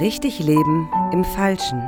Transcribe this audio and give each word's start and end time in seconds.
Richtig 0.00 0.40
Leben 0.40 0.90
im 1.12 1.24
Falschen. 1.24 1.80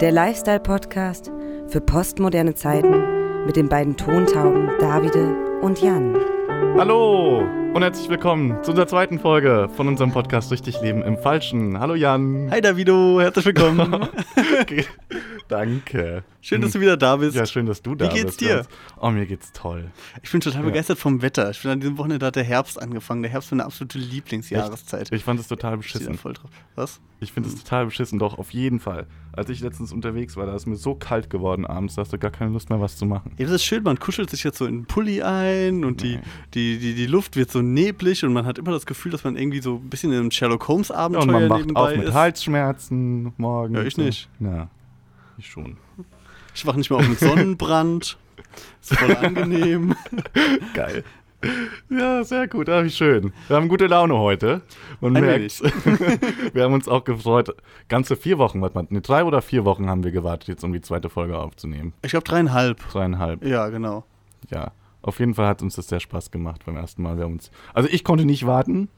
Der 0.00 0.12
Lifestyle-Podcast 0.12 1.32
für 1.66 1.80
postmoderne 1.80 2.54
Zeiten 2.54 3.44
mit 3.46 3.56
den 3.56 3.68
beiden 3.68 3.96
Tontauben 3.96 4.70
Davide 4.78 5.34
und 5.60 5.80
Jan. 5.82 6.16
Hallo 6.78 7.42
und 7.74 7.82
herzlich 7.82 8.08
willkommen 8.08 8.62
zu 8.62 8.70
unserer 8.70 8.86
zweiten 8.86 9.18
Folge 9.18 9.68
von 9.74 9.88
unserem 9.88 10.12
Podcast 10.12 10.52
Richtig 10.52 10.80
Leben 10.80 11.02
im 11.02 11.18
Falschen. 11.18 11.80
Hallo 11.80 11.94
Jan. 11.96 12.48
Hi 12.52 12.60
Davido, 12.60 13.20
herzlich 13.20 13.46
willkommen. 13.46 14.08
Okay. 14.60 14.84
Danke. 15.48 16.24
Schön, 16.40 16.60
dass 16.62 16.72
du 16.72 16.80
wieder 16.80 16.96
da 16.96 17.16
bist. 17.16 17.36
Ja, 17.36 17.44
schön, 17.46 17.66
dass 17.66 17.80
du 17.82 17.94
da 17.94 18.06
Wie 18.06 18.14
geht's 18.14 18.36
bist. 18.36 18.40
dir? 18.40 18.66
Oh, 19.00 19.10
mir 19.10 19.26
geht's 19.26 19.52
toll. 19.52 19.90
Ich 20.22 20.30
bin 20.30 20.40
total 20.40 20.60
Ja. 20.62 20.66
begeistert 20.68 20.98
vom 20.98 21.22
Wetter. 21.22 21.50
Ich 21.50 21.60
bin 21.62 21.70
an 21.70 21.80
diesem 21.80 21.96
Wochenende 21.98 22.24
hat 22.26 22.36
der 22.36 22.44
Herbst 22.44 22.80
angefangen. 22.80 23.22
Der 23.22 23.30
Herbst 23.30 23.48
ist 23.48 23.52
meine 23.52 23.64
absolute 23.64 23.98
Lieblingsjahreszeit. 23.98 25.10
Ich 25.12 25.24
fand 25.24 25.40
es 25.40 25.48
total 25.48 25.72
Ich 25.78 25.92
da 25.92 25.98
beschissen. 25.98 26.18
voll 26.18 26.32
drauf. 26.34 26.50
Was? 26.74 27.00
Ich 27.20 27.32
finde 27.32 27.48
es 27.48 27.56
total 27.62 27.86
beschissen, 27.86 28.18
doch, 28.18 28.38
auf 28.38 28.50
jeden 28.52 28.80
Fall. 28.80 29.06
Als 29.32 29.48
ich 29.48 29.60
letztens 29.60 29.92
unterwegs 29.92 30.36
war, 30.36 30.44
da 30.46 30.54
ist 30.54 30.66
mir 30.66 30.76
so 30.76 30.94
kalt 30.94 31.30
geworden 31.30 31.64
abends, 31.66 31.94
da 31.94 32.02
hast 32.02 32.12
du 32.12 32.18
gar 32.18 32.30
keine 32.30 32.50
Lust 32.50 32.68
mehr, 32.68 32.80
was 32.80 32.96
zu 32.96 33.06
machen. 33.06 33.32
Ja, 33.38 33.46
das 33.46 33.54
ist 33.56 33.64
schön, 33.64 33.82
man 33.82 33.98
kuschelt 33.98 34.28
sich 34.30 34.44
jetzt 34.44 34.58
so 34.58 34.66
in 34.66 34.80
den 34.80 34.84
Pulli 34.86 35.22
ein 35.22 35.84
und 35.84 36.02
die, 36.02 36.16
Nee. 36.16 36.22
die, 36.54 36.78
die, 36.78 36.94
die 36.94 37.06
Luft 37.06 37.36
wird 37.36 37.50
so 37.50 37.62
neblig 37.62 38.24
und 38.24 38.32
man 38.32 38.44
hat 38.44 38.58
immer 38.58 38.72
das 38.72 38.84
Gefühl, 38.84 39.12
dass 39.12 39.24
man 39.24 39.36
irgendwie 39.36 39.62
so 39.62 39.76
ein 39.76 39.88
bisschen 39.88 40.12
in 40.12 40.18
einem 40.20 40.30
Sherlock 40.30 40.68
Holmes 40.68 40.88
Ja, 40.88 41.06
und 41.06 41.14
man 41.30 41.48
wacht 41.48 41.60
nebenbei 41.60 41.80
auf 41.80 41.96
mit 41.96 42.08
ist. 42.08 42.14
Halsschmerzen 42.14 43.32
morgen. 43.38 43.74
Ja, 43.74 43.82
ich 43.82 43.96
nicht. 43.96 44.28
Ja, 44.40 44.68
ich 45.38 45.46
schon. 45.46 45.76
Ich 46.54 46.66
wache 46.66 46.78
nicht 46.78 46.90
mehr 46.90 46.98
auf 46.98 47.08
mit 47.08 47.18
Sonnenbrand. 47.18 48.16
ist 48.80 48.96
voll 48.96 49.16
angenehm. 49.16 49.94
Geil. 50.74 51.04
Ja, 51.90 52.24
sehr 52.24 52.48
gut, 52.48 52.68
ah, 52.70 52.84
wie 52.84 52.90
schön. 52.90 53.32
Wir 53.48 53.56
haben 53.56 53.68
gute 53.68 53.86
Laune 53.86 54.16
heute. 54.18 54.62
Man 55.00 55.14
Ein 55.16 55.24
merkt's. 55.24 55.62
wir 56.52 56.62
haben 56.62 56.72
uns 56.72 56.88
auch 56.88 57.04
gefreut. 57.04 57.54
Ganze 57.88 58.16
vier 58.16 58.38
Wochen, 58.38 58.62
warte 58.62 58.76
mal, 58.76 58.86
nee, 58.88 59.00
drei 59.02 59.24
oder 59.24 59.42
vier 59.42 59.64
Wochen 59.64 59.88
haben 59.90 60.04
wir 60.04 60.10
gewartet, 60.10 60.48
jetzt 60.48 60.64
um 60.64 60.72
die 60.72 60.80
zweite 60.80 61.10
Folge 61.10 61.36
aufzunehmen. 61.38 61.92
Ich 62.02 62.12
glaube 62.12 62.24
dreieinhalb. 62.24 62.80
Dreieinhalb, 62.90 63.44
Ja, 63.44 63.68
genau. 63.68 64.04
ja. 64.50 64.72
Auf 65.02 65.18
jeden 65.18 65.34
Fall 65.34 65.46
hat 65.46 65.60
uns 65.60 65.76
das 65.76 65.88
sehr 65.88 66.00
Spaß 66.00 66.30
gemacht 66.30 66.62
beim 66.64 66.76
ersten 66.76 67.02
Mal. 67.02 67.18
Wir 67.18 67.24
haben 67.24 67.34
uns, 67.34 67.50
also 67.74 67.90
ich 67.92 68.04
konnte 68.04 68.24
nicht 68.24 68.46
warten. 68.46 68.88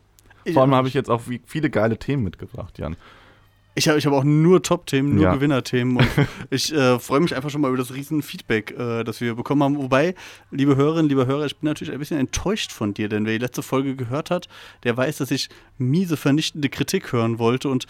Vor 0.53 0.62
allem 0.62 0.75
habe 0.77 0.87
ich 0.87 0.95
jetzt 0.95 1.11
auch 1.11 1.21
viele 1.47 1.69
geile 1.69 1.98
Themen 1.98 2.23
mitgebracht, 2.23 2.78
Jan. 2.78 2.95
Ich 3.78 3.88
habe 3.88 3.98
ich 3.98 4.06
hab 4.06 4.14
auch 4.14 4.24
nur 4.24 4.62
Top-Themen, 4.62 5.14
nur 5.14 5.24
Ja. 5.24 5.34
Gewinnerthemen 5.34 5.98
und 5.98 6.08
ich 6.50 6.72
äh, 6.72 6.98
freue 6.98 7.20
mich 7.20 7.36
einfach 7.36 7.50
schon 7.50 7.60
mal 7.60 7.69
über 7.69 7.77
das 7.77 7.92
riesen 7.92 8.22
Feedback, 8.22 8.70
äh, 8.70 9.05
das 9.05 9.20
wir 9.20 9.34
bekommen 9.34 9.62
haben. 9.62 9.77
Wobei, 9.77 10.14
liebe 10.50 10.77
Hörerinnen, 10.77 11.10
liebe 11.10 11.27
Hörer, 11.27 11.44
ich 11.44 11.56
bin 11.58 11.69
natürlich 11.69 11.92
ein 11.92 11.98
bisschen 11.98 12.19
enttäuscht 12.19 12.72
von 12.72 12.94
dir, 12.94 13.10
denn 13.10 13.27
wer 13.27 13.34
die 13.34 13.38
letzte 13.44 13.62
Folge 13.62 13.94
gehört 13.94 14.30
hat, 14.30 14.48
der 14.84 14.97
weiß, 14.97 15.19
dass 15.19 15.30
ich 15.30 15.50
miese, 15.77 16.16
vernichtende 16.16 16.70
Kritik 16.70 17.12
hören 17.12 17.38
wollte 17.38 17.69
und 17.69 17.86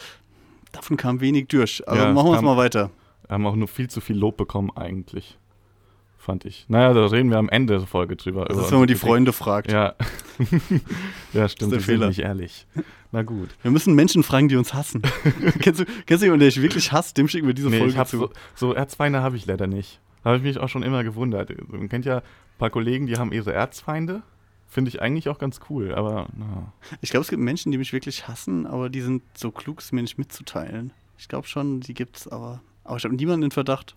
davon 0.72 0.96
kam 0.96 1.20
wenig 1.20 1.46
durch. 1.46 1.86
Also 1.86 2.02
Ja, 2.02 2.12
machen 2.12 2.30
wir 2.30 2.36
es 2.36 2.42
mal 2.42 2.56
weiter. 2.56 2.90
Wir 3.28 3.34
haben 3.34 3.46
auch 3.46 3.56
nur 3.56 3.68
viel 3.68 3.88
zu 3.88 4.00
viel 4.00 4.16
Lob 4.16 4.36
bekommen, 4.36 4.70
eigentlich. 4.74 5.38
Fand 6.26 6.44
ich. 6.44 6.66
Naja, 6.66 6.92
da 6.92 7.06
reden 7.06 7.30
wir 7.30 7.38
am 7.38 7.48
Ende 7.48 7.78
der 7.78 7.86
Folge 7.86 8.16
drüber. 8.16 8.46
Das 8.46 8.56
über 8.56 8.66
ist, 8.66 8.72
wenn 8.72 8.80
man 8.80 8.88
die 8.88 8.94
unsere 8.94 9.08
Freunde 9.08 9.32
fragt. 9.32 9.70
Ja. 9.70 9.94
ja, 11.32 11.48
stimmt. 11.48 11.70
der 11.70 11.78
die 11.78 11.84
sind 11.84 11.94
Fehler. 11.94 12.08
nicht 12.08 12.18
ehrlich. 12.18 12.66
Na 13.12 13.22
gut. 13.22 13.50
Wir 13.62 13.70
müssen 13.70 13.94
Menschen 13.94 14.24
fragen, 14.24 14.48
die 14.48 14.56
uns 14.56 14.74
hassen. 14.74 15.02
kennst, 15.60 15.82
du, 15.82 15.84
kennst 16.04 16.22
du 16.22 16.26
jemanden, 16.26 16.40
der 16.40 16.48
dich 16.48 16.60
wirklich 16.60 16.90
hasst? 16.90 17.16
Dem 17.16 17.28
schicken 17.28 17.46
wir 17.46 17.54
diese 17.54 17.70
Nee, 17.70 17.78
Folge 17.78 17.92
ich 17.92 17.96
hab 17.96 18.08
zu. 18.08 18.18
so, 18.18 18.30
so 18.56 18.72
Erzfeinde 18.74 19.22
habe 19.22 19.36
ich 19.36 19.46
leider 19.46 19.68
nicht. 19.68 20.00
Da 20.24 20.30
habe 20.30 20.38
ich 20.38 20.42
mich 20.42 20.58
auch 20.58 20.68
schon 20.68 20.82
immer 20.82 21.04
gewundert. 21.04 21.52
Man 21.70 21.88
kennt 21.88 22.06
ja 22.06 22.16
ein 22.16 22.22
paar 22.58 22.70
Kollegen, 22.70 23.06
die 23.06 23.18
haben 23.18 23.30
ihre 23.30 23.52
Erzfeinde. 23.52 24.22
Finde 24.66 24.88
ich 24.88 25.00
eigentlich 25.00 25.28
auch 25.28 25.38
ganz 25.38 25.60
cool, 25.70 25.94
aber 25.94 26.26
na. 26.36 26.72
Ich 27.02 27.10
glaube, 27.10 27.22
es 27.22 27.30
gibt 27.30 27.40
Menschen, 27.40 27.70
die 27.70 27.78
mich 27.78 27.92
wirklich 27.92 28.26
hassen, 28.26 28.66
aber 28.66 28.90
die 28.90 29.00
sind 29.00 29.22
so 29.38 29.52
klug, 29.52 29.78
es 29.78 29.92
mir 29.92 30.02
nicht 30.02 30.18
mitzuteilen. 30.18 30.92
Ich 31.18 31.28
glaube 31.28 31.46
schon, 31.46 31.78
die 31.78 31.94
gibt's, 31.94 32.26
aber, 32.26 32.60
aber 32.82 32.96
ich 32.96 33.04
habe 33.04 33.14
niemanden 33.14 33.44
in 33.44 33.50
Verdacht. 33.52 33.94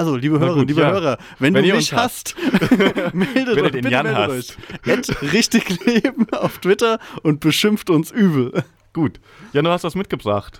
Also, 0.00 0.16
liebe 0.16 0.40
Hörerinnen, 0.40 0.66
liebe 0.66 0.80
ja. 0.80 0.90
Hörer, 0.92 1.18
wenn, 1.38 1.52
Wenn 1.52 1.62
du 1.66 1.74
mich 1.76 1.92
hasst, 1.92 2.34
meldet 3.12 3.56
Wenn 3.56 3.56
ihr 3.56 3.64
euch, 3.64 3.70
den 3.72 3.88
Jan 3.90 4.14
hasst. 4.16 4.56
euch. 4.86 5.32
Richtig 5.34 5.84
leben 5.84 6.26
auf 6.32 6.56
Twitter 6.58 6.98
und 7.22 7.40
beschimpft 7.40 7.90
uns 7.90 8.10
übel. 8.10 8.64
Gut. 8.94 9.20
Ja, 9.52 9.60
du 9.60 9.68
hast 9.68 9.84
was 9.84 9.94
mitgebracht. 9.94 10.58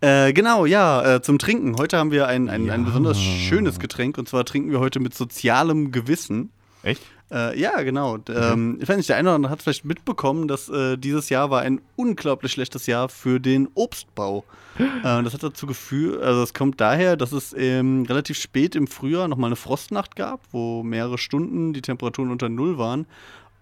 Äh, 0.00 0.32
genau, 0.32 0.64
ja, 0.64 1.16
äh, 1.16 1.20
zum 1.20 1.38
Trinken. 1.38 1.76
Heute 1.76 1.98
haben 1.98 2.10
wir 2.10 2.26
ein, 2.26 2.48
ein, 2.48 2.70
ein 2.70 2.80
Ja. 2.80 2.86
besonders 2.86 3.20
schönes 3.20 3.78
Getränk 3.80 4.16
und 4.16 4.30
zwar 4.30 4.46
trinken 4.46 4.70
wir 4.70 4.80
heute 4.80 4.98
mit 4.98 5.12
sozialem 5.14 5.92
Gewissen. 5.92 6.50
Echt? 6.82 7.02
Äh, 7.32 7.58
ja, 7.60 7.80
genau. 7.82 8.16
D- 8.16 8.32
Ähm, 8.32 8.78
ich 8.80 8.88
weiß 8.88 8.96
nicht, 8.96 9.08
der 9.08 9.16
eine 9.16 9.28
oder 9.28 9.36
andere 9.36 9.52
hat 9.52 9.62
vielleicht 9.62 9.84
mitbekommen, 9.84 10.48
dass 10.48 10.68
äh, 10.68 10.96
dieses 10.96 11.28
Jahr 11.28 11.50
war 11.50 11.60
ein 11.62 11.80
unglaublich 11.96 12.52
schlechtes 12.52 12.86
Jahr 12.86 13.08
für 13.08 13.38
den 13.38 13.68
Obstbau. 13.74 14.44
äh, 14.78 15.22
das 15.22 15.32
hat 15.34 15.42
dazu 15.42 15.66
geführt, 15.66 16.22
also 16.22 16.42
es 16.42 16.54
kommt 16.54 16.80
daher, 16.80 17.16
dass 17.16 17.32
es 17.32 17.54
ähm, 17.56 18.04
relativ 18.08 18.38
spät 18.38 18.74
im 18.74 18.86
Frühjahr 18.88 19.28
nochmal 19.28 19.48
eine 19.48 19.56
Frostnacht 19.56 20.16
gab, 20.16 20.40
wo 20.50 20.82
mehrere 20.82 21.18
Stunden 21.18 21.72
die 21.72 21.82
Temperaturen 21.82 22.30
unter 22.30 22.48
Null 22.48 22.78
waren. 22.78 23.06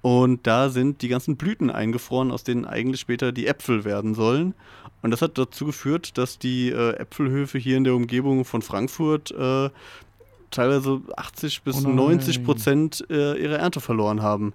Und 0.00 0.46
da 0.46 0.68
sind 0.70 1.02
die 1.02 1.08
ganzen 1.08 1.36
Blüten 1.36 1.70
eingefroren, 1.70 2.30
aus 2.30 2.44
denen 2.44 2.64
eigentlich 2.64 3.00
später 3.00 3.32
die 3.32 3.48
Äpfel 3.48 3.84
werden 3.84 4.14
sollen. 4.14 4.54
Und 5.02 5.10
das 5.10 5.22
hat 5.22 5.36
dazu 5.38 5.66
geführt, 5.66 6.16
dass 6.18 6.38
die 6.38 6.70
äh, 6.70 6.92
Äpfelhöfe 6.94 7.58
hier 7.58 7.76
in 7.76 7.84
der 7.84 7.94
Umgebung 7.94 8.44
von 8.44 8.62
Frankfurt 8.62 9.32
äh, 9.32 9.70
teilweise 10.50 11.00
80 11.16 11.62
bis 11.62 11.76
Oh 11.84 11.88
nein. 11.88 11.96
90 11.96 12.44
Prozent 12.44 13.04
äh, 13.10 13.34
ihrer 13.40 13.58
Ernte 13.58 13.80
verloren 13.80 14.22
haben. 14.22 14.52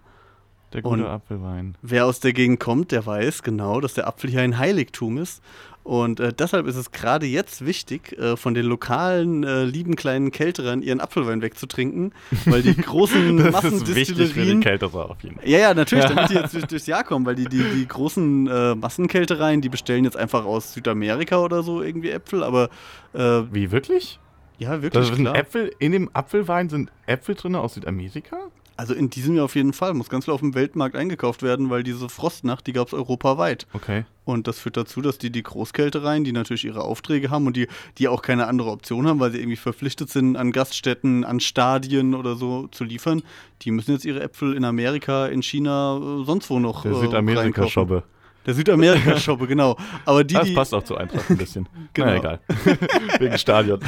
Der 0.74 0.81
gute 0.81 1.04
Und- 1.04 1.06
Apfelwein. 1.08 1.76
Wer 1.81 2.06
aus 2.06 2.20
der 2.20 2.34
Gegend 2.34 2.59
kommt, 2.59 2.92
der 2.92 3.06
weiß 3.06 3.44
genau, 3.44 3.80
dass 3.80 3.94
der 3.94 4.08
Apfel 4.08 4.30
hier 4.30 4.42
ein 4.42 4.58
Heiligtum 4.58 5.18
ist. 5.18 5.42
Und 5.84 6.22
äh, 6.22 6.31
deshalb 6.31 6.66
ist 6.66 6.78
es 6.78 6.92
gerade 6.94 7.26
jetzt 7.26 7.66
wichtig, 7.66 8.18
äh, 8.18 8.38
von 8.38 8.54
den 8.54 8.66
lokalen, 8.66 9.44
äh, 9.44 9.66
lieben 9.66 9.98
kleinen 9.98 10.31
Kälterern 10.31 10.81
ihren 10.81 11.02
Apfelwein 11.02 11.42
wegzutrinken, 11.42 12.14
weil 12.46 12.62
die 12.62 12.74
großen 12.81 13.36
Das 13.52 13.66
ist 13.66 13.94
wichtig 13.94 14.30
für 14.31 14.46
die 14.46 14.56
Massendistillerien. 14.56 14.94
Auf 14.94 15.22
jeden 15.24 15.36
Fall. 15.36 15.50
Ja, 15.50 15.60
ja, 15.60 15.74
natürlich, 15.74 16.06
damit 16.10 16.30
die 16.30 16.36
jetzt 16.36 16.54
durch, 16.54 16.66
durchs 16.68 16.88
Jahr 16.88 17.04
kommen, 17.04 17.25
weil 17.25 17.36
die, 17.36 17.48
die, 17.50 17.62
die 17.62 17.86
großen 17.86 18.48
äh, 18.48 18.75
Massenkältereien, 18.75 19.60
die 19.60 19.68
bestellen 19.68 20.06
jetzt 20.06 20.16
einfach 20.16 20.46
aus 20.46 20.74
Südamerika 20.74 21.38
oder 21.40 21.64
so 21.64 21.81
irgendwie 21.84 22.12
Äpfel, 22.12 22.44
aber 22.44 22.70
äh, 23.14 23.42
Wie, 23.52 23.70
wirklich? 23.72 24.20
Ja, 24.58 24.69
Da 24.78 24.81
wirklich 24.81 25.08
sind 25.08 25.18
klar. 25.18 25.36
Äpfel, 25.36 25.72
in 25.80 25.91
dem 25.91 26.09
Apfelwein 26.14 26.69
sind 26.69 26.91
Äpfel 27.06 27.36
drin 27.36 27.56
aus 27.56 27.75
Südamerika? 27.75 28.38
Also 28.75 28.96
in 28.96 29.09
diesem 29.12 29.36
Jahr 29.36 29.46
auf 29.46 29.56
jeden 29.56 29.72
Fall, 29.72 29.94
muss 29.94 30.09
ganz 30.09 30.25
viel 30.25 30.34
auf 30.34 30.40
dem 30.40 30.56
Weltmarkt 30.56 30.96
eingekauft 30.96 31.44
werden, 31.44 31.69
weil 31.69 31.84
diese 31.84 32.09
Frostnacht, 32.09 32.66
die 32.66 32.74
gab 32.74 32.88
es 32.88 32.94
europaweit. 32.94 33.68
Okay. 33.74 34.06
Und 34.25 34.47
das 34.47 34.58
führt 34.58 34.78
dazu, 34.78 35.02
dass 35.02 35.19
die 35.19 35.30
die 35.30 35.44
Großkältereien, 35.44 36.24
die 36.24 36.31
natürlich 36.31 36.66
ihre 36.66 36.81
Aufträge 36.81 37.30
haben 37.30 37.46
und 37.46 37.56
die, 37.56 37.68
die 38.00 38.08
auch 38.08 38.24
keine 38.24 38.47
andere 38.47 38.72
Option 38.72 39.06
haben, 39.06 39.19
weil 39.19 39.31
sie 39.31 39.38
irgendwie 39.38 39.58
verpflichtet 39.58 40.09
sind, 40.09 40.38
an 40.38 40.52
Gaststätten, 40.52 41.24
an 41.24 41.40
Stadien 41.40 42.16
oder 42.16 42.36
so 42.36 42.68
zu 42.68 42.84
liefern, 42.84 43.22
die 43.62 43.69
müssen 43.69 43.92
jetzt 43.92 44.06
ihre 44.06 44.24
Äpfel 44.24 44.56
in 44.56 44.66
Amerika, 44.66 45.28
in 45.28 45.44
China, 45.44 45.97
äh, 45.97 46.25
sonst 46.25 46.50
wo 46.50 46.59
noch 46.59 46.81
Der 46.81 46.94
äh, 46.94 46.96
Südamerika-Schobbe. 46.96 48.03
Der 48.46 48.54
Südamerika-Shoppe, 48.54 49.48
genau. 49.48 49.78
Aber 50.06 50.24
die, 50.24 50.34
Das 50.34 50.48
die, 50.48 50.54
passt 50.54 50.74
auch 50.74 50.84
zu 50.84 50.98
Eintracht 50.98 51.30
ein 51.30 51.38
bisschen. 51.38 51.68
Genau. 51.94 52.08
Na 52.08 52.16
egal. 52.18 52.40
Wegen 53.20 53.38
Stadion. 53.38 53.80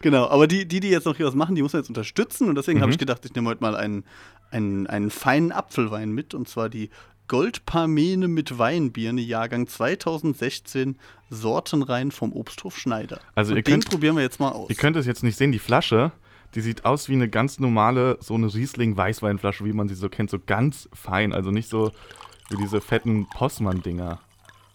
genau, 0.00 0.28
aber 0.28 0.46
die, 0.46 0.66
die, 0.66 0.80
die 0.80 0.88
jetzt 0.90 1.04
noch 1.04 1.16
hier 1.16 1.26
was 1.26 1.34
machen, 1.34 1.54
die 1.54 1.62
muss 1.62 1.72
man 1.72 1.82
jetzt 1.82 1.88
unterstützen. 1.88 2.48
Und 2.48 2.54
deswegen 2.56 2.78
Mhm. 2.78 2.82
habe 2.82 2.92
ich 2.92 2.98
gedacht, 2.98 3.24
ich 3.24 3.34
nehme 3.34 3.48
heute 3.50 3.60
mal 3.62 3.76
einen, 3.76 4.04
einen, 4.50 4.86
einen 4.86 5.10
feinen 5.10 5.52
Apfelwein 5.52 6.10
mit. 6.12 6.34
Und 6.34 6.48
zwar 6.48 6.68
die 6.68 6.90
Goldparmene 7.28 8.28
mit 8.28 8.58
Weinbirne, 8.58 9.20
Jahrgang 9.20 9.66
2016, 9.66 10.96
sortenrein 11.30 12.10
vom 12.10 12.32
Obsthof 12.32 12.76
Schneider. 12.78 13.20
Also 13.34 13.52
Und 13.52 13.58
ihr 13.58 13.62
den 13.62 13.72
könnt- 13.74 13.90
probieren 13.90 14.16
wir 14.16 14.22
jetzt 14.22 14.40
mal 14.40 14.50
aus. 14.50 14.70
Ihr 14.70 14.76
könnt 14.76 14.96
es 14.96 15.06
jetzt 15.06 15.22
nicht 15.22 15.36
sehen, 15.38 15.52
die 15.52 15.58
Flasche, 15.58 16.12
die 16.54 16.60
sieht 16.60 16.84
aus 16.84 17.08
wie 17.08 17.14
eine 17.14 17.28
ganz 17.28 17.58
normale, 17.58 18.18
so 18.20 18.34
eine 18.34 18.52
Riesling-Weißweinflasche, 18.52 19.64
wie 19.64 19.72
man 19.72 19.88
sie 19.88 19.94
so 19.94 20.08
kennt, 20.08 20.30
so 20.30 20.38
ganz 20.38 20.88
fein. 20.92 21.32
Also 21.32 21.50
nicht 21.50 21.68
so 21.68 21.92
wie 22.52 22.56
diese 22.56 22.80
fetten 22.80 23.26
Possmann-Dinger 23.28 24.20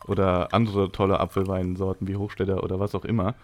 oder 0.07 0.53
andere 0.53 0.91
tolle 0.91 1.19
Apfelweinsorten 1.19 2.07
wie 2.07 2.15
Hochstädter 2.15 2.63
oder 2.63 2.79
was 2.79 2.95
auch 2.95 3.05
immer. 3.05 3.35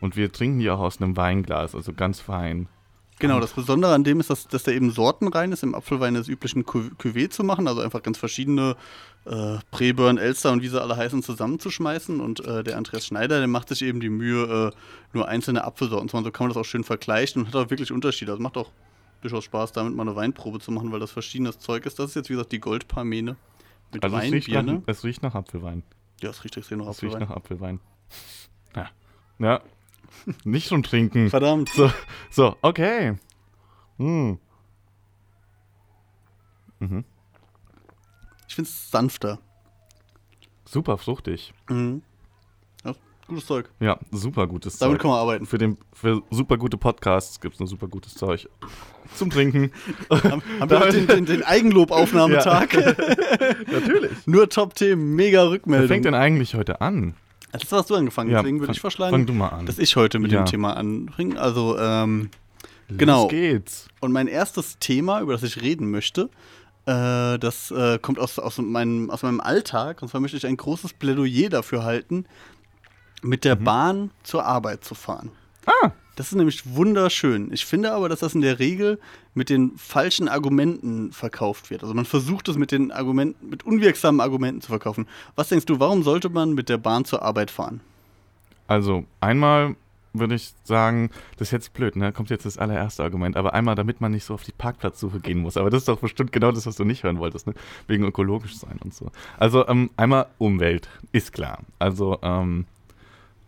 Und 0.00 0.16
wir 0.16 0.32
trinken 0.32 0.60
die 0.60 0.70
auch 0.70 0.80
aus 0.80 1.00
einem 1.00 1.16
Weinglas, 1.16 1.74
also 1.74 1.92
ganz 1.92 2.20
fein. 2.20 2.68
Genau, 3.18 3.38
das 3.38 3.52
Besondere 3.52 3.92
an 3.92 4.02
dem 4.02 4.18
ist, 4.18 4.30
dass, 4.30 4.48
dass 4.48 4.62
der 4.62 4.74
eben 4.74 4.90
sortenrein 4.90 5.52
ist, 5.52 5.62
im 5.62 5.74
Apfelwein 5.74 6.14
des 6.14 6.26
üblichen 6.26 6.64
Cu- 6.64 6.90
Cuvée 6.98 7.28
zu 7.28 7.44
machen, 7.44 7.68
also 7.68 7.82
einfach 7.82 8.02
ganz 8.02 8.16
verschiedene 8.16 8.76
äh, 9.26 9.58
Preburn, 9.70 10.16
Elster 10.16 10.52
und 10.52 10.62
wie 10.62 10.68
sie 10.68 10.80
alle 10.80 10.96
heißen 10.96 11.22
zusammenzuschmeißen. 11.22 12.18
Und 12.18 12.42
äh, 12.46 12.64
der 12.64 12.78
Andreas 12.78 13.04
Schneider, 13.04 13.38
der 13.38 13.46
macht 13.46 13.68
sich 13.68 13.82
eben 13.82 14.00
die 14.00 14.08
Mühe, 14.08 14.72
äh, 14.72 14.76
nur 15.12 15.28
einzelne 15.28 15.64
Apfelsorten 15.64 16.08
zu 16.08 16.16
machen. 16.16 16.24
So 16.24 16.30
kann 16.30 16.46
man 16.46 16.54
das 16.54 16.60
auch 16.62 16.64
schön 16.64 16.82
vergleichen 16.82 17.42
und 17.42 17.48
hat 17.48 17.56
auch 17.56 17.68
wirklich 17.68 17.92
Unterschiede. 17.92 18.32
Also 18.32 18.42
macht 18.42 18.56
auch 18.56 18.70
durchaus 19.20 19.44
Spaß, 19.44 19.72
damit 19.72 19.94
mal 19.94 20.08
eine 20.08 20.16
Weinprobe 20.16 20.58
zu 20.58 20.72
machen, 20.72 20.90
weil 20.90 21.00
das 21.00 21.10
verschiedenes 21.10 21.58
Zeug 21.58 21.84
ist. 21.84 21.98
Das 21.98 22.06
ist 22.06 22.14
jetzt, 22.14 22.30
wie 22.30 22.34
gesagt, 22.34 22.52
die 22.52 22.60
Goldparmene 22.60 23.36
mit 23.92 24.02
Also 24.04 24.16
es 24.18 24.32
riecht, 24.32 24.48
nach, 24.48 24.56
Weinbirne. 24.56 24.82
es 24.86 25.04
riecht 25.04 25.22
nach 25.22 25.34
Apfelwein. 25.34 25.82
Ja, 26.20 26.30
es 26.30 26.44
riecht 26.44 26.56
extrem 26.56 26.78
nach 26.78 26.88
Es 26.88 27.02
riecht 27.02 27.14
Apfelwein. 27.14 27.28
nach 27.28 27.36
Apfelwein. 27.36 27.80
Ja. 28.76 28.90
Ja. 29.38 29.60
Nicht 30.44 30.68
schon 30.68 30.82
trinken. 30.82 31.30
Verdammt. 31.30 31.68
So, 31.70 31.90
so 32.30 32.56
okay. 32.62 33.16
Hm. 33.98 34.38
Mhm. 36.80 37.04
Ich 38.48 38.54
finde 38.54 38.68
es 38.68 38.90
sanfter. 38.90 39.38
Super 40.64 40.98
fruchtig. 40.98 41.52
Mhm. 41.68 42.02
Ja, 43.30 43.34
Gutes 43.36 43.46
Zeug. 43.46 43.70
Ja, 43.80 43.98
super 44.10 44.46
gutes 44.46 44.78
Damit 44.78 44.96
Zeug. 44.96 45.02
kann 45.02 45.10
man 45.12 45.20
arbeiten. 45.20 45.46
Für, 45.46 45.58
den, 45.58 45.76
für 45.92 46.22
super 46.30 46.56
gute 46.58 46.76
Podcasts 46.76 47.40
gibt 47.40 47.54
es 47.54 47.60
nur 47.60 47.68
super 47.68 47.86
gutes 47.88 48.14
Zeug. 48.14 48.48
Zum 49.14 49.30
Trinken. 49.30 49.70
Haben, 50.10 50.42
haben 50.60 50.70
wir 50.70 50.80
heute 50.80 50.92
den, 50.98 51.06
den, 51.06 51.26
den 51.26 51.42
Eigenlobaufnahmetag? 51.44 52.68
Natürlich. 53.72 54.10
Nur 54.26 54.48
Top-Themen, 54.48 55.14
mega 55.14 55.42
Wer 55.44 55.50
Rückmeldung. 55.50 55.88
fängt 55.88 56.04
denn 56.04 56.14
eigentlich 56.14 56.54
heute 56.54 56.80
an? 56.80 57.14
Das 57.52 57.70
hast 57.72 57.90
du 57.90 57.96
angefangen, 57.96 58.30
deswegen 58.30 58.60
würde 58.60 58.72
ich 58.72 58.80
vorschlagen, 58.80 59.10
Fang 59.12 59.26
du 59.26 59.32
mal 59.32 59.48
an. 59.48 59.66
dass 59.66 59.78
ich 59.80 59.96
heute 59.96 60.18
mit 60.20 60.30
Ja. 60.30 60.42
dem 60.42 60.46
Thema 60.46 60.76
anbringe. 60.76 61.40
Also, 61.40 61.76
ähm, 61.78 62.30
genau. 62.88 63.22
Los 63.22 63.30
geht's. 63.30 63.88
Und 64.00 64.12
mein 64.12 64.28
erstes 64.28 64.78
Thema, 64.78 65.20
über 65.20 65.32
das 65.32 65.42
ich 65.42 65.60
reden 65.60 65.90
möchte, 65.90 66.30
äh, 66.86 67.38
das 67.38 67.72
äh, 67.72 67.98
kommt 68.00 68.20
aus, 68.20 68.38
aus, 68.38 68.58
meinem, 68.58 69.10
aus 69.10 69.22
meinem 69.24 69.40
Alltag. 69.40 70.00
Und 70.02 70.08
zwar 70.08 70.20
möchte 70.20 70.36
ich 70.36 70.46
ein 70.46 70.56
großes 70.56 70.92
Plädoyer 70.94 71.48
dafür 71.48 71.82
halten, 71.82 72.24
mit 73.22 73.44
der 73.44 73.56
Bahn 73.56 74.10
zur 74.22 74.44
Arbeit 74.44 74.84
zu 74.84 74.94
fahren. 74.94 75.30
Ah, 75.66 75.90
Das 76.16 76.26
ist 76.32 76.34
nämlich 76.36 76.74
wunderschön. 76.74 77.50
Ich 77.52 77.64
finde 77.64 77.92
aber, 77.92 78.08
dass 78.08 78.20
das 78.20 78.34
in 78.34 78.40
der 78.42 78.58
Regel 78.58 78.98
mit 79.34 79.48
den 79.48 79.72
falschen 79.76 80.28
Argumenten 80.28 81.12
verkauft 81.12 81.70
wird. 81.70 81.82
Also 81.82 81.94
man 81.94 82.04
versucht 82.04 82.48
es 82.48 82.56
mit 82.56 82.72
den 82.72 82.90
Argumenten, 82.92 83.48
mit 83.48 83.64
unwirksamen 83.64 84.20
Argumenten 84.20 84.60
zu 84.60 84.68
verkaufen. 84.68 85.06
Was 85.36 85.48
denkst 85.48 85.66
du, 85.66 85.80
warum 85.80 86.02
sollte 86.02 86.28
man 86.28 86.52
mit 86.54 86.68
der 86.68 86.78
Bahn 86.78 87.04
zur 87.04 87.22
Arbeit 87.22 87.50
fahren? 87.50 87.80
also 88.66 89.04
einmal 89.20 89.74
würde 90.12 90.34
ich 90.36 90.52
sagen, 90.64 91.10
das 91.38 91.48
ist 91.48 91.52
jetzt 91.52 91.72
blöd, 91.72 91.96
ne? 91.96 92.12
Kommt 92.12 92.30
jetzt 92.30 92.44
das 92.46 92.56
allererste 92.58 93.02
Argument, 93.02 93.36
aber 93.36 93.52
einmal, 93.54 93.74
damit 93.74 94.00
man 94.00 94.12
nicht 94.12 94.24
so 94.24 94.34
auf 94.34 94.42
die 94.44 94.52
Parkplatzsuche 94.52 95.18
gehen 95.20 95.38
muss. 95.38 95.56
Aber 95.56 95.70
das 95.70 95.82
ist 95.82 95.88
doch 95.88 95.98
bestimmt 96.00 96.30
genau 96.32 96.52
das, 96.52 96.66
was 96.66 96.76
du 96.76 96.84
nicht 96.84 97.02
hören 97.02 97.18
wolltest, 97.18 97.46
ne? 97.48 97.54
Wegen 97.88 98.04
ökologisch 98.04 98.56
sein 98.58 98.78
und 98.84 98.92
so. 98.94 99.10
Also 99.38 99.66
ähm, 99.68 99.90
einmal 99.96 100.26
Umwelt, 100.38 100.88
ist 101.12 101.32
klar. 101.32 101.60
Also 101.80 102.18
ähm, 102.22 102.66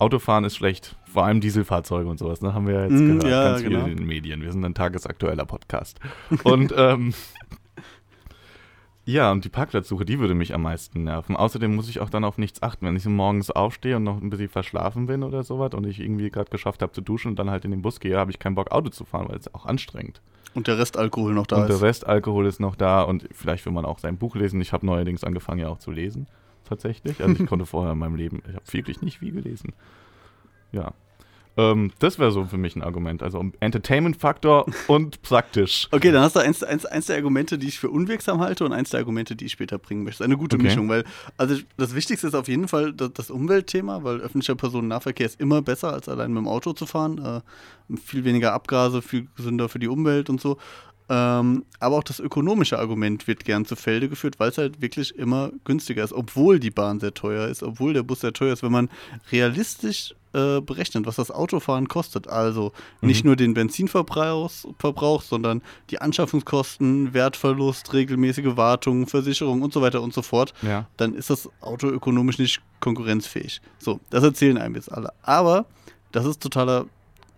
Autofahren 0.03 0.45
ist 0.45 0.57
schlecht, 0.57 0.97
vor 1.11 1.25
allem 1.25 1.41
Dieselfahrzeuge 1.41 2.09
und 2.11 2.19
sowas, 2.19 2.43
ne? 2.43 2.53
Haben 2.55 2.67
wir 2.67 2.75
ja 2.75 2.83
jetzt 2.83 2.93
Mm, 2.93 3.07
gehört, 3.19 3.25
ja, 3.25 3.45
ganz 3.45 3.61
viel 3.63 3.71
genau. 3.71 3.87
in 3.87 3.97
den 3.97 4.07
Medien. 4.07 4.43
Wir 4.43 4.51
sind 4.53 4.65
ein 4.65 4.75
tagesaktueller 4.75 5.45
Podcast. 5.47 6.01
und 6.45 6.75
ähm, 6.77 7.15
ja, 9.05 9.33
und 9.33 9.45
die 9.45 9.49
Parkplatzsuche, 9.49 10.05
die 10.05 10.21
würde 10.21 10.35
mich 10.35 10.55
am 10.55 10.63
meisten 10.63 11.03
nerven. 11.05 11.35
Außerdem 11.37 11.75
muss 11.75 11.89
ich 11.89 11.99
auch 12.01 12.09
dann 12.09 12.23
auf 12.25 12.39
nichts 12.39 12.63
achten. 12.63 12.87
Wenn 12.87 12.95
ich 12.95 13.03
so 13.03 13.11
morgens 13.11 13.51
aufstehe 13.51 13.97
und 13.97 14.05
noch 14.05 14.21
ein 14.21 14.31
bisschen 14.31 14.49
verschlafen 14.49 15.07
bin 15.07 15.25
oder 15.25 15.43
sowas 15.43 15.75
und 15.75 15.87
ich 15.87 15.99
irgendwie 15.99 16.31
gerade 16.31 16.51
geschafft 16.51 16.83
habe 16.83 16.93
zu 16.93 17.01
duschen 17.01 17.29
und 17.29 17.39
dann 17.39 17.51
halt 17.51 17.65
in 17.65 17.73
den 17.73 17.83
Bus 17.83 17.99
gehe, 17.99 18.17
habe 18.17 18.31
ich 18.31 18.39
keinen 18.39 18.55
Bock, 18.55 18.71
Auto 18.71 18.91
zu 18.91 19.05
fahren, 19.05 19.27
weil 19.29 19.39
es 19.39 19.53
auch 19.55 19.67
anstrengend. 19.67 20.21
Und 20.55 20.67
der 20.69 20.79
Rest 20.79 20.97
Alkohol 20.97 21.33
noch 21.35 21.47
da 21.49 21.57
und 21.57 21.69
der 21.69 21.77
ist. 21.77 21.83
Rest 21.83 22.07
Alkohol 22.07 22.47
ist 22.47 22.61
noch 22.61 22.77
da 22.77 23.03
und 23.03 23.29
vielleicht 23.33 23.67
will 23.67 23.73
man 23.73 23.85
auch 23.85 23.99
sein 23.99 24.19
Buch 24.19 24.37
lesen. 24.37 24.61
Ich 24.61 24.73
habe 24.73 24.87
neuerdings 24.87 25.25
angefangen 25.25 25.61
ja 25.61 25.69
auch 25.69 25.79
zu 25.79 25.91
lesen, 25.91 26.27
tatsächlich. 26.73 27.23
Also 27.23 27.43
ich 27.43 27.47
konnte 27.49 27.67
vorher 27.67 27.93
in 27.93 27.99
meinem 27.99 28.17
Leben, 28.17 28.43
ich 28.49 28.55
habe 28.55 28.73
wirklich 28.73 29.03
nicht 29.03 29.19
viel 29.19 29.33
gelesen. 29.33 29.73
Ja. 30.73 30.93
Ähm, 31.55 31.93
das 31.99 32.19
wäre 32.19 32.33
so 32.33 32.47
für 32.47 32.57
mich 32.57 32.77
ein 32.77 32.83
Argument. 32.83 33.23
Also 33.23 33.39
um 33.39 33.53
Entertainment-Faktor 33.61 34.67
und 34.87 35.21
praktisch. 35.23 35.87
Okay, 35.91 36.11
dann 36.11 36.23
hast 36.23 36.35
du 36.35 36.41
eins, 36.41 36.63
eins, 36.63 36.87
eins 36.87 37.07
der 37.07 37.17
Argumente, 37.17 37.59
die 37.59 37.69
ich 37.69 37.79
für 37.79 37.91
unwirksam 37.91 38.41
halte 38.41 38.65
und 38.65 38.73
eins 38.73 38.89
der 38.91 39.01
Argumente, 39.01 39.37
die 39.37 39.45
ich 39.45 39.53
später 39.53 39.79
bringen 39.79 40.03
möchte. 40.03 40.25
Eine 40.25 40.39
gute 40.39 40.57
Okay. 40.57 40.65
Mischung, 40.65 40.89
weil 40.89 41.05
also 41.37 41.57
das 41.77 41.95
Wichtigste 41.95 42.27
ist 42.27 42.35
auf 42.35 42.49
jeden 42.49 42.69
Fall 42.69 42.95
das, 42.95 43.13
das 43.13 43.31
Umweltthema, 43.31 44.03
weil 44.03 44.21
öffentlicher 44.21 44.55
Personennahverkehr 44.55 45.27
ist 45.27 45.41
immer 45.41 45.61
besser, 45.61 45.93
als 45.93 46.09
allein 46.09 46.33
mit 46.33 46.43
dem 46.43 46.49
Auto 46.49 46.73
zu 46.73 46.87
fahren. 46.87 47.19
Äh, 47.19 47.97
viel 47.99 48.25
weniger 48.25 48.55
Abgase, 48.55 49.03
viel 49.03 49.29
gesünder 49.37 49.69
für 49.69 49.79
die 49.79 49.89
Umwelt 49.89 50.31
und 50.31 50.41
so. 50.41 50.57
Ähm, 51.09 51.65
aber 51.81 51.97
auch 51.99 52.05
das 52.05 52.21
ökonomische 52.21 52.79
Argument 52.79 53.27
wird 53.27 53.45
gern 53.45 53.67
zu 53.67 53.77
Felde 53.77 54.09
geführt, 54.09 54.39
weil 54.39 54.51
es 54.51 54.59
halt 54.59 54.81
wirklich 54.81 55.17
immer 55.17 55.51
günstiger 55.65 56.05
ist, 56.05 56.13
obwohl 56.13 56.59
die 56.61 56.71
Bahn 56.71 57.01
sehr 57.01 57.13
teuer 57.15 57.49
ist, 57.49 57.63
obwohl 57.63 57.93
der 57.93 58.03
Bus 58.03 58.21
sehr 58.21 58.33
teuer 58.33 58.53
ist, 58.53 58.63
wenn 58.63 58.73
man 58.73 58.89
realistisch 59.31 60.15
äh, 60.35 60.61
berechnet, 60.61 61.05
was 61.07 61.17
das 61.17 61.31
Autofahren 61.31 61.89
kostet. 61.89 62.29
Also 62.29 62.73
nicht 63.03 63.25
nur 63.25 63.37
den 63.37 63.53
Benzinverbrauch, 63.53 64.51
Verbrauch, 64.79 65.21
sondern 65.23 65.61
die 65.91 66.01
Anschaffungskosten, 66.01 67.13
Wertverlust, 67.13 67.93
regelmäßige 67.93 68.57
Wartung, 68.57 69.07
Versicherung 69.07 69.61
und 69.63 69.73
so 69.73 69.83
weiter 69.83 70.01
und 70.01 70.15
so 70.15 70.23
fort 70.23 70.55
Ja. 70.63 70.87
dann 70.97 71.15
ist 71.15 71.29
das 71.31 71.51
Auto 71.61 71.89
ökonomisch 71.89 72.39
nicht 72.39 72.63
konkurrenzfähig. 72.81 73.61
So, 73.79 74.01
das 74.11 74.25
erzählen 74.25 74.57
einem 74.57 74.75
jetzt 74.75 74.91
alle. 74.91 75.13
Aber 75.23 75.67
das 76.13 76.25
ist 76.25 76.43
totaler 76.43 76.87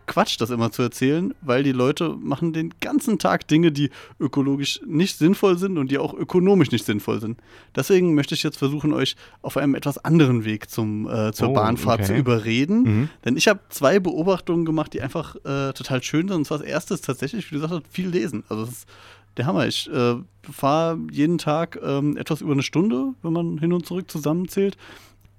Quatsch, 0.07 0.41
das 0.41 0.51
immer 0.51 0.71
zu 0.71 0.83
erzählen, 0.83 1.35
weil 1.41 1.63
die 1.63 1.73
Leute 1.73 2.11
machen 2.21 2.53
den 2.53 2.75
ganzen 2.81 3.19
Tag 3.19 3.49
Dinge, 3.49 3.73
die 3.73 3.91
ökologisch 4.21 4.81
nicht 4.87 5.19
sinnvoll 5.19 5.59
sind 5.59 5.79
und 5.79 5.91
die 5.91 5.99
auch 5.99 6.15
ökonomisch 6.15 6.71
nicht 6.71 6.85
sinnvoll 6.85 7.21
sind. 7.21 7.39
Deswegen 7.75 8.15
möchte 8.15 8.35
ich 8.35 8.43
jetzt 8.43 8.59
versuchen, 8.59 8.93
euch 8.93 9.17
auf 9.43 9.57
einem 9.57 9.75
etwas 9.75 9.99
anderen 9.99 10.45
Weg 10.45 10.71
zum, 10.71 11.09
äh, 11.09 11.33
zur 11.33 11.51
Oh, 11.51 11.55
Bahnfahrt 11.55 12.01
okay. 12.01 12.09
zu 12.09 12.15
überreden. 12.15 12.83
Mhm. 12.83 13.09
Denn 13.25 13.37
ich 13.37 13.49
habe 13.49 13.61
zwei 13.69 14.01
Beobachtungen 14.01 14.65
gemacht, 14.65 14.93
die 14.93 15.01
einfach 15.03 15.37
äh, 15.37 15.73
total 15.73 16.03
schön 16.03 16.29
sind. 16.29 16.37
Und 16.37 16.45
zwar 16.47 16.59
das 16.59 16.67
erste 16.67 16.95
ist 16.95 17.05
tatsächlich, 17.05 17.51
wie 17.51 17.55
du 17.57 17.61
gesagt 17.63 17.85
hast, 17.85 17.93
viel 17.95 18.09
lesen. 18.09 18.45
Also 18.49 18.65
das 18.65 18.73
ist 18.73 18.89
der 19.37 19.47
Hammer. 19.47 19.67
Ich 19.67 19.91
äh, 19.91 20.15
fahre 20.51 20.99
jeden 21.11 21.39
Tag 21.39 21.79
ähm, 21.83 22.17
etwas 22.17 22.41
über 22.41 22.53
eine 22.53 22.63
Stunde, 22.63 23.15
wenn 23.23 23.33
man 23.33 23.59
hin 23.59 23.73
und 23.73 23.87
zurück 23.87 24.11
zusammenzählt. 24.11 24.77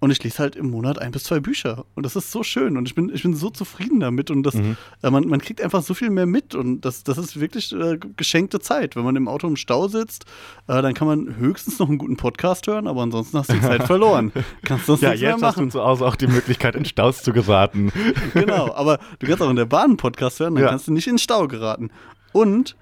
Und 0.05 0.11
ich 0.11 0.23
lese 0.23 0.37
halt 0.37 0.55
im 0.55 0.69
Monat 0.69 0.99
ein 1.01 1.09
bis 1.09 1.23
zwei 1.23 1.39
Bücher. 1.39 1.83
Und 1.95 2.05
das 2.05 2.15
ist 2.15 2.31
so 2.31 2.43
schön. 2.43 2.77
Und 2.77 2.87
ich 2.87 2.93
bin, 2.93 3.09
ich 3.11 3.23
bin 3.23 3.33
so 3.33 3.49
zufrieden 3.49 3.99
damit. 3.99 4.29
Und 4.29 4.43
das, 4.43 4.53
Mhm. 4.53 4.77
äh, 5.01 5.09
man, 5.09 5.27
man 5.27 5.41
kriegt 5.41 5.59
einfach 5.63 5.81
so 5.81 5.95
viel 5.95 6.11
mehr 6.11 6.27
mit. 6.27 6.53
Und 6.53 6.81
das, 6.81 7.03
das 7.03 7.17
ist 7.17 7.39
wirklich 7.39 7.73
äh, 7.73 7.97
geschenkte 8.15 8.59
Zeit. 8.59 8.95
Wenn 8.95 9.03
man 9.03 9.15
im 9.15 9.27
Auto 9.27 9.47
im 9.47 9.55
Stau 9.55 9.87
sitzt, 9.87 10.25
äh, 10.67 10.79
dann 10.83 10.93
kann 10.93 11.07
man 11.07 11.37
höchstens 11.37 11.79
noch 11.79 11.89
einen 11.89 11.97
guten 11.97 12.17
Podcast 12.17 12.67
hören, 12.67 12.85
aber 12.85 13.01
ansonsten 13.01 13.35
hast 13.39 13.49
du 13.49 13.53
die 13.53 13.61
Zeit 13.61 13.81
verloren. 13.87 14.31
Kannst 14.63 14.85
sonst 14.85 15.01
Ja, 15.01 15.09
nichts 15.09 15.21
mehr 15.23 15.31
jetzt 15.31 15.41
hast 15.43 15.55
du 15.57 15.61
machen. 15.61 15.71
zu 15.71 15.81
Hause 15.83 16.05
auch 16.05 16.15
die 16.15 16.27
Möglichkeit, 16.27 16.75
in 16.75 16.85
Staus 16.85 17.23
zu 17.23 17.33
geraten. 17.33 17.91
genau, 18.35 18.71
aber 18.75 18.99
du 19.17 19.25
kannst 19.25 19.41
auch 19.41 19.49
in 19.49 19.55
der 19.55 19.65
Bahn 19.65 19.85
einen 19.85 19.97
Podcast 19.97 20.39
hören, 20.39 20.53
dann 20.53 20.65
Ja. 20.65 20.69
kannst 20.69 20.87
du 20.87 20.93
nicht 20.93 21.07
in 21.07 21.13
den 21.13 21.19
Stau 21.19 21.47
geraten. 21.47 21.89
Und 22.31 22.75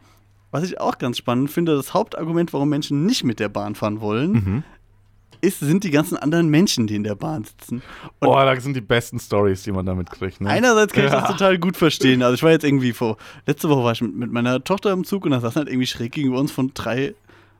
was 0.51 0.63
ich 0.65 0.81
auch 0.81 0.97
ganz 0.97 1.17
spannend 1.17 1.51
finde, 1.51 1.73
das 1.77 1.93
Hauptargument, 1.93 2.51
warum 2.51 2.67
Menschen 2.67 3.05
nicht 3.05 3.23
mit 3.23 3.39
der 3.39 3.47
Bahn 3.47 3.75
fahren 3.75 4.01
wollen, 4.01 4.31
Mhm. 4.33 4.63
Ist, 5.43 5.59
sind 5.59 5.83
die 5.83 5.91
ganzen 5.91 6.17
anderen 6.17 6.47
Menschen, 6.49 6.87
die 6.87 6.95
in 6.95 7.03
der 7.03 7.15
Bahn 7.15 7.43
sitzen. 7.43 7.81
Und 8.19 8.27
Oh, 8.29 8.33
da 8.33 8.59
sind 8.59 8.75
die 8.75 8.81
besten 8.81 9.19
Stories, 9.19 9.63
die 9.63 9.71
man 9.71 9.85
damit 9.85 10.09
kriegt. 10.09 10.41
Ne? 10.41 10.49
Einerseits 10.49 10.93
kann 10.93 11.05
ich 11.05 11.11
Ja. 11.11 11.21
das 11.21 11.29
total 11.31 11.59
gut 11.59 11.77
verstehen. 11.77 12.23
Also 12.23 12.35
ich 12.35 12.43
war 12.43 12.51
jetzt 12.51 12.63
irgendwie 12.63 12.93
vor, 12.93 13.17
letzte 13.45 13.69
Woche 13.69 13.83
war 13.83 13.91
ich 13.91 14.01
mit, 14.01 14.15
mit 14.15 14.31
meiner 14.31 14.63
Tochter 14.63 14.91
im 14.91 15.03
Zug 15.03 15.25
und 15.25 15.31
da 15.31 15.39
saßen 15.41 15.59
halt 15.59 15.67
irgendwie 15.69 15.87
schräg 15.87 16.13
gegenüber 16.13 16.39
uns 16.39 16.51
von 16.51 16.71
drei 16.73 17.13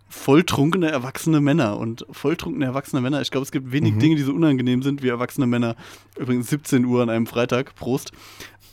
volltrunkene 0.09 0.91
erwachsene 0.91 1.41
Männer. 1.41 1.77
Und 1.77 2.06
volltrunkene 2.12 2.65
erwachsene 2.65 3.01
Männer, 3.01 3.21
ich 3.21 3.31
glaube, 3.31 3.44
es 3.45 3.51
gibt 3.51 3.71
wenig 3.71 3.97
Dinge, 3.97 4.15
die 4.15 4.21
so 4.21 4.33
unangenehm 4.33 4.83
sind 4.83 5.02
wie 5.04 5.07
erwachsene 5.09 5.47
Männer. 5.47 5.75
Übrigens 6.18 6.49
17 6.49 6.85
Uhr 6.85 7.02
an 7.02 7.09
einem 7.09 7.25
Freitag, 7.28 7.75
Prost. 7.75 8.11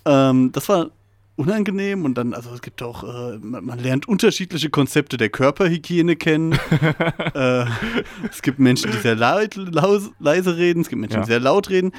Ähm, 0.04 0.52
das 0.52 0.68
war 0.68 0.90
unangenehm 1.36 2.04
und 2.04 2.14
dann, 2.18 2.34
also 2.34 2.50
es 2.50 2.60
gibt 2.60 2.82
auch, 2.82 3.02
äh, 3.04 3.38
man, 3.38 3.64
man 3.64 3.78
lernt 3.78 4.06
unterschiedliche 4.08 4.68
Konzepte 4.70 5.16
der 5.16 5.30
Körperhygiene 5.30 6.16
kennen. 6.16 6.52
äh, 7.34 7.64
es 8.30 8.42
gibt 8.42 8.58
Menschen, 8.58 8.90
die 8.90 8.98
sehr 8.98 9.16
laut, 9.16 9.54
laus, 9.56 10.10
leise 10.18 10.56
reden, 10.56 10.82
es 10.82 10.88
gibt 10.88 11.00
Menschen, 11.00 11.16
Ja. 11.18 11.22
die 11.22 11.28
sehr 11.30 11.40
laut 11.40 11.70
reden. 11.70 11.92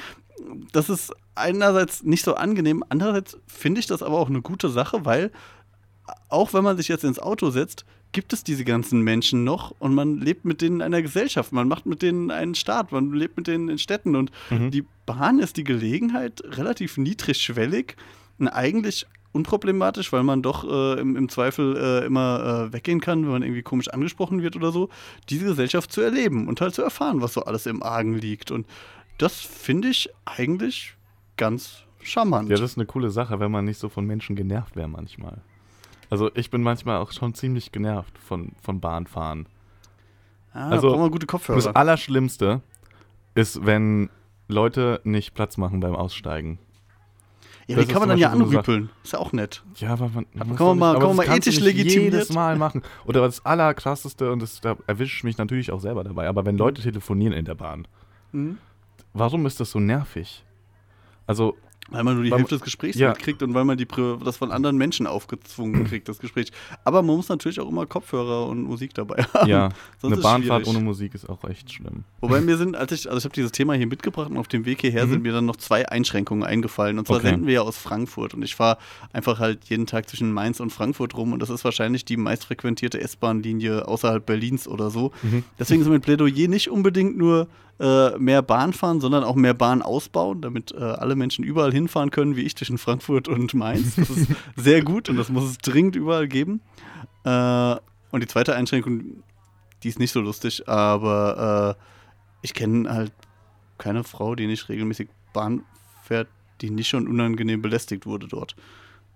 Das 0.72 0.88
ist 0.88 1.12
einerseits 1.34 2.02
nicht 2.02 2.24
so 2.24 2.34
angenehm, 2.34 2.84
andererseits 2.88 3.36
finde 3.46 3.80
ich 3.80 3.86
das 3.86 4.02
aber 4.02 4.18
auch 4.18 4.28
eine 4.28 4.42
gute 4.42 4.68
Sache, 4.68 5.04
weil 5.04 5.30
auch 6.28 6.52
wenn 6.52 6.62
man 6.64 6.76
sich 6.76 6.88
jetzt 6.88 7.04
ins 7.04 7.18
Auto 7.18 7.50
setzt, 7.50 7.84
gibt 8.12 8.32
es 8.34 8.44
diese 8.44 8.64
ganzen 8.64 9.00
Menschen 9.00 9.42
noch 9.44 9.72
und 9.78 9.94
man 9.94 10.20
lebt 10.20 10.44
mit 10.44 10.60
denen 10.60 10.76
in 10.76 10.82
einer 10.82 11.00
Gesellschaft, 11.00 11.52
man 11.52 11.66
macht 11.68 11.86
mit 11.86 12.02
denen 12.02 12.30
einen 12.30 12.54
Staat, 12.54 12.92
man 12.92 13.12
lebt 13.12 13.38
mit 13.38 13.46
denen 13.46 13.68
in 13.70 13.78
Städten 13.78 14.14
und 14.14 14.30
Mhm. 14.50 14.70
die 14.70 14.84
Bahn 15.06 15.38
ist 15.38 15.56
die 15.56 15.64
Gelegenheit, 15.64 16.42
relativ 16.44 16.96
niedrigschwellig 16.98 17.96
eigentlich 18.50 19.06
unproblematisch, 19.32 20.12
weil 20.12 20.22
man 20.22 20.42
doch 20.42 20.64
äh, 20.64 21.00
im, 21.00 21.16
im 21.16 21.28
Zweifel 21.28 21.76
äh, 21.76 22.06
immer 22.06 22.68
äh, 22.68 22.72
weggehen 22.72 23.00
kann, 23.00 23.24
wenn 23.24 23.32
man 23.32 23.42
irgendwie 23.42 23.62
komisch 23.62 23.88
angesprochen 23.88 24.42
wird 24.42 24.56
oder 24.56 24.72
so, 24.72 24.88
diese 25.28 25.46
Gesellschaft 25.46 25.90
zu 25.90 26.00
erleben 26.00 26.48
und 26.48 26.60
halt 26.60 26.74
zu 26.74 26.82
erfahren, 26.82 27.20
was 27.20 27.34
so 27.34 27.44
alles 27.44 27.66
im 27.66 27.82
Argen 27.82 28.14
liegt. 28.14 28.50
Und 28.50 28.66
das 29.18 29.40
finde 29.40 29.88
ich 29.88 30.10
eigentlich 30.24 30.94
ganz 31.36 31.84
charmant. 32.02 32.50
Ja, 32.50 32.56
das 32.56 32.72
ist 32.72 32.78
eine 32.78 32.86
coole 32.86 33.10
Sache, 33.10 33.40
wenn 33.40 33.50
man 33.50 33.64
nicht 33.64 33.78
so 33.78 33.88
von 33.88 34.04
Menschen 34.04 34.36
genervt 34.36 34.76
wäre 34.76 34.88
manchmal. 34.88 35.40
Also 36.10 36.30
ich 36.34 36.50
bin 36.50 36.62
manchmal 36.62 36.98
auch 36.98 37.12
schon 37.12 37.32
ziemlich 37.32 37.72
genervt 37.72 38.18
von, 38.18 38.52
von 38.60 38.80
Bahnfahren. 38.80 39.46
ah, 40.52 40.68
also, 40.68 40.88
da 40.88 40.94
brauchen 40.94 41.06
wir 41.06 41.10
gute 41.10 41.26
Das 41.26 41.30
Kopfhörer. 41.30 41.76
Allerschlimmste 41.76 42.60
ist, 43.34 43.64
wenn 43.64 44.10
Leute 44.48 45.00
nicht 45.04 45.32
Platz 45.32 45.56
machen 45.56 45.80
beim 45.80 45.94
Aussteigen. 45.94 46.58
Ja, 47.72 47.76
das 47.76 47.86
ist 47.86 47.92
kann 47.92 48.00
man 48.00 48.08
dann 48.10 48.18
ja 48.18 48.30
so 48.30 48.36
anrüpeln? 48.42 48.90
Ist 49.02 49.12
ja 49.12 49.18
auch 49.18 49.32
nett. 49.32 49.62
Ja, 49.76 49.90
aber 49.92 50.08
man, 50.08 50.26
man 50.34 50.56
kann 50.56 50.66
man 50.66 50.78
mal- 50.78 50.92
nicht, 50.92 51.00
kann 51.00 51.08
man 51.08 51.16
das 51.18 51.28
mal 51.28 51.36
ethisch 51.36 51.60
legitimiert- 51.60 52.12
jedes 52.12 52.32
Mal 52.32 52.56
machen. 52.56 52.82
Oder 53.06 53.20
das 53.22 53.44
Allerkrasseste, 53.44 54.30
und 54.32 54.40
das, 54.42 54.60
da 54.60 54.76
erwische 54.86 55.16
ich 55.16 55.24
mich 55.24 55.38
natürlich 55.38 55.70
auch 55.72 55.80
selber 55.80 56.04
dabei, 56.04 56.28
aber 56.28 56.44
wenn 56.46 56.56
Leute 56.56 56.82
telefonieren 56.82 57.32
in 57.34 57.44
der 57.44 57.54
Bahn, 57.54 57.86
Mhm. 58.32 58.58
warum 59.12 59.44
ist 59.46 59.60
das 59.60 59.70
so 59.70 59.80
nervig? 59.80 60.44
Also, 61.26 61.56
Weil 61.92 62.04
man 62.04 62.14
nur 62.14 62.24
die 62.24 62.30
Weil 62.30 62.38
Hälfte 62.38 62.54
des 62.56 62.62
Gesprächs 62.64 62.96
Ja. 62.98 63.10
mitkriegt 63.10 63.42
und 63.42 63.54
weil 63.54 63.64
man 63.64 63.76
die, 63.76 63.86
das 64.24 64.36
von 64.36 64.50
anderen 64.50 64.76
Menschen 64.76 65.06
aufgezwungen 65.06 65.84
kriegt, 65.88 66.08
das 66.08 66.18
Gespräch. 66.18 66.50
Aber 66.84 67.02
man 67.02 67.16
muss 67.16 67.28
natürlich 67.28 67.60
auch 67.60 67.68
immer 67.68 67.86
Kopfhörer 67.86 68.46
und 68.46 68.62
Musik 68.62 68.94
dabei 68.94 69.22
haben. 69.34 69.48
Ja, 69.48 69.68
Sonst 70.00 70.14
eine 70.14 70.22
Bahnfahrt 70.22 70.62
schwierig. 70.62 70.76
ohne 70.76 70.84
Musik 70.84 71.14
ist 71.14 71.28
auch 71.28 71.44
echt 71.44 71.72
schlimm. 71.72 72.04
Wobei 72.20 72.40
mir 72.40 72.56
sind, 72.56 72.76
als 72.76 72.92
ich, 72.92 73.06
also 73.08 73.18
ich 73.18 73.24
habe 73.24 73.34
dieses 73.34 73.52
Thema 73.52 73.74
hier 73.74 73.86
mitgebracht 73.86 74.30
und 74.30 74.36
auf 74.38 74.48
dem 74.48 74.64
Weg 74.64 74.80
hierher 74.80 75.06
Mhm. 75.06 75.10
sind 75.10 75.22
mir 75.22 75.32
dann 75.32 75.44
noch 75.46 75.56
zwei 75.56 75.88
Einschränkungen 75.88 76.44
eingefallen. 76.44 76.98
Und 76.98 77.06
zwar 77.06 77.16
Okay. 77.18 77.28
senden 77.28 77.46
wir 77.46 77.54
ja 77.54 77.60
aus 77.62 77.76
Frankfurt 77.76 78.34
und 78.34 78.42
ich 78.42 78.54
fahre 78.54 78.78
einfach 79.12 79.38
halt 79.38 79.64
jeden 79.66 79.86
Tag 79.86 80.08
zwischen 80.08 80.32
Mainz 80.32 80.60
und 80.60 80.70
Frankfurt 80.70 81.16
rum 81.16 81.32
und 81.32 81.40
das 81.40 81.50
ist 81.50 81.64
wahrscheinlich 81.64 82.04
die 82.04 82.16
meistfrequentierte 82.16 83.00
S-Bahn-Linie 83.00 83.86
außerhalb 83.88 84.24
Berlins 84.24 84.66
oder 84.66 84.90
so. 84.90 85.12
Mhm. 85.22 85.44
Deswegen 85.58 85.82
ist 85.82 85.88
mein 85.88 86.00
Plädoyer 86.00 86.48
nicht 86.48 86.68
unbedingt 86.70 87.16
nur 87.16 87.48
äh, 87.80 88.16
mehr 88.18 88.42
Bahn 88.42 88.72
fahren, 88.72 89.00
sondern 89.00 89.24
auch 89.24 89.34
mehr 89.34 89.54
Bahn 89.54 89.82
ausbauen, 89.82 90.40
damit 90.40 90.72
äh, 90.72 90.78
alle 90.78 91.16
Menschen 91.16 91.44
überall 91.44 91.72
hinfahren 91.72 92.10
können, 92.10 92.36
wie 92.36 92.42
ich 92.42 92.56
zwischen 92.56 92.78
Frankfurt 92.78 93.28
und 93.28 93.54
Mainz. 93.54 93.96
Das 93.96 94.10
ist 94.10 94.28
sehr 94.56 94.82
gut 94.82 95.08
und 95.08 95.16
das 95.16 95.28
muss 95.28 95.44
es 95.44 95.58
dringend 95.58 95.96
überall 95.96 96.28
geben. 96.28 96.60
Äh, 97.24 97.76
und 98.10 98.22
die 98.22 98.26
zweite 98.26 98.54
Einschränkung, 98.54 99.22
die 99.82 99.88
ist 99.88 99.98
nicht 99.98 100.12
so 100.12 100.20
lustig, 100.20 100.68
aber 100.68 101.76
äh, 101.78 101.82
ich 102.42 102.54
kenne 102.54 102.92
halt 102.92 103.12
keine 103.78 104.04
Frau, 104.04 104.34
die 104.34 104.46
nicht 104.46 104.68
regelmäßig 104.68 105.08
Bahn 105.32 105.62
fährt, 106.02 106.28
die 106.60 106.70
nicht 106.70 106.88
schon 106.88 107.08
unangenehm 107.08 107.62
belästigt 107.62 108.06
wurde 108.06 108.28
dort. 108.28 108.54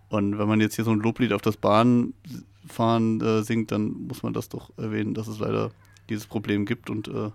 Und 0.08 0.38
wenn 0.38 0.48
man 0.48 0.60
jetzt 0.60 0.76
hier 0.76 0.84
so 0.84 0.92
ein 0.92 1.00
Loblied 1.00 1.32
auf 1.32 1.42
das 1.42 1.56
Bahnfahren 1.56 3.20
äh, 3.20 3.42
singt, 3.42 3.70
dann 3.70 4.06
muss 4.06 4.22
man 4.22 4.32
das 4.32 4.48
doch 4.48 4.70
erwähnen, 4.76 5.14
dass 5.14 5.28
es 5.28 5.38
leider 5.38 5.70
dieses 6.08 6.26
Problem 6.26 6.64
gibt 6.64 6.90
und 6.90 7.08
äh, 7.08 7.30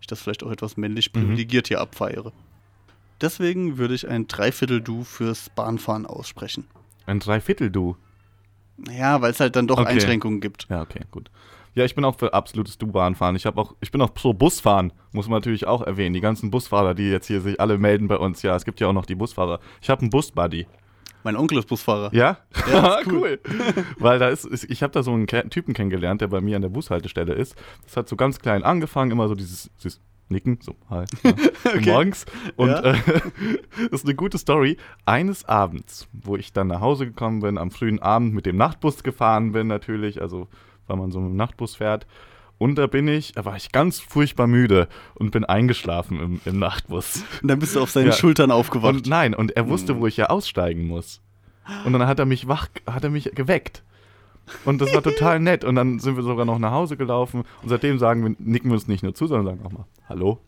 ich 0.00 0.06
das 0.06 0.20
vielleicht 0.22 0.42
auch 0.44 0.50
etwas 0.50 0.76
männlich 0.76 1.12
Mhm. 1.12 1.20
privilegiert 1.20 1.68
hier 1.68 1.80
abfeiere. 1.80 2.32
Deswegen 3.20 3.78
würde 3.78 3.94
ich 3.94 4.08
ein 4.08 4.28
Dreiviertel-Du 4.28 5.02
fürs 5.04 5.50
Bahnfahren 5.50 6.06
aussprechen. 6.06 6.66
Ein 7.06 7.18
Dreiviertel-Du. 7.20 7.96
Naja, 8.76 9.20
weil 9.20 9.32
es 9.32 9.40
halt 9.40 9.56
dann 9.56 9.66
doch 9.66 9.78
Okay. 9.78 9.88
Einschränkungen 9.88 10.40
gibt. 10.40 10.66
Ja, 10.70 10.82
okay, 10.82 11.00
gut. 11.10 11.30
Ja, 11.74 11.84
ich 11.84 11.94
bin 11.94 12.04
auch 12.04 12.18
für 12.18 12.32
absolutes 12.32 12.78
Du-Bahnfahren. 12.78 13.34
Ich, 13.36 13.46
auch, 13.46 13.74
ich 13.80 13.90
bin 13.90 14.00
auch 14.02 14.14
pro 14.14 14.32
Busfahren, 14.34 14.92
muss 15.12 15.26
man 15.28 15.38
natürlich 15.38 15.66
auch 15.66 15.82
erwähnen. 15.82 16.14
Die 16.14 16.20
ganzen 16.20 16.50
Busfahrer, 16.50 16.94
die 16.94 17.08
jetzt 17.10 17.26
hier 17.26 17.40
sich 17.40 17.60
alle 17.60 17.78
melden 17.78 18.08
bei 18.08 18.16
uns. 18.16 18.42
Ja, 18.42 18.54
es 18.56 18.64
gibt 18.64 18.80
ja 18.80 18.86
auch 18.88 18.92
noch 18.92 19.06
die 19.06 19.14
Busfahrer. 19.16 19.60
Ich 19.80 19.90
habe 19.90 20.02
einen 20.02 20.10
Bus-Buddy. 20.10 20.66
Mein 21.24 21.36
Onkel 21.36 21.58
ist 21.58 21.68
Busfahrer. 21.68 22.10
Ja? 22.14 22.38
Ja, 22.70 22.94
ist 23.00 23.06
cool. 23.08 23.40
Weil 23.98 24.18
da 24.18 24.28
ist, 24.28 24.46
ich 24.68 24.82
habe 24.82 24.92
da 24.92 25.02
so 25.02 25.12
einen 25.12 25.26
Typen 25.26 25.74
kennengelernt, 25.74 26.20
der 26.20 26.28
bei 26.28 26.40
mir 26.40 26.56
an 26.56 26.62
der 26.62 26.68
Bushaltestelle 26.68 27.34
ist. 27.34 27.54
Das 27.84 27.96
hat 27.96 28.08
so 28.08 28.16
ganz 28.16 28.38
klein 28.38 28.62
angefangen, 28.62 29.10
immer 29.10 29.28
so 29.28 29.34
dieses, 29.34 29.70
dieses 29.82 30.00
Nicken, 30.30 30.58
so, 30.60 30.76
hi, 30.90 31.04
ja, 31.24 31.32
so 31.74 31.80
morgens. 31.90 32.26
Und 32.56 32.68
Ja. 32.68 32.82
äh, 32.82 32.98
das 33.90 34.00
ist 34.02 34.04
eine 34.04 34.14
gute 34.14 34.36
Story. 34.38 34.76
Eines 35.06 35.44
Abends, 35.46 36.06
wo 36.12 36.36
ich 36.36 36.52
dann 36.52 36.66
nach 36.66 36.80
Hause 36.80 37.06
gekommen 37.06 37.40
bin, 37.40 37.56
am 37.58 37.70
frühen 37.70 38.00
Abend 38.00 38.34
mit 38.34 38.44
dem 38.46 38.56
Nachtbus 38.56 39.02
gefahren 39.02 39.52
bin 39.52 39.66
natürlich, 39.68 40.20
also 40.20 40.48
weil 40.86 40.98
man 40.98 41.10
so 41.10 41.20
mit 41.20 41.30
dem 41.30 41.36
Nachtbus 41.36 41.76
fährt. 41.76 42.06
Und 42.58 42.74
da 42.76 42.86
bin 42.88 43.06
ich, 43.06 43.32
da 43.32 43.44
war 43.44 43.56
ich 43.56 43.70
ganz 43.70 44.00
furchtbar 44.00 44.46
müde 44.48 44.88
und 45.14 45.30
bin 45.30 45.44
eingeschlafen 45.44 46.18
im, 46.20 46.40
im 46.44 46.58
Nachtbus. 46.58 47.22
Und 47.42 47.48
dann 47.48 47.60
bist 47.60 47.76
du 47.76 47.80
auf 47.80 47.90
seinen 47.90 48.06
Ja. 48.06 48.12
Schultern 48.12 48.50
aufgewacht. 48.50 48.94
Und 48.96 49.06
nein, 49.06 49.32
und 49.34 49.56
er 49.56 49.68
wusste, 49.68 49.94
Hm. 49.94 50.00
wo 50.00 50.06
ich 50.08 50.16
ja 50.16 50.26
aussteigen 50.26 50.86
muss. 50.86 51.20
Und 51.84 51.92
dann 51.92 52.06
hat 52.06 52.18
er 52.18 52.24
mich 52.26 52.48
wach, 52.48 52.68
hat 52.86 53.04
er 53.04 53.10
mich 53.10 53.30
geweckt. 53.34 53.84
Und 54.64 54.80
das 54.80 54.92
war 54.94 55.02
total 55.02 55.38
nett. 55.40 55.62
Und 55.64 55.74
dann 55.76 55.98
sind 56.00 56.16
wir 56.16 56.22
sogar 56.24 56.44
noch 56.46 56.58
nach 56.58 56.72
Hause 56.72 56.96
gelaufen. 56.96 57.44
Und 57.62 57.68
seitdem 57.68 57.98
sagen 57.98 58.24
wir, 58.24 58.34
nicken 58.38 58.70
wir 58.70 58.74
uns 58.74 58.88
nicht 58.88 59.02
nur 59.02 59.14
zu, 59.14 59.26
sondern 59.26 59.46
sagen 59.58 59.66
auch 59.66 59.72
mal 59.78 59.84
Hallo 60.08 60.38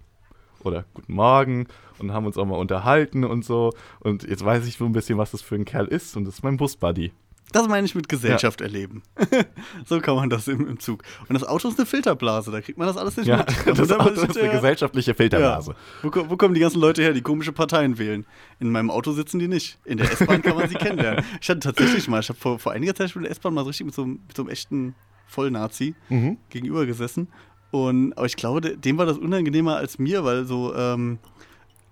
oder 0.64 0.84
Guten 0.94 1.12
Morgen 1.14 1.68
und 1.98 2.12
haben 2.12 2.26
uns 2.26 2.36
auch 2.36 2.44
mal 2.46 2.56
unterhalten 2.56 3.24
und 3.24 3.44
so. 3.44 3.72
Und 4.00 4.24
jetzt 4.24 4.44
weiß 4.44 4.66
ich 4.66 4.76
so 4.78 4.84
ein 4.86 4.92
bisschen, 4.92 5.16
was 5.18 5.30
das 5.30 5.42
für 5.42 5.54
ein 5.54 5.64
Kerl 5.64 5.86
ist. 5.86 6.16
Und 6.16 6.24
das 6.24 6.34
ist 6.34 6.42
mein 6.42 6.56
Busbuddy. 6.56 7.12
Das 7.52 7.66
meine 7.68 7.84
ich 7.86 7.94
mit 7.94 8.08
Gesellschaft 8.08 8.60
erleben. 8.60 9.02
so 9.86 10.00
kann 10.00 10.14
man 10.16 10.30
das 10.30 10.46
im, 10.48 10.66
im 10.68 10.78
Zug. 10.78 11.02
Und 11.28 11.34
das 11.34 11.42
Auto 11.44 11.68
ist 11.68 11.78
eine 11.78 11.86
Filterblase, 11.86 12.50
da 12.50 12.60
kriegt 12.60 12.78
man 12.78 12.86
das 12.86 12.96
alles 12.96 13.16
nicht 13.16 13.26
Ja, 13.26 13.38
mit. 13.38 13.48
das 13.78 13.88
man 13.88 14.00
Auto 14.00 14.10
ist 14.22 14.36
eine 14.38 14.46
ja- 14.46 14.52
gesellschaftliche 14.52 15.14
Filterblase. 15.14 15.72
Ja. 15.72 15.76
Wo, 16.14 16.30
wo 16.30 16.36
kommen 16.36 16.54
die 16.54 16.60
ganzen 16.60 16.80
Leute 16.80 17.02
her, 17.02 17.12
die 17.12 17.22
komische 17.22 17.52
Parteien 17.52 17.98
wählen? 17.98 18.24
In 18.60 18.70
meinem 18.70 18.90
Auto 18.90 19.12
sitzen 19.12 19.38
die 19.38 19.48
nicht. 19.48 19.78
In 19.84 19.98
der 19.98 20.10
S-Bahn 20.12 20.42
kann 20.42 20.56
man 20.56 20.68
sie 20.68 20.76
kennenlernen. 20.76 21.24
Ich 21.40 21.48
hatte 21.50 21.60
tatsächlich 21.60 22.06
mal, 22.08 22.20
ich 22.20 22.28
habe 22.28 22.38
vor, 22.38 22.58
vor 22.58 22.72
einiger 22.72 22.94
Zeit 22.94 23.10
schon 23.10 23.22
in 23.22 23.24
der 23.24 23.32
S-Bahn 23.32 23.52
mal 23.54 23.62
so 23.62 23.68
richtig 23.68 23.86
mit 23.86 23.94
so, 23.94 24.02
einem- 24.02 24.20
mit 24.26 24.36
so 24.36 24.42
einem 24.42 24.50
echten 24.50 24.94
Vollnazi 25.26 25.94
Mhm. 26.08 26.38
gegenüber 26.50 26.86
gesessen. 26.86 27.28
Und, 27.72 28.12
aber 28.16 28.26
ich 28.26 28.36
glaube, 28.36 28.60
de- 28.60 28.76
dem 28.76 28.98
war 28.98 29.06
das 29.06 29.18
unangenehmer 29.18 29.76
als 29.76 29.98
mir, 29.98 30.24
weil 30.24 30.44
so, 30.44 30.74
ähm, 30.74 31.18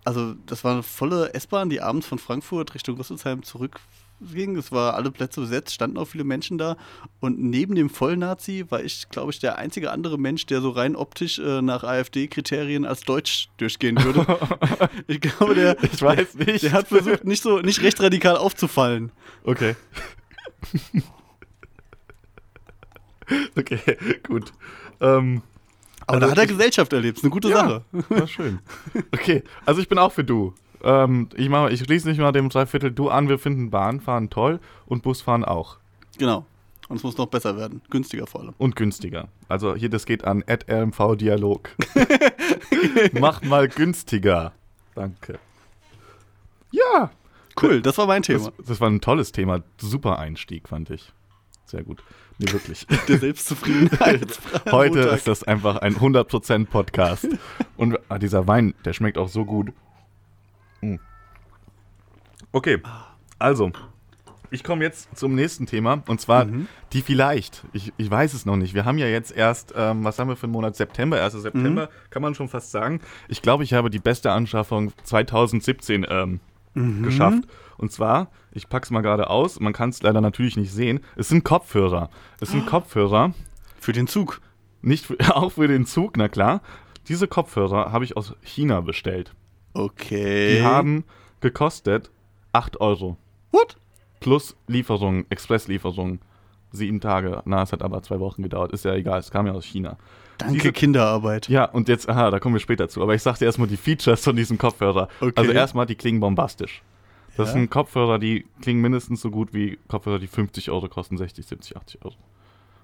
also 0.04 0.34
das 0.46 0.64
war 0.64 0.72
eine 0.72 0.82
volle 0.82 1.34
S-Bahn, 1.34 1.68
die 1.70 1.80
abends 1.80 2.06
von 2.06 2.18
Frankfurt 2.18 2.74
Richtung 2.74 2.96
Rüsselsheim 2.96 3.42
zurückging. 4.20 4.56
Es 4.56 4.72
war 4.72 4.94
alle 4.94 5.10
Plätze 5.10 5.40
besetzt, 5.40 5.74
standen 5.74 5.96
auch 5.98 6.06
viele 6.06 6.24
Menschen 6.24 6.58
da. 6.58 6.76
Und 7.20 7.38
neben 7.38 7.74
dem 7.74 7.90
Vollnazi 7.90 8.64
war 8.68 8.82
ich, 8.82 9.08
glaube 9.10 9.30
ich, 9.32 9.38
der 9.38 9.58
einzige 9.58 9.90
andere 9.90 10.18
Mensch, 10.18 10.46
der 10.46 10.60
so 10.60 10.70
rein 10.70 10.96
optisch 10.96 11.38
äh, 11.38 11.62
nach 11.62 11.84
AfD-Kriterien 11.84 12.84
als 12.84 13.02
Deutsch 13.02 13.48
durchgehen 13.58 14.02
würde. 14.02 14.26
ich 15.06 15.20
glaube, 15.20 15.54
der, 15.54 15.76
Ich 15.84 16.02
weiß 16.02 16.34
nicht. 16.36 16.64
der 16.64 16.72
hat 16.72 16.88
versucht, 16.88 17.24
nicht 17.24 17.42
so 17.42 17.58
nicht 17.60 17.82
recht 17.82 18.00
radikal 18.00 18.36
aufzufallen. 18.36 19.12
Okay. 19.44 19.76
okay, 23.56 23.80
gut. 24.26 24.52
Ähm, 25.00 25.42
Aber 26.06 26.14
Also 26.14 26.20
da 26.26 26.30
hat 26.32 26.38
er 26.38 26.46
Gesellschaft 26.46 26.92
erlebt. 26.92 27.18
Ist 27.18 27.24
eine 27.24 27.30
gute 27.30 27.48
Ja. 27.50 27.56
Sache. 27.56 27.84
War 28.08 28.26
schön. 28.26 28.58
Okay, 29.12 29.42
also 29.64 29.80
ich 29.80 29.88
bin 29.88 29.98
auch 29.98 30.12
für 30.12 30.24
du. 30.24 30.54
Ähm, 30.82 31.28
ich 31.34 31.48
mach, 31.48 31.70
ich 31.70 31.80
schließe 31.80 32.08
nicht 32.08 32.18
mal 32.18 32.32
dem 32.32 32.48
Dreiviertel 32.48 32.90
du 32.90 33.08
an. 33.08 33.28
Wir 33.28 33.38
finden 33.38 33.70
Bahnfahren 33.70 34.30
toll 34.30 34.60
und 34.86 35.02
Busfahren 35.02 35.44
auch. 35.44 35.78
Genau. 36.18 36.46
Und 36.88 36.96
es 36.96 37.02
muss 37.02 37.18
noch 37.18 37.26
besser 37.26 37.56
werden. 37.56 37.82
Günstiger 37.90 38.26
vor 38.26 38.40
allem. 38.40 38.54
Und 38.56 38.76
günstiger. 38.76 39.28
Also 39.48 39.74
hier, 39.74 39.90
das 39.90 40.06
geht 40.06 40.24
an 40.24 40.42
RMV 40.48 41.16
Dialog. 41.16 41.70
Mach 43.12 43.42
mal 43.42 43.68
günstiger. 43.68 44.52
Danke. 44.94 45.38
Ja, 46.70 47.10
Cool, 47.60 47.82
das 47.82 47.98
war 47.98 48.06
mein 48.06 48.22
das, 48.22 48.26
Thema. 48.26 48.52
das 48.66 48.80
war 48.80 48.88
ein 48.88 49.00
tolles 49.00 49.32
Thema. 49.32 49.62
Super 49.78 50.18
Einstieg, 50.18 50.68
fand 50.68 50.90
ich. 50.90 51.12
Sehr 51.66 51.82
gut. 51.82 52.02
Nee, 52.38 52.52
wirklich. 52.52 52.86
Der 53.08 53.18
Selbstzufriedenheit. 53.18 54.38
Heute 54.70 55.00
ist 55.00 55.26
das 55.26 55.42
einfach 55.42 55.76
ein 55.76 55.96
100% 55.96 56.66
Podcast. 56.66 57.26
Und 57.76 57.98
ah, 58.08 58.18
dieser 58.18 58.46
Wein, 58.46 58.74
der 58.84 58.92
schmeckt 58.92 59.18
auch 59.18 59.28
so 59.28 59.44
gut. 59.44 59.72
Mm. 60.80 60.96
Okay, 62.52 62.78
also, 63.38 63.70
ich 64.50 64.64
komme 64.64 64.82
jetzt 64.84 65.14
zum 65.16 65.34
nächsten 65.34 65.66
Thema. 65.66 66.02
Und 66.08 66.20
zwar 66.20 66.46
Mhm. 66.46 66.66
die 66.92 67.02
vielleicht. 67.02 67.64
Ich, 67.72 67.92
ich 67.98 68.10
weiß 68.10 68.32
es 68.34 68.46
noch 68.46 68.56
nicht. 68.56 68.74
Wir 68.74 68.84
haben 68.86 68.96
ja 68.98 69.06
jetzt 69.06 69.30
erst, 69.30 69.74
ähm, 69.76 70.04
was 70.04 70.18
haben 70.18 70.28
wir 70.28 70.36
für 70.36 70.44
einen 70.44 70.52
Monat? 70.52 70.74
September. 70.76 71.20
1. 71.22 71.42
September, 71.42 71.84
Mhm. 71.86 72.10
kann 72.10 72.22
man 72.22 72.34
schon 72.34 72.48
fast 72.48 72.70
sagen. 72.70 73.00
Ich 73.28 73.42
glaube, 73.42 73.64
ich 73.64 73.74
habe 73.74 73.90
die 73.90 73.98
beste 73.98 74.32
Anschaffung 74.32 74.92
2017 75.04 76.06
ähm, 76.08 76.40
Mhm. 76.74 77.02
geschafft. 77.02 77.42
Und 77.76 77.92
zwar, 77.92 78.30
ich 78.52 78.68
pack's 78.68 78.90
mal 78.90 79.02
gerade 79.02 79.28
aus, 79.30 79.60
man 79.60 79.72
kann 79.72 79.90
es 79.90 80.02
leider 80.02 80.20
natürlich 80.20 80.56
nicht 80.56 80.72
sehen. 80.72 81.00
Es 81.16 81.28
sind 81.28 81.44
Kopfhörer. 81.44 82.08
Es 82.40 82.50
sind 82.50 82.66
Kopfhörer, 82.66 83.32
Für 83.80 83.92
den 83.92 84.06
Zug. 84.06 84.40
nicht 84.80 85.06
für, 85.06 85.16
auch 85.36 85.52
für 85.52 85.68
den 85.68 85.84
Zug, 85.86 86.16
na 86.16 86.28
klar. 86.28 86.62
Diese 87.08 87.28
Kopfhörer 87.28 87.92
habe 87.92 88.04
ich 88.04 88.16
aus 88.16 88.34
China 88.42 88.80
bestellt. 88.80 89.34
Okay. 89.74 90.56
Die 90.58 90.62
haben 90.64 91.04
gekostet 91.40 92.10
8 92.52 92.80
Euro. 92.80 93.16
What? 93.52 93.76
Plus 94.20 94.56
Lieferung, 94.66 95.24
Expresslieferung. 95.30 96.18
Sieben 96.72 97.00
Tage. 97.00 97.42
Na, 97.46 97.62
es 97.62 97.72
hat 97.72 97.82
aber 97.82 98.02
zwei 98.02 98.20
Wochen 98.20 98.42
gedauert. 98.42 98.72
Ist 98.72 98.84
ja 98.84 98.94
egal, 98.94 99.20
es 99.20 99.30
kam 99.30 99.46
ja 99.46 99.52
aus 99.52 99.64
China. 99.64 99.96
Danke, 100.36 100.54
Diese- 100.54 100.72
Kinderarbeit. 100.72 101.48
Ja, 101.48 101.64
und 101.64 101.88
jetzt, 101.88 102.08
aha, 102.08 102.30
da 102.30 102.38
kommen 102.40 102.54
wir 102.54 102.60
später 102.60 102.88
zu. 102.88 103.02
Aber 103.02 103.14
ich 103.14 103.22
sagte 103.22 103.44
erstmal 103.44 103.68
die 103.68 103.76
Features 103.78 104.22
von 104.22 104.36
diesem 104.36 104.58
Kopfhörer. 104.58 105.08
Okay. 105.20 105.32
Also 105.36 105.52
erstmal, 105.52 105.86
die 105.86 105.94
klingen 105.94 106.20
bombastisch. 106.20 106.82
Das 107.36 107.48
Ja. 107.48 107.52
sind 107.54 107.70
Kopfhörer, 107.70 108.18
die 108.18 108.44
klingen 108.60 108.80
mindestens 108.82 109.20
so 109.20 109.30
gut 109.30 109.54
wie 109.54 109.78
Kopfhörer, 109.88 110.18
die 110.18 110.26
50 110.26 110.70
Euro 110.70 110.88
kosten, 110.88 111.16
60, 111.16 111.46
70, 111.46 111.76
80 111.76 112.04
Euro. 112.04 112.16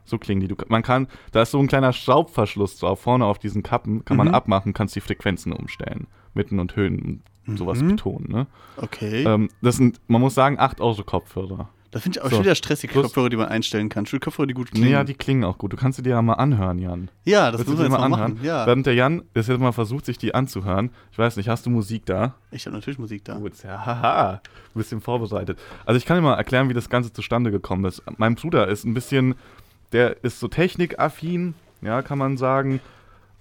So 0.05 0.19
klingen 0.19 0.41
die. 0.41 0.49
Du, 0.49 0.55
man 0.69 0.83
kann, 0.83 1.09
da 1.33 1.43
ist 1.43 1.51
so 1.51 1.59
ein 1.59 1.67
kleiner 1.67 1.93
Schraubverschluss 1.93 2.79
drauf, 2.79 3.01
vorne 3.01 3.25
auf 3.25 3.39
diesen 3.39 3.63
Kappen, 3.63 4.05
kann 4.05 4.17
man 4.17 4.29
Mhm. 4.29 4.35
abmachen, 4.35 4.73
kannst 4.73 4.95
die 4.97 5.01
Frequenzen 5.01 5.53
umstellen. 5.53 6.07
Mitten 6.35 6.59
und 6.59 6.77
Höhen 6.77 7.23
und 7.47 7.59
sowas 7.59 7.81
Mhm. 7.81 7.89
betonen. 7.89 8.27
Ne? 8.31 8.47
Okay. 8.77 9.25
Ähm, 9.25 9.49
das 9.63 9.77
sind, 9.77 10.01
man 10.09 10.21
muss 10.21 10.35
sagen, 10.35 10.59
8 10.59 10.81
Euro 10.81 11.03
Kopfhörer. 11.05 11.69
da 11.91 12.01
finde 12.01 12.19
ich 12.19 12.25
auch 12.25 12.29
so. 12.31 12.37
schon 12.37 12.45
wieder 12.45 12.57
stressige 12.57 12.93
Plus- 12.93 13.05
Kopfhörer, 13.05 13.29
die 13.29 13.37
man 13.37 13.47
einstellen 13.47 13.89
kann. 13.89 14.11
Will 14.11 14.19
Kopfhörer, 14.19 14.49
die 14.49 14.55
gut 14.55 14.73
klingen. 14.73 14.91
Ja, 14.91 15.05
die 15.05 15.15
klingen 15.15 15.45
auch 15.45 15.59
gut. 15.59 15.73
Du 15.73 15.77
kannst 15.77 15.97
sie 15.97 16.03
dir 16.03 16.11
ja 16.11 16.23
mal 16.23 16.33
anhören, 16.33 16.79
Jan. 16.81 17.09
ja 17.25 17.53
das 17.53 17.61
müssen 17.61 17.77
wir 17.79 17.85
jetzt 17.85 17.93
mal 17.93 17.99
mal 17.99 18.07
anhören? 18.17 18.33
machen. 18.35 18.45
Ja. 18.45 18.67
Während 18.67 18.85
der 18.87 18.95
Jan 18.95 19.23
das 19.35 19.47
jetzt 19.47 19.61
mal 19.61 19.71
versucht, 19.71 20.05
sich 20.07 20.19
die 20.19 20.35
anzuhören. 20.35 20.91
Ich 21.13 21.19
weiß 21.19 21.37
nicht, 21.37 21.49
hast 21.49 21.67
du 21.67 21.71
Musik 21.71 22.05
da? 22.07 22.35
Ich 22.51 22.67
habe 22.67 22.75
natürlich 22.75 22.99
Musik 22.99 23.25
da. 23.25 23.37
Gut, 23.39 23.53
ja, 23.63 23.87
haha, 23.87 24.31
ein 24.33 24.41
bisschen 24.75 25.01
vorbereitet. 25.01 25.57
Also 25.87 25.97
ich 25.99 26.05
kann 26.05 26.17
dir 26.17 26.23
mal 26.23 26.35
erklären, 26.35 26.69
wie 26.69 26.75
das 26.75 26.89
Ganze 26.91 27.13
zustande 27.13 27.53
gekommen 27.53 27.85
ist. 27.85 28.03
Mein 28.17 28.35
Bruder 28.35 28.67
ist 28.67 28.85
ein 28.85 28.95
bisschen, 28.95 29.37
der 29.95 30.23
ist 30.23 30.39
so 30.41 30.49
technikaffin, 30.49 31.55
ja, 31.81 32.03
kann 32.03 32.19
man 32.19 32.37
sagen. 32.37 32.81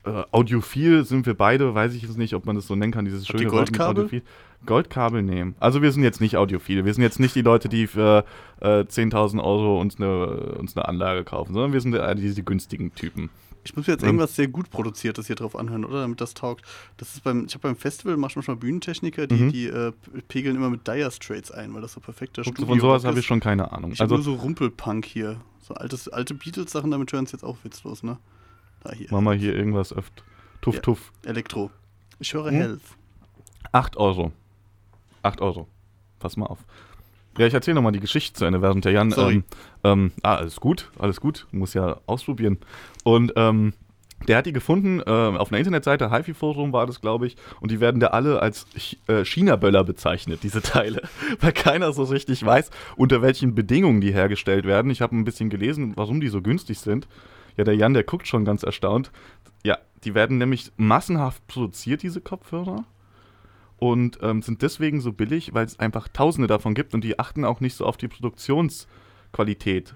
äh, 0.05 0.23
audiophil 0.31 1.05
sind 1.05 1.25
wir 1.25 1.33
beide, 1.33 1.73
weiß 1.75 1.93
ich 1.93 2.01
jetzt 2.03 2.17
nicht, 2.17 2.33
ob 2.33 2.45
man 2.45 2.55
das 2.57 2.67
so 2.67 2.75
nennen 2.75 2.91
kann, 2.91 3.05
dieses 3.05 3.25
schöne 3.25 3.43
mit 3.43 3.51
Goldkabel? 3.51 4.03
audiophil. 4.03 4.21
Goldkabel 4.65 5.21
nehmen. 5.23 5.55
Also 5.61 5.81
wir 5.81 5.91
sind 5.93 6.03
jetzt 6.03 6.19
nicht 6.21 6.35
audiophil. 6.37 6.83
Wir 6.85 6.93
sind 6.93 7.03
jetzt 7.03 7.19
nicht 7.19 7.35
die 7.35 7.41
Leute, 7.41 7.67
die 7.69 7.87
für 7.87 8.23
äh, 8.61 8.81
10.000 8.81 9.41
Euro 9.43 9.79
uns 9.79 9.97
eine, 9.97 10.25
uns 10.57 10.75
eine 10.75 10.87
Anlage 10.87 11.23
kaufen, 11.25 11.53
sondern 11.53 11.73
wir 11.73 11.81
sind 11.81 11.93
äh, 11.95 12.15
diese 12.15 12.43
günstigen 12.43 12.93
Typen. 12.95 13.29
Ich 13.65 13.75
muss 13.77 13.87
mir 13.87 13.93
jetzt 13.93 14.03
irgendwas 14.03 14.35
sehr 14.35 14.47
gut 14.49 14.69
produziertes 14.69 15.27
hier 15.27 15.37
drauf 15.37 15.55
anhören, 15.55 15.85
oder? 15.85 16.01
Damit 16.01 16.19
das 16.19 16.33
taugt. 16.33 16.65
Das 16.97 17.13
ist 17.13 17.23
beim, 17.23 17.45
ich 17.45 17.53
habe 17.53 17.61
beim 17.69 17.77
Festival 17.77 18.17
manchmal 18.17 18.57
Bühnentechniker, 18.57 19.25
die, 19.27 19.35
Mhm. 19.35 19.51
die 19.53 19.67
äh, 19.67 19.93
pegeln 20.27 20.57
immer 20.57 20.69
mit 20.69 20.85
Dire 20.85 21.11
Straits 21.11 21.49
ein, 21.51 21.73
weil 21.73 21.81
das 21.81 21.93
so 21.93 22.01
perfekter 22.01 22.43
Studio 22.43 22.65
Von 22.65 22.79
sowas 22.81 23.05
habe 23.05 23.13
ich 23.13 23.19
ist. 23.19 23.25
schon 23.25 23.39
keine 23.39 23.71
Ahnung. 23.71 23.91
Ich 23.93 24.01
habe 24.01 24.13
Also 24.13 24.29
nur 24.31 24.37
so 24.37 24.41
Rumpelpunk 24.43 25.05
hier. 25.05 25.37
So 25.65 25.73
altes, 25.75 26.09
alte 26.09 26.33
Beatles-Sachen, 26.33 26.91
damit 26.91 27.11
hören 27.13 27.23
es 27.25 27.31
jetzt 27.31 27.43
auch 27.43 27.57
witzlos, 27.63 28.03
ne? 28.03 28.17
Da 28.83 28.91
hier. 28.91 29.07
machen 29.11 29.25
wir 29.25 29.33
hier 29.33 29.55
irgendwas 29.55 29.93
öfter. 29.93 30.23
Tuff, 30.61 30.75
Ja. 30.75 30.81
tuff. 30.81 31.11
Elektro. 31.25 31.71
Ich 32.19 32.33
höre 32.33 32.47
Hm? 32.51 32.55
Health. 32.55 32.81
8 33.71 33.97
Euro. 33.97 34.31
8 35.23 35.39
Euro. 35.41 35.67
Pass 36.19 36.35
mal 36.37 36.45
auf. 36.47 36.59
Ja, 37.37 37.47
ich 37.47 37.53
erzähle 37.53 37.75
nochmal 37.75 37.93
die 37.93 37.99
Geschichte 37.99 38.37
zu 38.37 38.45
Ende, 38.45 38.61
während 38.61 38.85
der 38.85 38.91
Jan. 38.91 39.09
Sorry. 39.11 39.35
Ähm, 39.35 39.43
ähm, 39.83 40.11
ah, 40.21 40.35
alles 40.35 40.57
gut, 40.59 40.91
alles 40.99 41.19
gut. 41.19 41.47
Muss 41.51 41.73
ja 41.73 41.97
ausprobieren. 42.05 42.59
Und 43.03 43.31
ähm, 43.37 43.73
der 44.27 44.37
hat 44.37 44.45
die 44.45 44.53
gefunden 44.53 44.99
äh, 44.99 45.03
auf 45.03 45.51
einer 45.51 45.59
Internetseite, 45.59 46.11
HiFi 46.11 46.33
Forum 46.33 46.73
war 46.73 46.85
das, 46.85 47.01
glaube 47.01 47.27
ich. 47.27 47.35
Und 47.59 47.71
die 47.71 47.79
werden 47.79 47.99
da 47.99 48.07
alle 48.07 48.41
als 48.41 48.65
äh, 49.07 49.25
China-Böller 49.25 49.83
bezeichnet, 49.83 50.41
diese 50.43 50.61
Teile. 50.61 51.01
Weil 51.39 51.51
keiner 51.51 51.91
so 51.93 52.03
richtig 52.03 52.45
weiß, 52.45 52.69
unter 52.95 53.21
welchen 53.21 53.55
Bedingungen 53.55 54.01
die 54.01 54.13
hergestellt 54.13 54.65
werden. 54.65 54.91
Ich 54.91 55.01
habe 55.01 55.15
ein 55.15 55.25
bisschen 55.25 55.49
gelesen, 55.49 55.93
warum 55.95 56.21
die 56.21 56.29
so 56.29 56.41
günstig 56.41 56.79
sind. 56.79 57.07
Ja, 57.57 57.63
der 57.63 57.75
Jan, 57.75 57.93
der 57.93 58.03
guckt 58.03 58.27
schon 58.27 58.45
ganz 58.45 58.63
erstaunt. 58.63 59.11
Ja, 59.63 59.77
die 60.03 60.15
werden 60.15 60.37
nämlich 60.37 60.71
massenhaft 60.77 61.45
produziert, 61.47 62.03
diese 62.03 62.21
Kopfhörer 62.21 62.85
und 63.77 64.19
ähm, 64.21 64.41
sind 64.41 64.61
deswegen 64.61 65.01
so 65.01 65.11
billig, 65.11 65.53
weil 65.53 65.65
es 65.65 65.77
einfach 65.77 66.07
Tausende 66.07 66.47
davon 66.47 66.73
gibt 66.73 66.93
und 66.93 67.03
die 67.03 67.19
achten 67.19 67.43
auch 67.43 67.59
nicht 67.59 67.75
so 67.75 67.85
auf 67.85 67.97
die 67.97 68.07
Produktionsqualität. 68.07 69.95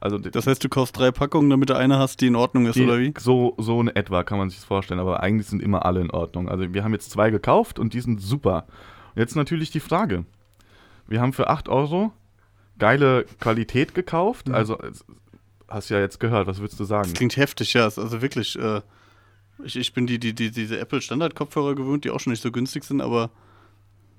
Also 0.00 0.18
Das 0.18 0.46
heißt, 0.46 0.62
du 0.62 0.68
kaufst 0.68 0.96
drei 0.98 1.10
Packungen, 1.10 1.48
damit 1.50 1.70
du 1.70 1.76
eine 1.76 1.98
hast, 1.98 2.20
die 2.20 2.26
in 2.26 2.36
Ordnung 2.36 2.66
ist, 2.66 2.74
die, 2.76 2.84
oder 2.84 2.98
wie? 2.98 3.14
So, 3.18 3.54
so 3.58 3.80
in 3.80 3.88
etwa 3.88 4.22
kann 4.24 4.38
man 4.38 4.50
sich 4.50 4.58
das 4.58 4.64
vorstellen, 4.66 5.00
aber 5.00 5.20
eigentlich 5.22 5.46
sind 5.48 5.62
immer 5.62 5.86
alle 5.86 6.00
in 6.00 6.10
Ordnung. 6.10 6.48
Also 6.48 6.72
wir 6.74 6.84
haben 6.84 6.92
jetzt 6.92 7.10
zwei 7.10 7.30
gekauft 7.30 7.78
und 7.78 7.94
die 7.94 8.00
sind 8.00 8.20
super. 8.20 8.66
Jetzt 9.14 9.36
natürlich 9.36 9.70
die 9.70 9.80
Frage. 9.80 10.24
Wir 11.08 11.20
haben 11.20 11.32
für 11.32 11.48
8 11.48 11.68
Euro 11.68 12.12
geile 12.78 13.24
Qualität 13.40 13.94
gekauft, 13.94 14.48
Mhm. 14.48 14.54
also 14.54 14.78
hast 15.68 15.88
ja 15.88 15.98
jetzt 15.98 16.20
gehört, 16.20 16.46
was 16.46 16.58
würdest 16.60 16.78
du 16.78 16.84
sagen? 16.84 17.04
Das 17.04 17.14
klingt 17.14 17.36
heftig, 17.36 17.72
ja. 17.72 17.84
Also 17.84 18.20
wirklich, 18.20 18.58
äh, 18.58 18.82
ich, 19.64 19.76
ich 19.76 19.94
bin 19.94 20.06
die, 20.06 20.18
die, 20.18 20.34
die, 20.34 20.50
diese 20.50 20.78
Apple-Standard-Kopfhörer 20.78 21.74
gewöhnt, 21.74 22.04
die 22.04 22.10
auch 22.10 22.20
schon 22.20 22.32
nicht 22.32 22.42
so 22.42 22.52
günstig 22.52 22.84
sind, 22.84 23.00
aber 23.00 23.30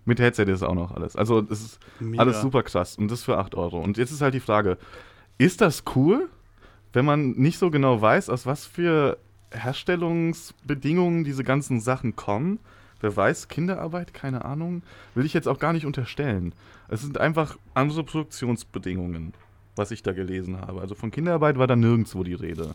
Mit 0.05 0.19
Headset 0.19 0.46
ist 0.46 0.63
auch 0.63 0.74
noch 0.74 0.91
alles. 0.91 1.15
Also 1.15 1.46
es 1.51 1.62
ist 1.62 1.79
mega. 2.00 2.24
Alles 2.24 2.41
super 2.41 2.63
krass. 2.63 2.98
Und 2.98 3.12
das 3.12 3.24
für 3.24 3.38
8 3.38 3.53
Euro. 3.55 3.79
Und 3.79 3.98
jetzt 3.98 4.12
ist 4.12 4.22
halt 4.22 4.34
die 4.34 4.39
Frage: 4.39 4.77
Ist 5.38 5.62
das 5.62 5.84
cool, 5.96 6.29
wenn 6.94 7.06
man 7.06 7.32
nicht 7.32 7.60
so 7.60 7.70
genau 7.70 8.01
weiß, 8.01 8.29
aus 8.29 8.46
was 8.46 8.65
für 8.65 9.17
Herstellungsbedingungen 9.51 11.24
diese 11.24 11.44
ganzen 11.44 11.79
Sachen 11.79 12.15
kommen? 12.15 12.60
Wer 13.00 13.15
weiß, 13.15 13.48
Kinderarbeit, 13.48 14.13
keine 14.13 14.44
Ahnung. 14.46 14.82
Will 15.13 15.25
ich 15.25 15.34
jetzt 15.34 15.48
auch 15.48 15.60
gar 15.60 15.74
nicht 15.74 15.86
unterstellen. 15.86 16.53
Es 16.89 17.01
sind 17.01 17.20
einfach 17.20 17.58
andere 17.75 18.03
Produktionsbedingungen, 18.03 19.34
was 19.75 19.91
ich 19.91 20.01
da 20.01 20.13
gelesen 20.13 20.60
habe. 20.60 20.82
Also 20.82 20.96
von 20.96 21.12
Kinderarbeit 21.12 21.60
war 21.60 21.67
da 21.67 21.75
nirgendwo 21.75 22.24
die 22.24 22.34
Rede. 22.34 22.74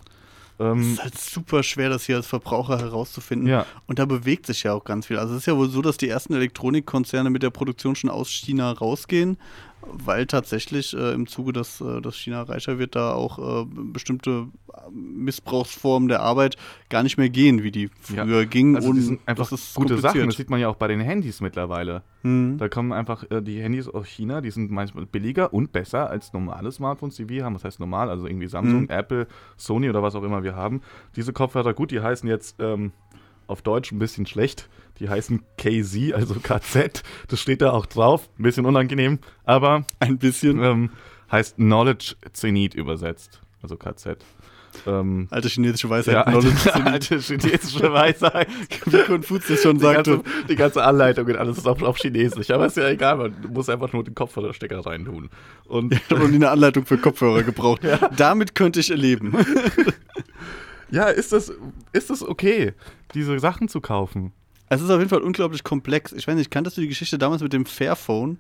Es 0.59 0.65
Ähm, 0.65 0.93
ist 0.93 1.03
halt 1.03 1.19
super 1.19 1.63
schwer, 1.65 1.89
das 1.89 2.05
hier 2.05 2.17
als 2.17 2.27
Verbraucher 2.29 2.79
herauszufinden. 2.79 3.49
ja, 3.49 3.67
Und 3.87 3.99
da 3.99 4.05
bewegt 4.05 4.47
sich 4.47 4.63
ja 4.63 4.75
auch 4.75 4.85
ganz 4.85 5.07
viel. 5.07 5.19
Also 5.19 5.33
es 5.35 5.41
ist 5.41 5.47
ja 5.47 5.57
wohl 5.57 5.69
so, 5.69 5.83
dass 5.83 5.97
die 5.97 6.09
ersten 6.09 6.35
Elektronikkonzerne 6.35 7.31
mit 7.31 7.43
der 7.43 7.51
Produktion 7.51 7.97
schon 7.97 8.11
aus 8.11 8.29
China 8.31 8.71
rausgehen, 8.71 9.39
weil 9.87 10.27
tatsächlich 10.27 10.95
äh, 10.97 11.13
im 11.13 11.27
Zuge, 11.27 11.53
dass, 11.53 11.81
äh, 11.81 12.01
dass 12.01 12.17
China 12.17 12.43
reicher 12.43 12.79
wird, 12.79 12.95
da 12.97 13.13
auch 13.15 13.63
äh, 13.63 13.67
bestimmte 13.69 14.47
Missbrauchsformen 14.91 16.09
der 16.09 16.21
Arbeit 16.21 16.57
gar 16.89 17.03
nicht 17.03 17.17
mehr 17.19 17.29
gehen, 17.29 17.63
wie 17.63 17.71
die 17.71 17.91
Ja. 18.15 18.25
früher 18.25 18.47
gingen. 18.47 18.77
also 18.77 18.91
und 18.91 19.19
einfach 19.27 19.49
das 19.51 19.61
ist 19.61 19.75
gute 19.75 19.99
Sachen. 19.99 20.27
Das 20.27 20.37
sieht 20.37 20.51
man 20.51 20.61
ja 20.61 20.69
auch 20.69 20.77
bei 20.77 20.89
den 20.89 21.01
Handys 21.01 21.41
mittlerweile. 21.41 22.03
Hm. 22.23 22.57
Da 22.59 22.69
kommen 22.69 22.93
einfach 22.93 23.25
äh, 23.31 23.43
die 23.43 23.61
Handys 23.61 23.89
aus 23.89 24.07
China, 24.07 24.41
die 24.41 24.51
sind 24.51 24.71
manchmal 24.71 25.07
billiger 25.07 25.53
und 25.53 25.73
besser 25.73 26.09
als 26.11 26.33
normale 26.33 26.71
Smartphones, 26.73 27.17
die 27.17 27.29
wir 27.29 27.45
haben. 27.45 27.55
Das 27.55 27.65
heißt 27.65 27.81
normal, 27.81 28.11
also 28.11 28.27
irgendwie 28.27 28.47
Samsung, 28.49 28.83
Mhm. 28.83 28.89
Apple, 28.91 29.27
Sony 29.57 29.89
oder 29.91 30.03
was 30.03 30.15
auch 30.15 30.23
immer 30.23 30.43
wir 30.43 30.57
haben. 30.57 30.81
Diese 31.17 31.33
Kopfhörer, 31.33 31.75
gut, 31.75 31.91
die 31.91 32.01
heißen 32.01 32.29
jetzt 32.29 32.57
ähm, 32.61 32.93
auf 33.53 33.63
Deutsch 33.63 33.93
ein 33.93 33.99
bisschen 33.99 34.27
schlecht. 34.27 34.69
Die 34.99 35.09
heißen 35.09 35.43
KZ, 35.57 36.13
also 36.15 36.35
KZ. 36.43 37.03
Das 37.29 37.41
steht 37.41 37.63
da 37.63 37.71
auch 37.73 37.87
drauf. 37.87 38.29
Ein 38.39 38.43
bisschen 38.43 38.67
unangenehm, 38.67 39.19
aber 39.45 39.85
Ein 40.01 40.19
bisschen. 40.19 40.63
ähm, 40.63 40.91
heißt 41.31 41.57
Knowledge 41.57 42.15
Zenit 42.33 42.75
übersetzt. 42.75 43.41
Also 43.63 43.77
KZ. 43.77 44.19
Ähm, 44.87 45.29
Alte 45.31 45.49
chinesische 45.49 45.91
Weisheit. 45.91 46.15
ja, 46.15 46.23
alte, 46.23 46.51
alte 46.87 47.19
chinesische 47.19 47.93
Weisheit. 47.93 48.49
wie 48.87 49.03
Konfuzius 49.03 49.63
schon 49.63 49.77
Die 49.77 49.83
ganze, 49.83 50.13
sagte. 50.17 50.31
die 50.49 50.57
ganze 50.57 50.83
Anleitung 50.83 51.27
und 51.27 51.37
alles 51.37 51.59
ist 51.59 51.67
auf, 51.69 51.83
auf 51.83 51.99
Chinesisch. 51.99 52.51
Aber 52.51 52.67
ist 52.67 52.77
ja 52.79 52.89
egal, 52.89 53.17
man 53.17 53.35
muss 53.51 53.69
einfach 53.69 53.93
nur 53.93 54.03
den 54.05 54.15
Kopfhörerstecker 54.15 54.81
reintun. 54.85 55.29
Und 55.67 55.91
noch 56.11 56.27
nie 56.29 56.37
eine 56.37 56.51
Anleitung 56.51 56.87
für 56.87 56.97
Kopfhörer 56.99 57.43
gebraucht. 57.43 57.83
Damit 58.17 58.55
könnte 58.55 58.81
ich 58.81 58.91
erleben. 58.91 59.35
Ja, 60.93 61.07
ist 61.07 61.33
das, 61.33 61.53
ist 61.93 62.11
das 62.11 62.23
okay, 62.23 62.75
diese 63.15 63.39
Sachen 63.39 63.69
zu 63.69 63.81
kaufen? 63.81 64.33
Es 64.69 64.81
ist 64.81 64.91
auf 64.91 64.99
jeden 64.99 65.11
Fall 65.11 65.23
unglaublich 65.23 65.65
komplex. 65.65 66.13
Ich 66.13 66.29
weiß 66.29 66.37
nicht, 66.37 66.51
kanntest 66.51 66.77
du 66.77 66.83
die 66.83 66.89
Geschichte 66.89 67.19
damals 67.19 67.43
mit 67.43 67.53
dem 67.53 67.67
Fairphone? 67.67 68.39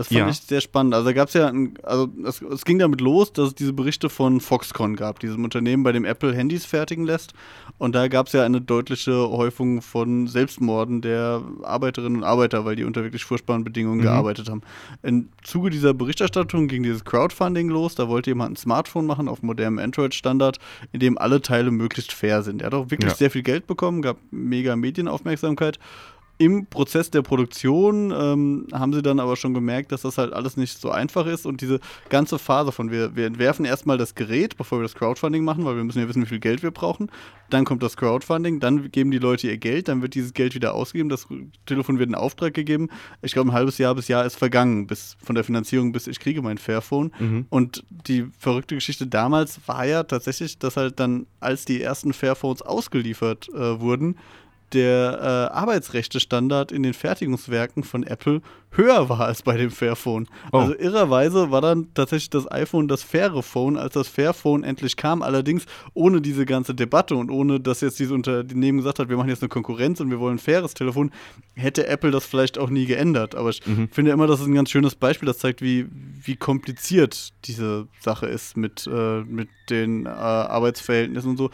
Das 0.00 0.08
fand 0.08 0.18
Ja. 0.18 0.28
ich 0.30 0.40
sehr 0.40 0.62
spannend. 0.62 0.94
Also 0.94 1.04
da 1.08 1.12
gab 1.12 1.28
es 1.28 1.34
ja, 1.34 1.48
ein, 1.48 1.74
also 1.82 2.08
es, 2.24 2.40
es 2.40 2.64
ging 2.64 2.78
damit 2.78 3.02
los, 3.02 3.34
dass 3.34 3.48
es 3.48 3.54
diese 3.54 3.74
Berichte 3.74 4.08
von 4.08 4.40
Foxconn 4.40 4.96
gab, 4.96 5.20
diesem 5.20 5.44
Unternehmen, 5.44 5.82
bei 5.82 5.92
dem 5.92 6.06
Apple 6.06 6.34
Handys 6.34 6.64
fertigen 6.64 7.04
lässt. 7.04 7.34
Und 7.76 7.94
da 7.94 8.08
gab 8.08 8.26
es 8.28 8.32
ja 8.32 8.42
eine 8.42 8.62
deutliche 8.62 9.12
Häufung 9.28 9.82
von 9.82 10.26
Selbstmorden 10.26 11.02
der 11.02 11.42
Arbeiterinnen 11.64 12.16
und 12.16 12.24
Arbeiter, 12.24 12.64
weil 12.64 12.76
die 12.76 12.84
unter 12.84 13.02
wirklich 13.02 13.26
furchtbaren 13.26 13.62
Bedingungen 13.62 13.98
Mhm. 13.98 14.04
gearbeitet 14.04 14.48
haben. 14.48 14.62
Im 15.02 15.28
Zuge 15.42 15.68
dieser 15.68 15.92
Berichterstattung 15.92 16.66
ging 16.66 16.82
dieses 16.82 17.04
Crowdfunding 17.04 17.68
los. 17.68 17.94
Da 17.94 18.08
wollte 18.08 18.30
jemand 18.30 18.52
ein 18.52 18.56
Smartphone 18.56 19.04
machen 19.04 19.28
auf 19.28 19.42
modernem 19.42 19.78
Android-Standard, 19.78 20.58
in 20.92 21.00
dem 21.00 21.18
alle 21.18 21.42
Teile 21.42 21.70
möglichst 21.70 22.12
fair 22.12 22.42
sind. 22.42 22.62
Er 22.62 22.66
hat 22.68 22.74
auch 22.74 22.90
wirklich 22.90 23.10
Ja. 23.10 23.16
sehr 23.18 23.30
viel 23.30 23.42
Geld 23.42 23.66
bekommen, 23.66 24.00
gab 24.00 24.16
mega 24.30 24.76
Medienaufmerksamkeit. 24.76 25.78
Im 26.40 26.64
Prozess 26.64 27.10
der 27.10 27.20
Produktion 27.20 28.14
ähm, 28.16 28.66
haben 28.72 28.94
sie 28.94 29.02
dann 29.02 29.20
aber 29.20 29.36
schon 29.36 29.52
gemerkt, 29.52 29.92
dass 29.92 30.00
das 30.00 30.16
halt 30.16 30.32
alles 30.32 30.56
nicht 30.56 30.80
so 30.80 30.90
einfach 30.90 31.26
ist 31.26 31.44
und 31.44 31.60
diese 31.60 31.80
ganze 32.08 32.38
Phase 32.38 32.72
von 32.72 32.90
wir, 32.90 33.14
wir 33.14 33.26
entwerfen 33.26 33.66
erstmal 33.66 33.98
das 33.98 34.14
Gerät, 34.14 34.56
bevor 34.56 34.78
wir 34.78 34.84
das 34.84 34.94
Crowdfunding 34.94 35.44
machen, 35.44 35.66
weil 35.66 35.76
wir 35.76 35.84
müssen 35.84 35.98
ja 35.98 36.08
wissen, 36.08 36.22
wie 36.22 36.26
viel 36.28 36.40
Geld 36.40 36.62
wir 36.62 36.70
brauchen. 36.70 37.10
Dann 37.50 37.66
kommt 37.66 37.82
das 37.82 37.94
Crowdfunding, 37.98 38.58
dann 38.58 38.90
geben 38.90 39.10
die 39.10 39.18
Leute 39.18 39.48
ihr 39.48 39.58
Geld, 39.58 39.88
dann 39.88 40.00
wird 40.00 40.14
dieses 40.14 40.32
Geld 40.32 40.54
wieder 40.54 40.74
ausgegeben, 40.74 41.10
das 41.10 41.26
Telefon 41.66 41.98
wird 41.98 42.08
in 42.08 42.14
Auftrag 42.14 42.54
gegeben. 42.54 42.88
Ich 43.20 43.32
glaube, 43.32 43.50
ein 43.50 43.52
halbes 43.52 43.76
Jahr 43.76 43.94
bis 43.94 44.08
Jahr 44.08 44.24
ist 44.24 44.36
vergangen, 44.36 44.86
bis 44.86 45.18
von 45.22 45.34
der 45.34 45.44
Finanzierung 45.44 45.92
bis 45.92 46.06
ich 46.06 46.20
kriege 46.20 46.40
mein 46.40 46.56
Fairphone. 46.56 47.12
Mhm. 47.18 47.46
Und 47.50 47.84
die 47.90 48.24
verrückte 48.38 48.76
Geschichte 48.76 49.06
damals 49.06 49.60
war 49.66 49.84
ja 49.84 50.04
tatsächlich, 50.04 50.58
dass 50.58 50.78
halt 50.78 51.00
dann, 51.00 51.26
als 51.38 51.66
die 51.66 51.82
ersten 51.82 52.14
Fairphones 52.14 52.62
ausgeliefert 52.62 53.50
äh, 53.50 53.78
wurden, 53.78 54.16
der 54.72 55.48
äh, 55.52 55.54
Arbeitsrechte-Standard 55.54 56.72
in 56.72 56.82
den 56.82 56.94
Fertigungswerken 56.94 57.84
von 57.84 58.02
Apple 58.02 58.40
höher 58.72 59.08
war 59.08 59.20
als 59.20 59.42
bei 59.42 59.56
dem 59.56 59.70
Fairphone. 59.70 60.28
Oh. 60.52 60.58
Also 60.58 60.76
irrerweise 60.78 61.50
war 61.50 61.60
dann 61.60 61.88
tatsächlich 61.94 62.30
das 62.30 62.50
iPhone 62.50 62.86
das 62.86 63.02
faire 63.02 63.42
Phone, 63.42 63.76
als 63.76 63.94
das 63.94 64.06
Fairphone 64.06 64.62
endlich 64.62 64.96
kam. 64.96 65.22
Allerdings 65.22 65.66
ohne 65.92 66.20
diese 66.20 66.46
ganze 66.46 66.74
Debatte 66.74 67.16
und 67.16 67.30
ohne, 67.30 67.58
dass 67.58 67.80
jetzt 67.80 67.98
dieses 67.98 68.12
Unternehmen 68.12 68.78
gesagt 68.78 69.00
hat, 69.00 69.08
wir 69.08 69.16
machen 69.16 69.28
jetzt 69.28 69.42
eine 69.42 69.48
Konkurrenz 69.48 70.00
und 70.00 70.10
wir 70.10 70.20
wollen 70.20 70.36
ein 70.36 70.38
faires 70.38 70.74
Telefon, 70.74 71.10
hätte 71.56 71.86
Apple 71.88 72.12
das 72.12 72.24
vielleicht 72.26 72.58
auch 72.58 72.70
nie 72.70 72.86
geändert. 72.86 73.34
Aber 73.34 73.50
ich 73.50 73.66
Mhm. 73.66 73.88
finde 73.90 74.12
immer, 74.12 74.28
das 74.28 74.40
ist 74.40 74.46
ein 74.46 74.54
ganz 74.54 74.70
schönes 74.70 74.94
Beispiel, 74.94 75.26
das 75.26 75.38
zeigt, 75.38 75.62
wie, 75.62 75.86
wie 76.22 76.36
kompliziert 76.36 77.30
diese 77.46 77.88
Sache 78.00 78.26
ist 78.26 78.56
mit, 78.56 78.86
äh, 78.86 79.22
mit 79.22 79.48
den 79.68 80.06
äh, 80.06 80.10
Arbeitsverhältnissen 80.10 81.30
und 81.30 81.36
so. 81.36 81.50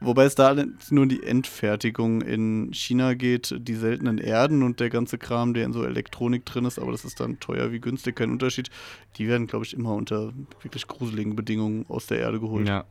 Wobei 0.00 0.24
es 0.24 0.36
da 0.36 0.54
nur 0.90 1.02
um 1.02 1.08
die 1.08 1.22
Endfertigung 1.22 2.20
in 2.22 2.72
China 2.72 3.14
geht, 3.14 3.54
die 3.58 3.74
seltenen 3.74 4.18
Erden 4.18 4.62
und 4.62 4.78
der 4.78 4.90
ganze 4.90 5.18
Kram, 5.18 5.54
der 5.54 5.64
in 5.64 5.72
so 5.72 5.84
Elektronik 5.84 6.44
drin 6.46 6.64
ist, 6.64 6.78
aber 6.78 6.92
das 6.92 7.04
ist 7.04 7.18
dann 7.18 7.40
teuer 7.40 7.72
wie 7.72 7.80
günstig, 7.80 8.16
kein 8.16 8.30
Unterschied. 8.30 8.70
Die 9.16 9.26
werden, 9.26 9.48
glaube 9.48 9.64
ich, 9.64 9.74
immer 9.74 9.94
unter 9.94 10.32
wirklich 10.62 10.86
gruseligen 10.86 11.34
Bedingungen 11.34 11.84
aus 11.88 12.06
der 12.06 12.20
Erde 12.20 12.38
geholt. 12.38 12.68
Ja. 12.68 12.84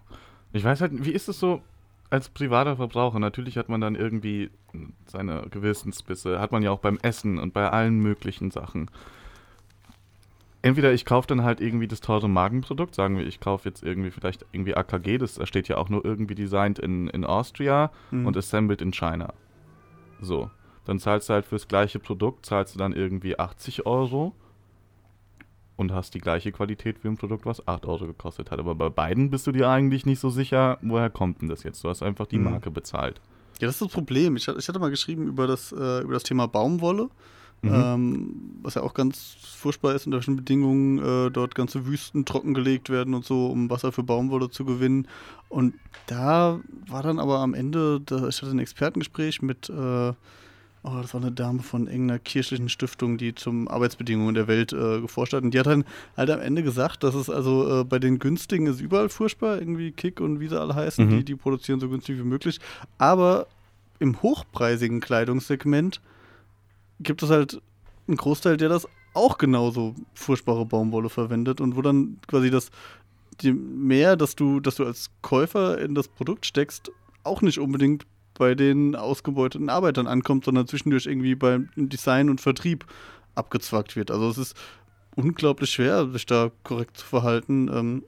Ich 0.52 0.64
weiß 0.64 0.82
halt, 0.82 1.06
wie 1.06 1.12
ist 1.12 1.30
es 1.30 1.40
so 1.40 1.62
als 2.10 2.30
privater 2.30 2.76
Verbraucher? 2.76 3.20
Natürlich 3.20 3.58
hat 3.58 3.70
man 3.70 3.80
dann 3.80 3.96
irgendwie 3.96 4.50
seine 5.06 5.48
Gewissensbisse. 5.50 6.40
Hat 6.40 6.52
man 6.52 6.64
ja 6.64 6.72
auch 6.72 6.80
beim 6.80 7.00
Essen 7.02 7.38
und 7.38 7.54
bei 7.54 7.70
allen 7.70 8.00
möglichen 8.00 8.52
Sachen. 8.52 8.90
Entweder 10.68 10.94
ich 10.94 11.06
kaufe 11.06 11.28
dann 11.28 11.44
halt 11.44 11.60
irgendwie 11.62 11.88
das 11.88 12.00
teure 12.02 12.30
Magenprodukt, 12.30 12.94
sagen 12.96 13.18
wir, 13.18 13.26
ich 13.26 13.40
kaufe 13.40 13.68
jetzt 13.68 13.84
irgendwie 13.84 14.12
vielleicht 14.12 14.46
irgendwie 14.52 14.76
AKG, 14.76 15.18
das 15.18 15.40
steht 15.48 15.68
ja 15.68 15.78
auch 15.78 15.90
nur 15.90 16.06
irgendwie 16.06 16.36
designed 16.36 16.80
in, 16.80 17.08
in 17.08 17.26
Austria 17.26 17.92
Mhm. 18.12 18.26
und 18.28 18.38
assembled 18.38 18.82
in 18.82 18.92
China. 18.92 19.34
So. 20.22 20.50
Dann 20.86 21.00
zahlst 21.00 21.28
du 21.30 21.34
halt 21.34 21.46
fürs 21.46 21.68
gleiche 21.68 22.00
Produkt, 22.00 22.46
zahlst 22.46 22.76
du 22.76 22.80
dann 22.80 22.94
irgendwie 22.94 23.38
80 23.38 23.86
Euro 23.86 24.34
und 25.76 25.92
hast 25.94 26.14
die 26.16 26.20
gleiche 26.20 26.52
Qualität 26.52 27.04
wie 27.04 27.08
ein 27.10 27.18
Produkt, 27.18 27.46
was 27.46 27.68
8 27.68 27.86
Euro 27.86 28.08
gekostet 28.08 28.50
hat. 28.52 28.60
Aber 28.60 28.74
bei 28.74 28.90
beiden 28.90 29.30
bist 29.30 29.46
du 29.48 29.52
dir 29.52 29.70
eigentlich 29.70 30.06
nicht 30.06 30.20
so 30.20 30.30
sicher, 30.30 30.78
woher 30.82 31.10
kommt 31.10 31.42
denn 31.42 31.50
das 31.50 31.64
jetzt? 31.64 31.84
Du 31.84 31.90
hast 31.90 32.02
einfach 32.04 32.26
die 32.26 32.38
Mhm. 32.40 32.46
Marke 32.46 32.72
bezahlt. 32.72 33.22
Ja, 33.60 33.68
das 33.68 33.76
ist 33.76 33.82
das 33.82 33.92
Problem. 33.92 34.36
Ich, 34.38 34.48
hatte- 34.48 34.60
ich 34.60 34.68
hatte 34.68 34.80
mal 34.80 34.90
geschrieben 34.90 35.28
über 35.28 35.46
das, 35.48 35.72
äh, 35.72 36.02
über 36.02 36.14
das 36.14 36.24
Thema 36.24 36.48
Baumwolle, 36.48 37.10
Mhm. 37.64 37.72
ähm, 37.74 38.34
was 38.62 38.76
ja 38.76 38.84
auch 38.84 38.94
ganz 38.94 39.36
furchtbar 39.42 39.96
ist, 39.96 40.06
unter 40.06 40.18
welchen 40.18 40.36
Bedingungen 40.36 41.00
äh, 41.00 41.32
dort 41.32 41.56
ganze 41.56 41.86
Wüsten 41.88 42.24
trockengelegt 42.24 42.90
werden 42.90 43.14
und 43.16 43.26
so, 43.26 43.48
um 43.48 43.70
Wasser 43.70 43.92
für 43.92 44.04
Baumwolle 44.04 44.50
zu 44.52 44.64
gewinnen. 44.64 45.08
Und 45.50 45.74
da 46.06 46.60
war 46.88 47.02
dann 47.04 47.20
aber 47.20 47.40
am 47.40 47.54
Ende, 47.56 48.00
da, 48.06 48.28
ich 48.28 48.42
hatte 48.42 48.52
ein 48.52 48.60
Expertengespräch 48.60 49.42
mit, 49.42 49.70
äh, 49.70 49.74
oh, 49.74 50.14
das 51.02 51.14
war 51.16 51.22
eine 51.22 51.32
Dame 51.32 51.64
von 51.64 51.88
irgendeiner 51.88 52.20
kirchlichen 52.20 52.70
Stiftung, 52.70 53.18
die 53.18 53.34
zum 53.34 53.68
Arbeitsbedingungen 53.68 54.36
der 54.36 54.48
Welt 54.48 54.72
äh, 54.72 55.02
geforscht 55.02 55.34
hat. 55.34 55.44
Und 55.44 55.54
die 55.54 55.60
hat 55.60 55.66
dann 55.66 55.84
halt 56.16 56.30
am 56.30 56.40
Ende 56.40 56.62
gesagt, 56.62 57.04
dass 57.04 57.16
es 57.16 57.30
also 57.30 57.82
äh, 57.82 57.84
bei 57.84 57.98
den 57.98 58.20
günstigen 58.20 58.68
ist 58.68 58.82
überall 58.82 59.10
furchtbar, 59.10 59.58
irgendwie 59.58 59.92
Kick 59.92 60.22
und 60.22 60.40
wie 60.40 60.48
sie 60.48 60.60
alle 60.60 60.76
heißen, 60.76 61.06
Mhm. 61.08 61.10
die, 61.10 61.24
die 61.26 61.36
produzieren 61.36 61.80
so 61.80 61.90
günstig 61.90 62.20
wie 62.20 62.24
möglich. 62.24 62.60
Aber 63.00 63.48
im 64.00 64.22
hochpreisigen 64.22 65.00
Kleidungssegment 65.00 66.00
gibt 67.00 67.24
es 67.24 67.30
halt 67.30 67.62
einen 68.08 68.18
Großteil, 68.18 68.58
der 68.58 68.70
das 68.70 68.88
auch 69.14 69.38
genauso 69.38 69.96
furchtbare 70.14 70.66
Baumwolle 70.66 71.10
verwendet 71.10 71.60
und 71.62 71.76
wo 71.76 71.82
dann 71.82 72.20
quasi 72.28 72.50
das 72.50 72.70
die 73.42 73.54
mehr, 73.54 74.16
dass 74.16 74.36
du, 74.36 74.60
dass 74.60 74.76
du 74.76 74.86
als 74.86 75.12
Käufer 75.22 75.78
in 75.80 75.94
das 75.96 76.08
Produkt 76.08 76.46
steckst, 76.46 76.92
auch 77.24 77.42
nicht 77.42 77.60
unbedingt 77.60 78.06
bei 78.34 78.56
den 78.56 78.96
ausgebeuteten 78.96 79.70
Arbeitern 79.70 80.08
ankommt, 80.08 80.46
sondern 80.46 80.68
zwischendurch 80.68 81.06
irgendwie 81.06 81.36
beim 81.36 81.70
Design 81.76 82.30
und 82.30 82.42
Vertrieb 82.42 82.86
abgezwackt 83.36 83.96
wird. 83.96 84.12
Also 84.12 84.30
es 84.30 84.38
ist 84.38 84.58
unglaublich 85.16 85.72
schwer, 85.72 86.08
sich 86.10 86.26
da 86.26 86.52
korrekt 86.64 86.98
zu 86.98 87.06
verhalten. 87.06 87.70
Ähm, 87.74 88.04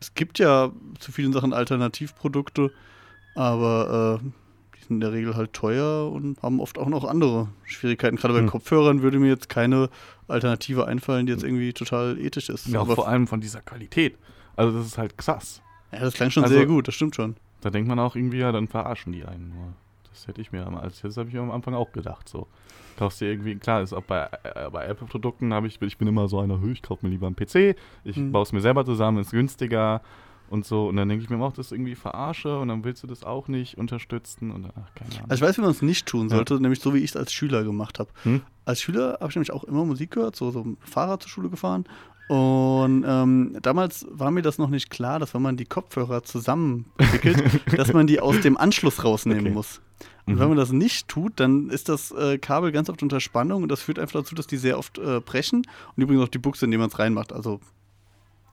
es 0.00 0.14
gibt 0.14 0.38
ja 0.38 0.72
zu 0.98 1.12
vielen 1.12 1.32
Sachen 1.32 1.52
Alternativprodukte, 1.52 2.70
aber 3.34 4.20
äh, 4.22 4.28
in 4.94 5.00
der 5.00 5.12
Regel 5.12 5.34
halt 5.36 5.52
teuer 5.52 6.10
und 6.10 6.40
haben 6.42 6.60
oft 6.60 6.78
auch 6.78 6.88
noch 6.88 7.04
andere 7.04 7.48
Schwierigkeiten. 7.64 8.16
Gerade 8.16 8.34
bei 8.34 8.40
Hm. 8.40 8.46
Kopfhörern 8.48 9.02
würde 9.02 9.18
mir 9.18 9.28
jetzt 9.28 9.48
keine 9.48 9.88
Alternative 10.28 10.86
einfallen, 10.86 11.26
die 11.26 11.32
jetzt 11.32 11.44
irgendwie 11.44 11.72
total 11.72 12.18
ethisch 12.18 12.48
ist. 12.48 12.66
Ja, 12.68 12.84
vor 12.84 13.08
allem 13.08 13.26
von 13.26 13.40
dieser 13.40 13.60
Qualität. 13.60 14.16
Also 14.56 14.76
das 14.78 14.86
ist 14.86 14.98
halt 14.98 15.16
krass. 15.18 15.60
ja, 15.92 16.00
das 16.00 16.14
klang 16.14 16.30
schon 16.30 16.42
Also- 16.44 16.54
sehr 16.54 16.66
gut, 16.66 16.88
das 16.88 16.94
stimmt 16.94 17.14
schon. 17.16 17.36
Da 17.60 17.70
denkt 17.70 17.88
man 17.88 17.98
auch 17.98 18.16
irgendwie, 18.16 18.38
ja, 18.38 18.50
dann 18.52 18.66
verarschen 18.68 19.12
die 19.12 19.24
einen 19.24 19.50
nur. 19.50 19.72
Das 20.10 20.26
hätte 20.26 20.40
ich 20.40 20.52
mir 20.52 20.66
am, 20.66 20.76
als 20.76 21.00
das 21.00 21.16
habe 21.16 21.28
ich 21.28 21.34
mir 21.34 21.40
am 21.40 21.50
Anfang 21.50 21.74
auch 21.74 21.92
gedacht. 21.92 22.28
So. 22.28 22.46
Kaufst 22.98 23.20
dir 23.20 23.26
irgendwie, 23.30 23.54
klar, 23.56 23.80
ist 23.82 23.92
auch 23.92 24.02
bei, 24.02 24.28
äh, 24.42 24.68
bei 24.70 24.84
Apple-Produkten 24.86 25.54
habe 25.54 25.66
ich, 25.66 25.80
ich 25.80 25.96
bin 25.96 26.06
immer 26.08 26.28
so 26.28 26.38
einer, 26.40 26.60
"Hö, 26.60 26.72
ich 26.72 26.82
kaufe 26.82 27.06
mir 27.06 27.10
lieber 27.10 27.26
einen 27.26 27.36
PC, 27.36 27.74
ich 28.04 28.16
Hm. 28.16 28.32
baue 28.32 28.42
es 28.42 28.52
mir 28.52 28.60
selber 28.60 28.84
zusammen, 28.84 29.18
ist 29.18 29.30
günstiger 29.30 30.02
und 30.52 30.64
so. 30.64 30.86
Und 30.88 30.96
dann 30.96 31.08
denke 31.08 31.24
ich 31.24 31.30
mir 31.30 31.42
auch, 31.42 31.52
das 31.52 31.66
ist 31.66 31.72
irgendwie 31.72 31.94
verarsche 31.96 32.58
und 32.58 32.68
dann 32.68 32.84
willst 32.84 33.02
du 33.02 33.06
das 33.08 33.24
auch 33.24 33.48
nicht 33.48 33.78
unterstützen 33.78 34.50
und 34.52 34.66
ach, 34.66 34.94
keine 34.94 35.10
Ahnung. 35.16 35.30
Also 35.30 35.42
ich 35.44 35.48
weiß, 35.48 35.58
wie 35.58 35.62
man 35.62 35.70
es 35.70 35.82
nicht 35.82 36.06
tun 36.06 36.28
Ja. 36.28 36.36
sollte, 36.36 36.60
nämlich 36.60 36.80
so, 36.80 36.94
wie 36.94 36.98
ich 36.98 37.10
es 37.10 37.16
als 37.16 37.32
Schüler 37.32 37.64
gemacht 37.64 37.98
habe. 37.98 38.10
Hm? 38.22 38.42
Als 38.64 38.80
Schüler 38.80 39.18
habe 39.20 39.30
ich 39.30 39.34
nämlich 39.36 39.52
auch 39.52 39.64
immer 39.64 39.84
Musik 39.84 40.12
gehört, 40.12 40.36
so, 40.36 40.50
so 40.52 40.64
Fahrrad 40.80 41.22
zur 41.22 41.30
Schule 41.30 41.48
gefahren. 41.48 41.84
Und 42.28 43.04
ähm, 43.06 43.58
damals 43.62 44.06
war 44.10 44.30
mir 44.30 44.42
das 44.42 44.56
noch 44.56 44.70
nicht 44.70 44.88
klar, 44.90 45.18
dass 45.18 45.34
wenn 45.34 45.42
man 45.42 45.56
die 45.56 45.64
Kopfhörer 45.66 46.22
zusammenwickelt, 46.22 47.42
dass 47.76 47.92
man 47.92 48.06
die 48.06 48.20
aus 48.20 48.40
dem 48.40 48.56
Anschluss 48.56 49.04
rausnehmen 49.04 49.40
Okay. 49.46 49.54
muss. 49.54 49.80
Und 50.26 50.34
Mhm. 50.34 50.38
wenn 50.38 50.48
man 50.48 50.56
das 50.56 50.70
nicht 50.72 51.08
tut, 51.08 51.32
dann 51.40 51.68
ist 51.68 51.88
das 51.88 52.12
äh, 52.12 52.38
Kabel 52.38 52.70
ganz 52.72 52.88
oft 52.88 53.02
unter 53.02 53.18
Spannung 53.20 53.64
und 53.64 53.68
das 53.70 53.82
führt 53.82 53.98
einfach 53.98 54.20
dazu, 54.20 54.34
dass 54.36 54.46
die 54.46 54.56
sehr 54.56 54.78
oft 54.78 54.98
äh, 54.98 55.20
brechen. 55.20 55.62
Und 55.96 56.02
übrigens 56.02 56.24
auch 56.24 56.28
die 56.28 56.38
Buchse, 56.38 56.64
in 56.64 56.70
die 56.70 56.78
man 56.78 56.88
es 56.88 56.98
reinmacht. 56.98 57.32
Also 57.32 57.60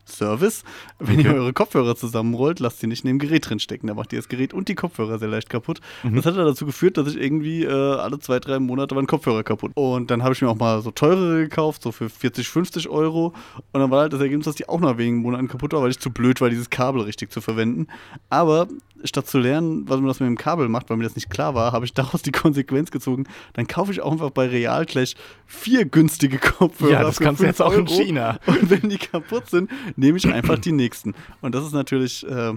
Service, 0.10 0.64
wenn 1.00 1.20
ihr 1.20 1.30
Okay. 1.30 1.40
eure 1.40 1.54
Kopfhörer 1.54 1.96
zusammenrollt, 1.96 2.60
lasst 2.60 2.80
sie 2.80 2.88
nicht 2.88 3.06
neben 3.06 3.20
dem 3.20 3.28
Gerät 3.28 3.50
drin 3.50 3.60
stecken. 3.60 3.88
Da 3.88 3.94
macht 3.94 4.12
ihr 4.14 4.20
das 4.20 4.28
Gerät 4.28 4.54
und 4.54 4.68
die 4.68 4.76
Kopfhörer 4.76 5.20
sehr 5.20 5.28
leicht 5.28 5.50
kaputt. 5.50 5.80
Mhm. 6.04 6.16
Das 6.16 6.26
hat 6.26 6.36
dann 6.38 6.46
dazu 6.46 6.66
geführt, 6.66 6.98
dass 6.98 7.08
ich 7.08 7.18
irgendwie 7.22 7.64
äh, 7.64 7.70
alle 7.72 8.20
zwei, 8.20 8.40
drei 8.40 8.60
Monate 8.60 8.96
waren 8.96 9.08
Kopfhörer 9.08 9.44
kaputt. 9.44 9.72
Und 9.76 10.12
dann 10.12 10.24
habe 10.24 10.34
ich 10.34 10.42
mir 10.42 10.50
auch 10.50 10.58
mal 10.58 10.82
so 10.82 10.92
teurere 10.92 11.44
gekauft, 11.44 11.84
so 11.84 11.92
für 11.92 12.10
40, 12.10 12.48
50 12.50 12.90
Euro. 12.90 13.34
Und 13.72 13.82
dann 13.82 13.92
war 13.92 14.02
halt 14.02 14.14
das 14.14 14.22
Ergebnis, 14.22 14.46
dass 14.46 14.56
die 14.56 14.68
auch 14.68 14.80
nach 14.80 14.98
wenigen 14.98 15.18
Monaten 15.18 15.48
kaputt 15.48 15.74
war, 15.74 15.82
weil 15.82 15.92
ich 15.92 16.00
zu 16.00 16.10
blöd 16.12 16.42
war, 16.42 16.50
dieses 16.50 16.70
Kabel 16.70 17.02
richtig 17.04 17.32
zu 17.32 17.42
verwenden. 17.42 17.88
Aber 18.30 18.68
statt 19.06 19.28
zu 19.28 19.38
lernen, 19.40 19.88
was 19.88 19.98
man 20.00 20.08
das 20.08 20.20
mit 20.20 20.28
dem 20.28 20.38
Kabel 20.38 20.68
macht, 20.68 20.90
weil 20.90 20.98
mir 20.98 21.04
das 21.06 21.16
nicht 21.16 21.30
klar 21.30 21.56
war, 21.56 21.72
habe 21.72 21.86
ich 21.86 21.94
daraus 22.00 22.22
die 22.22 22.32
Konsequenz 22.32 22.92
gezogen. 22.92 23.26
Dann 23.54 23.68
kaufe 23.68 23.92
ich 23.92 24.02
auch 24.02 24.12
einfach 24.12 24.32
bei 24.32 24.48
Real 24.48 24.86
gleich 24.86 25.16
vier 25.46 25.86
günstige 25.86 26.38
Kopfhörer. 26.38 26.92
Ja, 26.92 27.04
das 27.04 27.20
kannst 27.20 27.40
du 27.40 27.46
5 27.46 27.48
jetzt 27.48 27.62
auch 27.62 27.74
in. 27.74 27.88
China. 27.88 28.40
Und 28.46 28.70
wenn 28.70 28.90
die 28.90 28.98
kaputt 28.98 29.50
sind, 29.50 29.70
nehme 30.00 30.18
ich 30.18 30.32
einfach 30.32 30.58
die 30.58 30.72
nächsten. 30.72 31.14
Und 31.42 31.56
das 31.56 31.66
ist 31.66 31.74
natürlich 31.74 32.26
äh, 32.28 32.54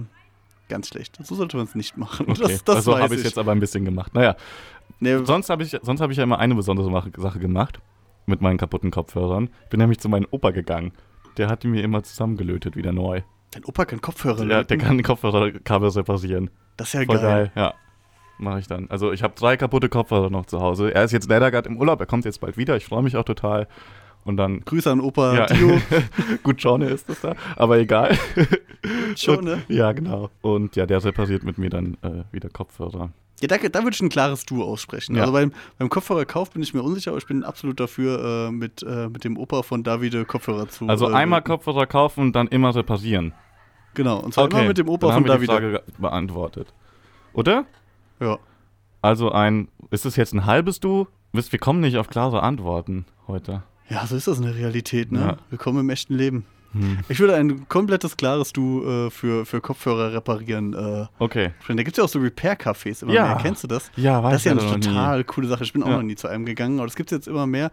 ganz 0.69 0.87
schlecht. 0.87 1.17
So 1.23 1.35
sollte 1.35 1.57
man 1.57 1.65
es 1.65 1.75
nicht 1.75 1.97
machen. 1.97 2.25
Okay. 2.29 2.41
Das, 2.41 2.63
das 2.63 2.75
also 2.77 2.97
habe 2.97 3.15
ich 3.15 3.23
jetzt 3.23 3.37
aber 3.37 3.51
ein 3.51 3.59
bisschen 3.59 3.85
gemacht. 3.85 4.13
Naja, 4.13 4.35
Nee, 4.99 5.17
sonst 5.25 5.49
habe 5.49 5.63
ich, 5.63 5.77
sonst 5.81 6.01
hab 6.01 6.11
ich 6.11 6.17
ja 6.17 6.23
immer 6.23 6.39
eine 6.39 6.55
besondere 6.55 6.89
Sache 7.17 7.39
gemacht 7.39 7.79
mit 8.25 8.41
meinen 8.41 8.57
kaputten 8.57 8.91
Kopfhörern. 8.91 9.49
Ich 9.63 9.69
bin 9.69 9.79
nämlich 9.79 9.99
zu 9.99 10.07
meinem 10.09 10.27
Opa 10.31 10.51
gegangen. 10.51 10.93
Der 11.37 11.49
hat 11.49 11.63
die 11.63 11.67
mir 11.67 11.83
immer 11.83 12.03
zusammengelötet, 12.03 12.75
wieder 12.75 12.93
neu. 12.93 13.21
dein 13.51 13.65
Opa 13.65 13.85
kann 13.85 14.01
Kopfhörer 14.01 14.45
Ja, 14.45 14.63
der 14.63 14.77
kann 14.77 15.01
Kopfhörerkabel 15.03 15.89
reparieren. 15.89 16.49
Das 16.77 16.87
ist 16.87 16.93
ja 16.93 17.03
Voll 17.05 17.17
geil. 17.17 17.25
geil, 17.25 17.51
ja. 17.55 17.73
Mache 18.37 18.59
ich 18.59 18.67
dann. 18.67 18.89
Also 18.89 19.11
ich 19.11 19.23
habe 19.23 19.33
drei 19.35 19.57
kaputte 19.57 19.89
Kopfhörer 19.89 20.29
noch 20.29 20.45
zu 20.45 20.59
Hause. 20.61 20.93
Er 20.93 21.03
ist 21.03 21.11
jetzt 21.11 21.29
leider 21.29 21.51
gerade 21.51 21.69
im 21.69 21.77
Urlaub, 21.77 21.99
er 21.99 22.05
kommt 22.05 22.25
jetzt 22.25 22.39
bald 22.39 22.57
wieder. 22.57 22.77
Ich 22.77 22.85
freue 22.85 23.03
mich 23.03 23.15
auch 23.17 23.25
total. 23.25 23.67
Und 24.25 24.37
dann, 24.37 24.61
Grüße 24.61 24.89
an 24.89 25.01
Opa 25.01 25.35
ja, 25.35 25.45
Dio. 25.47 25.79
gut, 26.43 26.61
Johnny 26.61 26.85
ist 26.85 27.09
das 27.09 27.21
da, 27.21 27.35
aber 27.55 27.77
egal. 27.77 28.17
Schon, 29.15 29.43
ne? 29.43 29.61
Ja, 29.67 29.91
genau. 29.91 30.29
Und 30.41 30.75
ja, 30.75 30.85
der 30.85 31.03
repariert 31.03 31.43
mit 31.43 31.57
mir 31.57 31.69
dann 31.69 31.97
äh, 32.01 32.23
wieder 32.31 32.49
Kopfhörer. 32.49 33.11
Ja, 33.41 33.47
da, 33.47 33.57
da 33.57 33.83
würde 33.83 33.93
ich 33.93 34.01
ein 34.01 34.09
klares 34.09 34.45
Du 34.45 34.63
aussprechen. 34.63 35.15
Ja. 35.15 35.23
Also 35.23 35.33
beim, 35.33 35.51
beim 35.77 35.89
Kopfhörerkauf 35.89 36.51
bin 36.51 36.63
ich 36.63 36.73
mir 36.73 36.81
unsicher, 36.81 37.11
aber 37.11 37.17
ich 37.17 37.27
bin 37.27 37.43
absolut 37.43 37.79
dafür, 37.79 38.47
äh, 38.47 38.51
mit, 38.51 38.83
äh, 38.83 39.09
mit 39.09 39.25
dem 39.25 39.37
Opa 39.37 39.63
von 39.63 39.83
Davide 39.83 40.23
Kopfhörer 40.23 40.69
zu. 40.69 40.87
Also 40.87 41.09
äh, 41.09 41.13
einmal. 41.13 41.41
Kopfhörer 41.41 41.85
kaufen 41.85 42.21
und 42.21 42.35
dann 42.35 42.47
immer 42.47 42.73
reparieren. 42.73 43.33
Genau, 43.95 44.19
und 44.19 44.33
zwar 44.33 44.49
immer 44.49 44.63
mit 44.63 44.77
dem 44.77 44.87
Opa 44.87 45.07
dann 45.07 45.23
von 45.23 45.29
haben 45.29 45.41
wir 45.41 45.47
die 45.47 45.47
Davide. 45.47 45.79
Frage 45.79 46.01
beantwortet. 46.01 46.73
Oder? 47.33 47.65
Ja. 48.21 48.39
Also 49.01 49.31
ein, 49.31 49.67
ist 49.91 50.05
es 50.05 50.15
jetzt 50.15 50.33
ein 50.33 50.45
halbes 50.45 50.79
Du? 50.79 51.07
Wisst, 51.33 51.51
wir 51.51 51.59
kommen 51.59 51.81
nicht 51.81 51.97
auf 51.97 52.07
klare 52.07 52.43
Antworten 52.43 53.05
heute. 53.27 53.63
Ja, 53.93 54.05
so 54.07 54.15
ist 54.15 54.27
das 54.27 54.37
in 54.39 54.43
der 54.45 54.55
Realität, 54.55 55.11
ne? 55.11 55.19
Ja. 55.19 55.37
Willkommen 55.49 55.79
im 55.81 55.89
echten 55.89 56.15
Leben. 56.15 56.45
Hm. 56.73 56.97
Ich 57.07 57.19
würde 57.19 57.35
ein 57.35 57.67
komplettes 57.69 58.17
klares 58.17 58.51
Du 58.51 58.83
äh, 58.83 59.09
für, 59.11 59.45
für 59.45 59.61
Kopfhörer 59.61 60.11
reparieren. 60.13 60.73
Äh, 60.73 61.05
Okay. 61.19 61.51
da 61.67 61.73
gibt 61.75 61.89
es 61.91 61.97
ja 61.97 62.03
auch 62.03 62.09
so 62.09 62.17
Repair-Cafés 62.19 63.03
immer 63.03 63.13
Ja. 63.13 63.27
mehr. 63.27 63.37
Kennst 63.41 63.63
du 63.63 63.67
das? 63.67 63.91
Ja, 63.95 64.23
weiß 64.23 64.31
Das 64.33 64.41
ist 64.41 64.45
ja 64.45 64.51
eine 64.53 64.61
noch 64.63 64.75
nie. 64.77 64.81
total 64.81 65.23
coole 65.25 65.47
Sache. 65.47 65.63
Ich 65.63 65.73
bin 65.73 65.83
auch 65.83 65.87
Ja. 65.89 65.97
noch 65.97 66.03
nie 66.03 66.15
zu 66.15 66.27
einem 66.27 66.45
gegangen, 66.45 66.79
aber 66.79 66.87
das 66.87 66.95
gibt 66.95 67.11
es 67.11 67.15
jetzt 67.17 67.27
immer 67.27 67.45
mehr. 67.45 67.71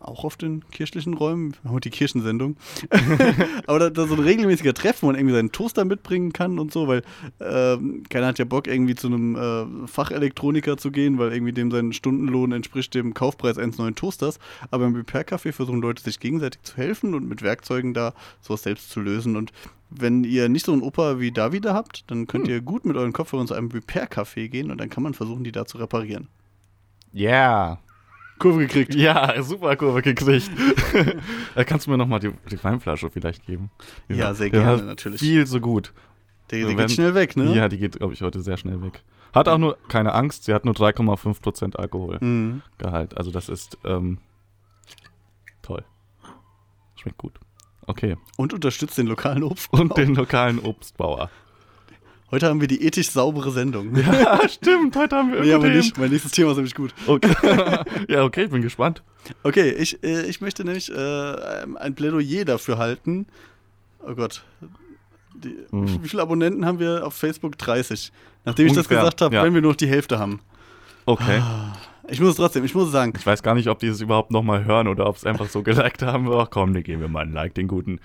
Auch 0.00 0.24
auf 0.24 0.36
den 0.36 0.68
kirchlichen 0.70 1.14
Räumen. 1.14 1.56
Wir 1.62 1.70
haben 1.70 1.80
die 1.80 1.90
Kirchensendung. 1.90 2.56
aber 3.66 3.78
da, 3.78 3.90
da 3.90 4.06
so 4.06 4.14
ein 4.14 4.20
regelmäßiger 4.20 4.74
Treffen, 4.74 5.02
wo 5.02 5.06
man 5.06 5.16
irgendwie 5.16 5.34
seinen 5.34 5.52
Toaster 5.52 5.84
mitbringen 5.84 6.32
kann 6.32 6.58
und 6.58 6.72
so, 6.72 6.86
weil 6.86 7.02
ähm, 7.40 8.04
keiner 8.08 8.28
hat 8.28 8.38
ja 8.38 8.44
Bock, 8.44 8.66
irgendwie 8.66 8.94
zu 8.94 9.08
einem 9.08 9.36
äh, 9.36 9.86
Fachelektroniker 9.86 10.76
zu 10.76 10.90
gehen, 10.90 11.18
weil 11.18 11.32
irgendwie 11.32 11.52
dem 11.52 11.70
sein 11.70 11.92
Stundenlohn 11.92 12.52
entspricht 12.52 12.94
dem 12.94 13.14
Kaufpreis 13.14 13.58
eines 13.58 13.78
neuen 13.78 13.94
Toasters. 13.94 14.38
Aber 14.70 14.86
im 14.86 14.94
Repair-Café 14.94 15.52
versuchen 15.52 15.80
Leute 15.80 16.02
sich 16.02 16.20
gegenseitig 16.20 16.62
zu 16.62 16.76
helfen 16.76 17.14
und 17.14 17.28
mit 17.28 17.42
Werkzeugen 17.42 17.94
da 17.94 18.14
sowas 18.40 18.62
selbst 18.62 18.90
zu 18.90 19.00
lösen. 19.00 19.36
Und 19.36 19.52
wenn 19.90 20.24
ihr 20.24 20.48
nicht 20.48 20.66
so 20.66 20.72
einen 20.72 20.82
Opa 20.82 21.18
wie 21.20 21.32
Davide 21.32 21.74
habt, 21.74 22.10
dann 22.10 22.26
könnt 22.26 22.46
Hm. 22.46 22.54
ihr 22.54 22.60
gut 22.60 22.84
mit 22.84 22.96
euren 22.96 23.12
Kopfhörern 23.12 23.46
zu 23.46 23.54
einem 23.54 23.68
Repair-Café 23.68 24.48
gehen 24.48 24.70
und 24.70 24.78
dann 24.78 24.90
kann 24.90 25.02
man 25.02 25.14
versuchen, 25.14 25.44
die 25.44 25.52
da 25.52 25.66
zu 25.66 25.78
reparieren. 25.78 26.28
Ja. 27.12 27.78
Kurve 28.38 28.60
gekriegt. 28.60 28.94
Ja, 28.94 29.42
super 29.42 29.76
Kurve 29.76 30.02
gekriegt. 30.02 30.50
da 31.54 31.64
kannst 31.64 31.86
du 31.86 31.90
mir 31.90 31.96
nochmal 31.98 32.20
die, 32.20 32.32
die 32.50 32.62
Weinflasche 32.62 33.10
vielleicht 33.10 33.46
geben. 33.46 33.70
Die 34.08 34.14
Ja, 34.14 34.34
sehr 34.34 34.46
die 34.46 34.52
gerne, 34.52 34.82
natürlich. 34.82 35.20
Viel 35.20 35.46
so 35.46 35.60
gut. 35.60 35.92
So, 36.50 36.56
der 36.56 36.68
wenn- 36.68 36.76
geht 36.76 36.92
schnell 36.92 37.14
weg, 37.14 37.36
ne? 37.36 37.54
Ja, 37.54 37.68
die 37.68 37.78
geht, 37.78 37.96
glaube 37.98 38.12
ich, 38.12 38.22
heute 38.22 38.40
sehr 38.42 38.56
schnell 38.56 38.82
weg. 38.82 39.02
Hat 39.32 39.48
auch 39.48 39.58
nur, 39.58 39.76
keine 39.88 40.14
Angst, 40.14 40.44
sie 40.44 40.54
hat 40.54 40.64
nur 40.64 40.74
3,5% 40.74 41.74
Alkoholgehalt. 41.76 42.22
Mhm. 42.22 42.62
Also 43.16 43.30
das 43.32 43.48
ist 43.48 43.78
ähm, 43.84 44.18
toll. 45.62 45.84
Schmeckt 46.94 47.18
gut. 47.18 47.40
Okay. 47.86 48.16
Und 48.36 48.52
unterstützt 48.52 48.96
den 48.96 49.06
lokalen 49.08 49.42
Obst. 49.42 49.72
Und 49.72 49.96
den 49.96 50.14
lokalen 50.14 50.58
Obstbauer. 50.60 51.30
Heute 52.30 52.48
haben 52.48 52.60
wir 52.60 52.68
die 52.68 52.84
ethisch 52.84 53.10
saubere 53.10 53.50
Sendung. 53.52 53.94
Ja, 53.96 54.48
stimmt. 54.48 54.96
Heute 54.96 55.16
haben 55.16 55.32
wir 55.32 55.40
Nee, 55.40 55.52
aber 55.52 55.68
nicht. 55.68 55.96
Mein 55.98 56.10
nächstes 56.10 56.32
Thema 56.32 56.50
ist 56.50 56.56
nämlich 56.56 56.74
gut. 56.74 56.94
Okay. 57.06 57.34
ja, 58.08 58.24
okay, 58.24 58.44
ich 58.44 58.50
bin 58.50 58.62
gespannt. 58.62 59.02
Okay, 59.42 59.70
ich, 59.70 60.02
äh, 60.02 60.22
ich 60.22 60.40
möchte 60.40 60.64
nämlich 60.64 60.90
äh, 60.90 61.64
ein 61.76 61.94
Plädoyer 61.94 62.44
dafür 62.44 62.78
halten. 62.78 63.26
Oh 64.06 64.14
Gott. 64.14 64.42
Die, 65.34 65.56
Hm. 65.70 66.02
Wie 66.02 66.08
viele 66.08 66.22
Abonnenten 66.22 66.64
haben 66.64 66.78
wir 66.78 67.06
auf 67.06 67.14
Facebook? 67.14 67.58
30. 67.58 68.12
Nachdem 68.44 68.66
ich 68.66 68.72
Ungefähr, 68.72 68.96
das 68.96 69.04
gesagt 69.04 69.20
habe, 69.22 69.34
ja. 69.34 69.42
wenn 69.42 69.54
wir 69.54 69.62
nur 69.62 69.72
noch 69.72 69.76
die 69.76 69.88
Hälfte 69.88 70.18
haben. 70.18 70.40
Okay. 71.06 71.40
Ich 72.08 72.20
muss 72.20 72.30
es 72.30 72.36
trotzdem, 72.36 72.64
ich 72.64 72.74
muss 72.74 72.86
es 72.86 72.92
sagen. 72.92 73.12
Ich 73.16 73.24
weiß 73.24 73.42
gar 73.42 73.54
nicht, 73.54 73.68
ob 73.68 73.78
die 73.78 73.86
es 73.86 74.00
überhaupt 74.00 74.30
nochmal 74.30 74.64
hören 74.66 74.88
oder 74.88 75.06
ob 75.06 75.16
es 75.16 75.24
einfach 75.24 75.48
so 75.48 75.62
geliked 75.64 76.02
haben. 76.02 76.30
Ach 76.32 76.48
komm, 76.50 76.74
dann 76.74 76.82
geben 76.82 77.00
wir 77.00 77.08
mal 77.08 77.22
ein 77.24 77.32
Like, 77.32 77.54
den 77.54 77.66
guten. 77.68 77.98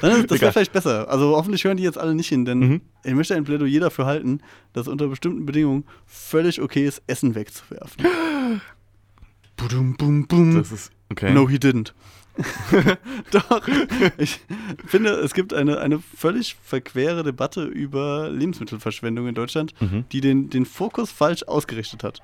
Dann 0.00 0.26
das 0.26 0.40
wäre 0.40 0.52
vielleicht 0.52 0.72
besser. 0.72 1.08
Also 1.10 1.36
hoffentlich 1.36 1.64
hören 1.64 1.76
die 1.76 1.82
jetzt 1.82 1.98
alle 1.98 2.14
nicht 2.14 2.28
hin, 2.28 2.44
denn 2.44 2.58
Mhm. 2.58 2.80
ich 3.04 3.12
möchte 3.14 3.34
ein 3.34 3.44
Plädoyer 3.44 3.80
dafür 3.80 4.06
halten, 4.06 4.40
dass 4.72 4.88
unter 4.88 5.08
bestimmten 5.08 5.44
Bedingungen 5.44 5.84
völlig 6.06 6.60
okay 6.62 6.86
ist, 6.86 7.02
Essen 7.06 7.34
wegzuwerfen. 7.34 8.04
Budum, 9.56 9.96
bum, 9.96 10.26
bum. 10.26 10.54
Das 10.56 10.72
ist, 10.72 10.90
okay. 11.10 11.32
No, 11.32 11.48
he 11.48 11.56
didn't. 11.58 11.92
Doch, 13.30 13.68
ich 14.18 14.40
finde, 14.86 15.10
es 15.10 15.34
gibt 15.34 15.54
eine, 15.54 15.78
eine 15.78 16.00
völlig 16.00 16.56
verquere 16.60 17.22
Debatte 17.22 17.64
über 17.64 18.28
Lebensmittelverschwendung 18.30 19.28
in 19.28 19.34
Deutschland, 19.36 19.72
Mhm. 19.80 20.04
die 20.10 20.20
den, 20.20 20.50
den 20.50 20.66
Fokus 20.66 21.12
falsch 21.12 21.44
ausgerichtet 21.44 22.02
hat. 22.02 22.20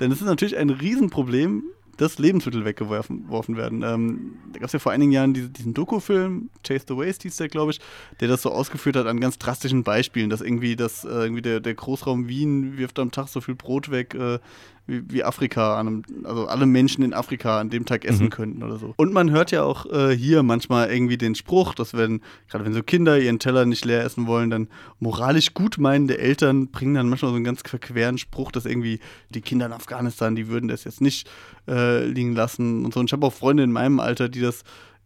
Denn 0.00 0.10
es 0.10 0.20
ist 0.20 0.26
natürlich 0.26 0.56
ein 0.56 0.70
Riesenproblem, 0.70 1.64
dass 1.96 2.18
Lebensmittel 2.18 2.64
weggeworfen 2.64 3.26
geworfen 3.26 3.56
werden. 3.56 3.82
Ähm, 3.82 4.36
da 4.52 4.58
gab 4.58 4.66
es 4.66 4.72
ja 4.72 4.78
vor 4.78 4.92
einigen 4.92 5.12
Jahren 5.12 5.34
diese, 5.34 5.50
diesen 5.50 5.74
Doku-Film, 5.74 6.50
Chase 6.66 6.86
the 6.88 6.96
Waste 6.96 7.22
hieß 7.22 7.36
der, 7.36 7.48
glaube 7.48 7.72
ich, 7.72 7.80
der 8.20 8.28
das 8.28 8.42
so 8.42 8.50
ausgeführt 8.50 8.96
hat 8.96 9.06
an 9.06 9.20
ganz 9.20 9.38
drastischen 9.38 9.84
Beispielen, 9.84 10.30
dass 10.30 10.40
irgendwie, 10.40 10.76
das, 10.76 11.04
äh, 11.04 11.08
irgendwie 11.08 11.42
der, 11.42 11.60
der 11.60 11.74
Großraum 11.74 12.28
Wien 12.28 12.78
wirft 12.78 12.98
am 12.98 13.10
Tag 13.10 13.28
so 13.28 13.40
viel 13.40 13.54
Brot 13.54 13.90
weg, 13.90 14.14
äh, 14.14 14.38
wie, 14.86 15.02
wie 15.10 15.24
Afrika, 15.24 15.78
an 15.78 15.86
einem, 15.86 16.02
also 16.24 16.46
alle 16.46 16.66
Menschen 16.66 17.02
in 17.04 17.14
Afrika 17.14 17.58
an 17.60 17.70
dem 17.70 17.86
Tag 17.86 18.04
essen 18.04 18.26
Mhm. 18.26 18.30
könnten 18.30 18.62
oder 18.62 18.78
so. 18.78 18.92
Und 18.96 19.12
man 19.12 19.30
hört 19.30 19.50
ja 19.50 19.62
auch 19.62 19.86
äh, 19.86 20.14
hier 20.16 20.42
manchmal 20.42 20.90
irgendwie 20.92 21.16
den 21.16 21.34
Spruch, 21.34 21.74
dass 21.74 21.94
wenn, 21.94 22.20
gerade 22.50 22.64
wenn 22.64 22.74
so 22.74 22.82
Kinder 22.82 23.18
ihren 23.18 23.38
Teller 23.38 23.64
nicht 23.64 23.84
leer 23.84 24.04
essen 24.04 24.26
wollen, 24.26 24.50
dann 24.50 24.68
moralisch 25.00 25.54
gutmeinende 25.54 26.18
Eltern 26.18 26.68
bringen 26.68 26.94
dann 26.94 27.08
manchmal 27.08 27.30
so 27.30 27.36
einen 27.36 27.44
ganz 27.44 27.62
verqueren 27.64 28.18
Spruch, 28.18 28.52
dass 28.52 28.66
irgendwie 28.66 29.00
die 29.30 29.40
Kinder 29.40 29.66
in 29.66 29.72
Afghanistan, 29.72 30.36
die 30.36 30.48
würden 30.48 30.68
das 30.68 30.84
jetzt 30.84 31.00
nicht 31.00 31.28
äh, 31.66 32.04
liegen 32.04 32.34
lassen 32.34 32.84
und 32.84 32.92
so. 32.92 33.00
Und 33.00 33.06
ich 33.06 33.12
habe 33.12 33.26
auch 33.26 33.32
Freunde 33.32 33.62
in 33.62 33.72
meinem 33.72 34.00
Alter, 34.00 34.28
die 34.28 34.40
das 34.40 34.64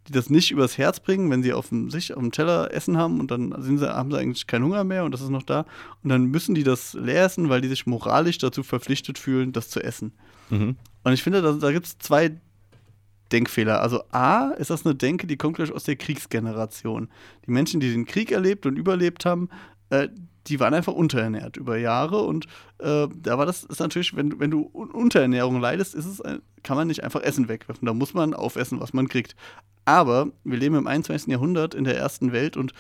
die 0.08 0.12
das 0.12 0.30
nicht 0.30 0.50
übers 0.50 0.78
Herz 0.78 1.00
bringen, 1.00 1.30
wenn 1.30 1.42
sie 1.42 1.52
auf 1.52 1.68
dem, 1.68 1.90
sich 1.90 2.14
auf 2.14 2.20
dem 2.20 2.32
Teller 2.32 2.72
Essen 2.72 2.96
haben 2.96 3.20
und 3.20 3.30
dann 3.30 3.54
sind 3.62 3.78
sie, 3.78 3.94
haben 3.94 4.10
sie 4.10 4.18
eigentlich 4.18 4.46
keinen 4.46 4.64
Hunger 4.64 4.84
mehr 4.84 5.04
und 5.04 5.12
das 5.12 5.20
ist 5.20 5.28
noch 5.28 5.42
da. 5.42 5.66
Und 6.02 6.10
dann 6.10 6.26
müssen 6.26 6.54
die 6.54 6.64
das 6.64 6.94
leer 6.94 7.24
essen, 7.24 7.48
weil 7.48 7.60
die 7.60 7.68
sich 7.68 7.86
moralisch 7.86 8.38
dazu 8.38 8.62
verpflichtet 8.62 9.18
fühlen, 9.18 9.52
das 9.52 9.68
zu 9.68 9.80
essen. 9.82 10.12
Mhm. 10.50 10.76
Und 11.04 11.12
ich 11.12 11.22
finde, 11.22 11.42
da, 11.42 11.52
da 11.52 11.72
gibt 11.72 11.86
es 11.86 11.98
zwei 11.98 12.32
Denkfehler. 13.32 13.82
Also 13.82 14.02
A, 14.10 14.50
ist 14.52 14.70
das 14.70 14.86
eine 14.86 14.94
Denke, 14.94 15.26
die 15.26 15.36
kommt 15.36 15.56
gleich 15.56 15.72
aus 15.72 15.84
der 15.84 15.96
Kriegsgeneration. 15.96 17.08
Die 17.46 17.50
Menschen, 17.50 17.80
die 17.80 17.90
den 17.90 18.06
Krieg 18.06 18.32
erlebt 18.32 18.66
und 18.66 18.76
überlebt 18.76 19.26
haben, 19.26 19.50
äh, 19.90 20.08
die 20.46 20.60
waren 20.60 20.72
einfach 20.72 20.94
unterernährt 20.94 21.56
über 21.56 21.76
Jahre 21.76 22.22
und 22.22 22.46
äh, 22.78 23.06
da 23.14 23.36
war 23.38 23.44
das 23.44 23.64
ist 23.64 23.80
natürlich, 23.80 24.16
wenn, 24.16 24.30
du- 24.30 24.38
wenn 24.38 24.50
du 24.50 24.70
Un- 24.72 24.90
Unterernährung 24.90 25.60
leidest, 25.60 25.94
ist 25.94 26.06
es, 26.06 26.22
kann 26.62 26.76
man 26.76 26.88
nicht 26.88 27.04
einfach 27.04 27.20
Essen 27.22 27.48
wegwerfen. 27.48 27.84
Da 27.86 27.92
muss 27.92 28.14
man 28.14 28.32
aufessen, 28.34 28.80
was 28.80 28.92
man 28.92 29.08
kriegt. 29.08 29.36
Aber 29.84 30.28
wir 30.44 30.58
leben 30.58 30.74
im 30.76 30.86
21. 30.86 31.28
Jahrhundert 31.30 31.74
in 31.74 31.84
der 31.84 31.96
ersten 31.96 32.32
Welt 32.32 32.56
und 32.56 32.72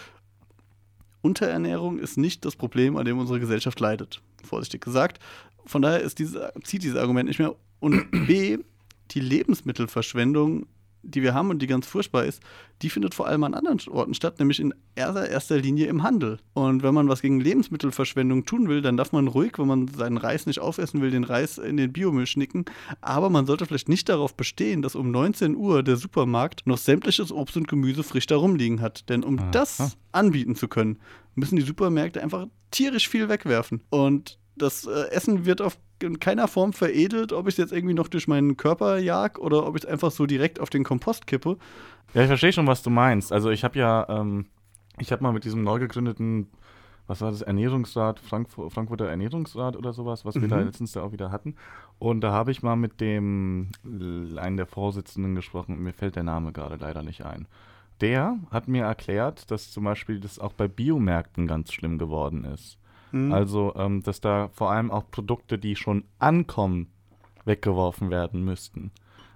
Unterernährung 1.20 1.98
ist 1.98 2.16
nicht 2.16 2.44
das 2.44 2.56
Problem, 2.56 2.96
an 2.96 3.04
dem 3.04 3.18
unsere 3.18 3.40
Gesellschaft 3.40 3.80
leidet. 3.80 4.22
Vorsichtig 4.44 4.82
gesagt. 4.84 5.18
Von 5.66 5.82
daher 5.82 6.00
ist 6.00 6.18
diese, 6.18 6.52
zieht 6.62 6.82
dieses 6.82 6.96
Argument 6.98 7.28
nicht 7.28 7.38
mehr. 7.40 7.54
Und 7.80 8.10
B, 8.26 8.58
die 9.10 9.20
Lebensmittelverschwendung, 9.20 10.66
die 11.02 11.22
wir 11.22 11.34
haben 11.34 11.50
und 11.50 11.60
die 11.60 11.66
ganz 11.66 11.86
furchtbar 11.86 12.24
ist, 12.24 12.42
die 12.82 12.90
findet 12.90 13.14
vor 13.14 13.26
allem 13.26 13.44
an 13.44 13.54
anderen 13.54 13.80
Orten 13.88 14.14
statt, 14.14 14.38
nämlich 14.38 14.60
in 14.60 14.74
erster, 14.94 15.28
erster 15.28 15.58
Linie 15.58 15.86
im 15.86 16.02
Handel. 16.02 16.38
Und 16.54 16.82
wenn 16.82 16.94
man 16.94 17.08
was 17.08 17.22
gegen 17.22 17.40
Lebensmittelverschwendung 17.40 18.44
tun 18.44 18.68
will, 18.68 18.82
dann 18.82 18.96
darf 18.96 19.12
man 19.12 19.26
ruhig, 19.26 19.58
wenn 19.58 19.66
man 19.66 19.88
seinen 19.88 20.16
Reis 20.16 20.46
nicht 20.46 20.60
aufessen 20.60 21.00
will, 21.00 21.10
den 21.10 21.24
Reis 21.24 21.58
in 21.58 21.76
den 21.76 21.92
Biomüll 21.92 22.26
schnicken. 22.26 22.64
Aber 23.00 23.30
man 23.30 23.46
sollte 23.46 23.66
vielleicht 23.66 23.88
nicht 23.88 24.08
darauf 24.08 24.34
bestehen, 24.34 24.82
dass 24.82 24.94
um 24.94 25.10
19 25.10 25.56
Uhr 25.56 25.82
der 25.82 25.96
Supermarkt 25.96 26.66
noch 26.66 26.78
sämtliches 26.78 27.32
Obst 27.32 27.56
und 27.56 27.68
Gemüse 27.68 28.02
frisch 28.02 28.26
da 28.26 28.36
rumliegen 28.36 28.80
hat. 28.80 29.08
Denn 29.08 29.24
um 29.24 29.38
Aha. 29.38 29.50
das 29.50 29.96
anbieten 30.12 30.54
zu 30.54 30.68
können, 30.68 30.98
müssen 31.34 31.56
die 31.56 31.62
Supermärkte 31.62 32.22
einfach 32.22 32.46
tierisch 32.70 33.08
viel 33.08 33.28
wegwerfen. 33.28 33.82
Und 33.90 34.38
das 34.56 34.86
äh, 34.86 35.10
Essen 35.10 35.46
wird 35.46 35.60
auf 35.60 35.78
in 36.02 36.20
keiner 36.20 36.48
Form 36.48 36.72
veredelt, 36.72 37.32
ob 37.32 37.46
ich 37.48 37.54
es 37.54 37.58
jetzt 37.58 37.72
irgendwie 37.72 37.94
noch 37.94 38.08
durch 38.08 38.28
meinen 38.28 38.56
Körper 38.56 38.98
jag 38.98 39.38
oder 39.38 39.66
ob 39.66 39.76
ich 39.76 39.84
es 39.84 39.88
einfach 39.88 40.10
so 40.10 40.26
direkt 40.26 40.60
auf 40.60 40.70
den 40.70 40.84
Kompost 40.84 41.26
kippe. 41.26 41.56
Ja, 42.14 42.22
ich 42.22 42.28
verstehe 42.28 42.52
schon, 42.52 42.66
was 42.66 42.82
du 42.82 42.90
meinst. 42.90 43.32
Also 43.32 43.50
ich 43.50 43.64
habe 43.64 43.78
ja, 43.78 44.06
ähm, 44.08 44.46
ich 44.98 45.12
habe 45.12 45.22
mal 45.22 45.32
mit 45.32 45.44
diesem 45.44 45.62
neu 45.62 45.78
gegründeten, 45.78 46.48
was 47.06 47.20
war 47.20 47.30
das, 47.30 47.42
Ernährungsrat, 47.42 48.20
Frankfurt, 48.20 48.72
Frankfurter 48.72 49.06
Ernährungsrat 49.06 49.76
oder 49.76 49.92
sowas, 49.92 50.24
was 50.24 50.34
wir 50.40 50.48
da 50.48 50.56
Mhm. 50.56 50.66
letztens 50.66 50.92
da 50.92 51.02
auch 51.02 51.12
wieder 51.12 51.30
hatten. 51.32 51.54
Und 51.98 52.20
da 52.20 52.32
habe 52.32 52.50
ich 52.50 52.62
mal 52.62 52.76
mit 52.76 53.00
dem, 53.00 53.70
einen 53.84 54.56
der 54.56 54.66
Vorsitzenden 54.66 55.34
gesprochen, 55.34 55.82
mir 55.82 55.92
fällt 55.92 56.16
der 56.16 56.22
Name 56.22 56.52
gerade 56.52 56.76
leider 56.76 57.02
nicht 57.02 57.24
ein. 57.24 57.46
Der 58.00 58.38
hat 58.50 58.68
mir 58.68 58.84
erklärt, 58.84 59.50
dass 59.50 59.70
zum 59.72 59.84
Beispiel 59.84 60.20
das 60.20 60.38
auch 60.38 60.52
bei 60.52 60.68
Biomärkten 60.68 61.46
ganz 61.46 61.72
schlimm 61.72 61.98
geworden 61.98 62.44
ist. 62.44 62.77
Mhm. 63.12 63.32
Also, 63.32 63.74
ähm, 63.76 64.02
dass 64.02 64.20
da 64.20 64.48
vor 64.52 64.70
allem 64.70 64.90
auch 64.90 65.10
Produkte, 65.10 65.58
die 65.58 65.76
schon 65.76 66.04
ankommen, 66.18 66.88
weggeworfen 67.44 68.10
werden 68.10 68.44
müssten. 68.44 68.90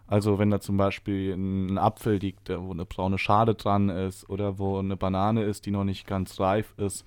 Also, 0.07 0.39
wenn 0.39 0.51
da 0.51 0.61
zum 0.61 0.77
Beispiel 0.77 1.33
ein 1.35 1.79
Apfel 1.79 2.17
liegt, 2.17 2.51
äh, 2.51 2.61
wo 2.61 2.73
eine 2.73 2.85
braune 2.85 3.19
Schale 3.19 3.55
dran 3.55 3.89
ist, 3.89 4.29
oder 4.29 4.59
wo 4.59 4.79
eine 4.79 4.97
Banane 4.97 5.45
ist, 5.45 5.65
die 5.67 5.71
noch 5.71 5.85
nicht 5.85 6.07
ganz 6.07 6.39
reif 6.39 6.75
ist, 6.77 7.05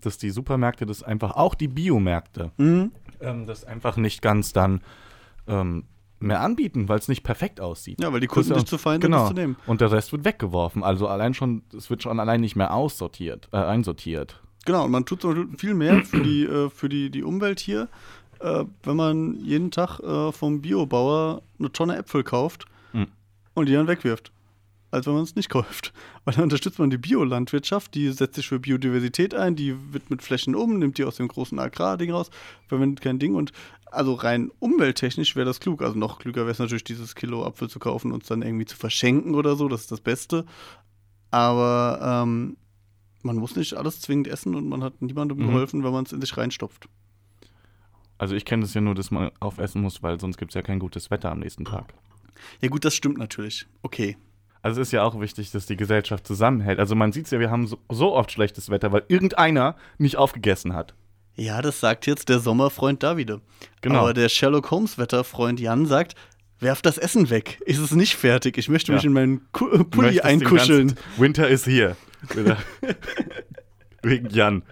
dass 0.00 0.18
die 0.18 0.30
Supermärkte 0.30 0.86
das 0.86 1.02
einfach, 1.02 1.36
auch 1.36 1.54
die 1.54 1.68
Biomärkte, 1.68 2.50
Mhm. 2.56 2.92
ähm, 3.20 3.46
das 3.46 3.64
einfach 3.64 3.96
nicht 3.96 4.22
ganz 4.22 4.52
dann 4.52 4.80
ähm, 5.46 5.84
mehr 6.20 6.40
anbieten, 6.40 6.88
weil 6.88 6.98
es 6.98 7.08
nicht 7.08 7.22
perfekt 7.22 7.60
aussieht. 7.60 8.00
Ja, 8.02 8.12
weil 8.12 8.20
die 8.20 8.26
Kunden 8.26 8.52
nicht 8.54 8.68
zu 8.68 8.78
fein 8.78 8.94
sind, 8.94 9.02
genau. 9.02 9.18
das 9.20 9.28
zu 9.28 9.34
nehmen. 9.34 9.56
Und 9.66 9.80
der 9.80 9.92
Rest 9.92 10.10
wird 10.12 10.24
weggeworfen. 10.24 10.82
Also 10.82 11.06
allein 11.06 11.34
schon, 11.34 11.62
es 11.76 11.90
wird 11.90 12.02
schon 12.02 12.18
allein 12.18 12.40
nicht 12.40 12.56
mehr 12.56 12.74
aussortiert, 12.74 13.48
äh, 13.52 13.56
einsortiert. 13.58 14.42
Genau, 14.68 14.84
und 14.84 14.90
man 14.90 15.06
tut 15.06 15.22
zum 15.22 15.30
Beispiel 15.34 15.56
viel 15.56 15.72
mehr 15.72 16.04
für 16.04 16.20
die, 16.22 16.44
äh, 16.44 16.68
für 16.68 16.90
die, 16.90 17.08
die 17.08 17.22
Umwelt 17.22 17.58
hier, 17.58 17.88
äh, 18.40 18.64
wenn 18.82 18.96
man 18.96 19.40
jeden 19.42 19.70
Tag 19.70 19.98
äh, 20.00 20.30
vom 20.30 20.60
Biobauer 20.60 21.40
eine 21.58 21.72
Tonne 21.72 21.96
Äpfel 21.96 22.22
kauft 22.22 22.66
Mhm. 22.92 23.06
und 23.54 23.66
die 23.66 23.72
dann 23.72 23.86
wegwirft. 23.88 24.30
Als 24.90 25.06
wenn 25.06 25.14
man 25.14 25.22
es 25.22 25.34
nicht 25.36 25.48
kauft. 25.56 25.94
Weil 26.26 26.34
dann 26.34 26.44
unterstützt 26.44 26.78
man 26.78 26.90
die 26.90 26.98
Biolandwirtschaft, 26.98 27.94
die 27.94 28.10
setzt 28.12 28.34
sich 28.34 28.46
für 28.46 28.58
Biodiversität 28.58 29.34
ein, 29.34 29.56
die 29.56 29.74
wird 29.94 30.10
mit 30.10 30.20
Flächen 30.20 30.54
um, 30.54 30.78
nimmt 30.78 30.98
die 30.98 31.04
aus 31.04 31.16
dem 31.16 31.28
großen 31.28 31.58
Agrarding 31.58 32.10
raus, 32.10 32.28
verwendet 32.66 33.00
kein 33.00 33.18
Ding 33.18 33.36
und 33.36 33.52
also 33.90 34.12
rein 34.12 34.50
umwelttechnisch 34.58 35.34
wäre 35.34 35.46
das 35.46 35.60
klug. 35.60 35.80
Also 35.80 35.98
noch 35.98 36.18
klüger 36.18 36.42
wäre 36.42 36.50
es 36.50 36.58
natürlich, 36.58 36.84
dieses 36.84 37.14
Kilo 37.14 37.46
Apfel 37.46 37.70
zu 37.70 37.78
kaufen 37.78 38.12
und 38.12 38.22
es 38.22 38.28
dann 38.28 38.42
irgendwie 38.42 38.66
zu 38.66 38.76
verschenken 38.76 39.34
oder 39.34 39.56
so, 39.56 39.66
das 39.66 39.80
ist 39.80 39.92
das 39.92 40.02
Beste. 40.02 40.44
Aber 41.30 42.22
ähm, 42.26 42.58
man 43.22 43.36
muss 43.36 43.56
nicht 43.56 43.74
alles 43.74 44.00
zwingend 44.00 44.28
essen 44.28 44.54
und 44.54 44.68
man 44.68 44.82
hat 44.82 45.00
niemandem 45.02 45.38
Mhm. 45.38 45.46
geholfen, 45.48 45.84
wenn 45.84 45.92
man 45.92 46.04
es 46.04 46.12
in 46.12 46.20
sich 46.20 46.36
reinstopft. 46.36 46.88
Also 48.18 48.34
ich 48.34 48.44
kenne 48.44 48.62
das 48.62 48.74
ja 48.74 48.80
nur, 48.80 48.94
dass 48.94 49.10
man 49.10 49.30
aufessen 49.40 49.80
muss, 49.82 50.02
weil 50.02 50.18
sonst 50.18 50.38
gibt 50.38 50.50
es 50.50 50.54
ja 50.54 50.62
kein 50.62 50.78
gutes 50.78 51.10
Wetter 51.10 51.30
am 51.30 51.38
nächsten 51.40 51.64
Tag. 51.64 51.94
Ja 52.60 52.68
gut, 52.68 52.84
das 52.84 52.94
stimmt 52.94 53.18
natürlich. 53.18 53.66
Okay. 53.82 54.16
Also 54.60 54.80
es 54.80 54.88
ist 54.88 54.92
ja 54.92 55.04
auch 55.04 55.20
wichtig, 55.20 55.52
dass 55.52 55.66
die 55.66 55.76
Gesellschaft 55.76 56.26
zusammenhält. 56.26 56.80
Also 56.80 56.96
man 56.96 57.12
sieht 57.12 57.26
es 57.26 57.30
ja, 57.30 57.38
wir 57.38 57.50
haben 57.50 57.66
so, 57.68 57.78
so 57.90 58.14
oft 58.14 58.32
schlechtes 58.32 58.70
Wetter, 58.70 58.90
weil 58.92 59.04
irgendeiner 59.08 59.76
nicht 59.98 60.16
aufgegessen 60.16 60.74
hat. 60.74 60.94
Ja, 61.36 61.62
das 61.62 61.78
sagt 61.78 62.06
jetzt 62.08 62.28
der 62.28 62.40
Sommerfreund 62.40 63.04
Davide. 63.04 63.40
Genau. 63.82 64.00
Aber 64.00 64.14
der 64.14 64.28
Sherlock 64.28 64.72
Holmes 64.72 64.98
Wetterfreund 64.98 65.60
Jan 65.60 65.86
sagt, 65.86 66.16
werf 66.58 66.82
das 66.82 66.98
Essen 66.98 67.30
weg. 67.30 67.60
Ist 67.66 67.78
es 67.78 67.92
nicht 67.92 68.16
fertig? 68.16 68.58
Ich 68.58 68.68
möchte 68.68 68.90
mich 68.92 69.04
Ja. 69.04 69.06
in 69.06 69.12
meinen 69.12 69.52
Ku 69.52 69.66
Pulli 69.84 70.06
möchtest 70.08 70.24
einkuscheln. 70.24 70.96
Winter 71.16 71.48
is 71.48 71.64
here. 71.64 71.96
Wegen 74.02 74.30
Jan. 74.30 74.62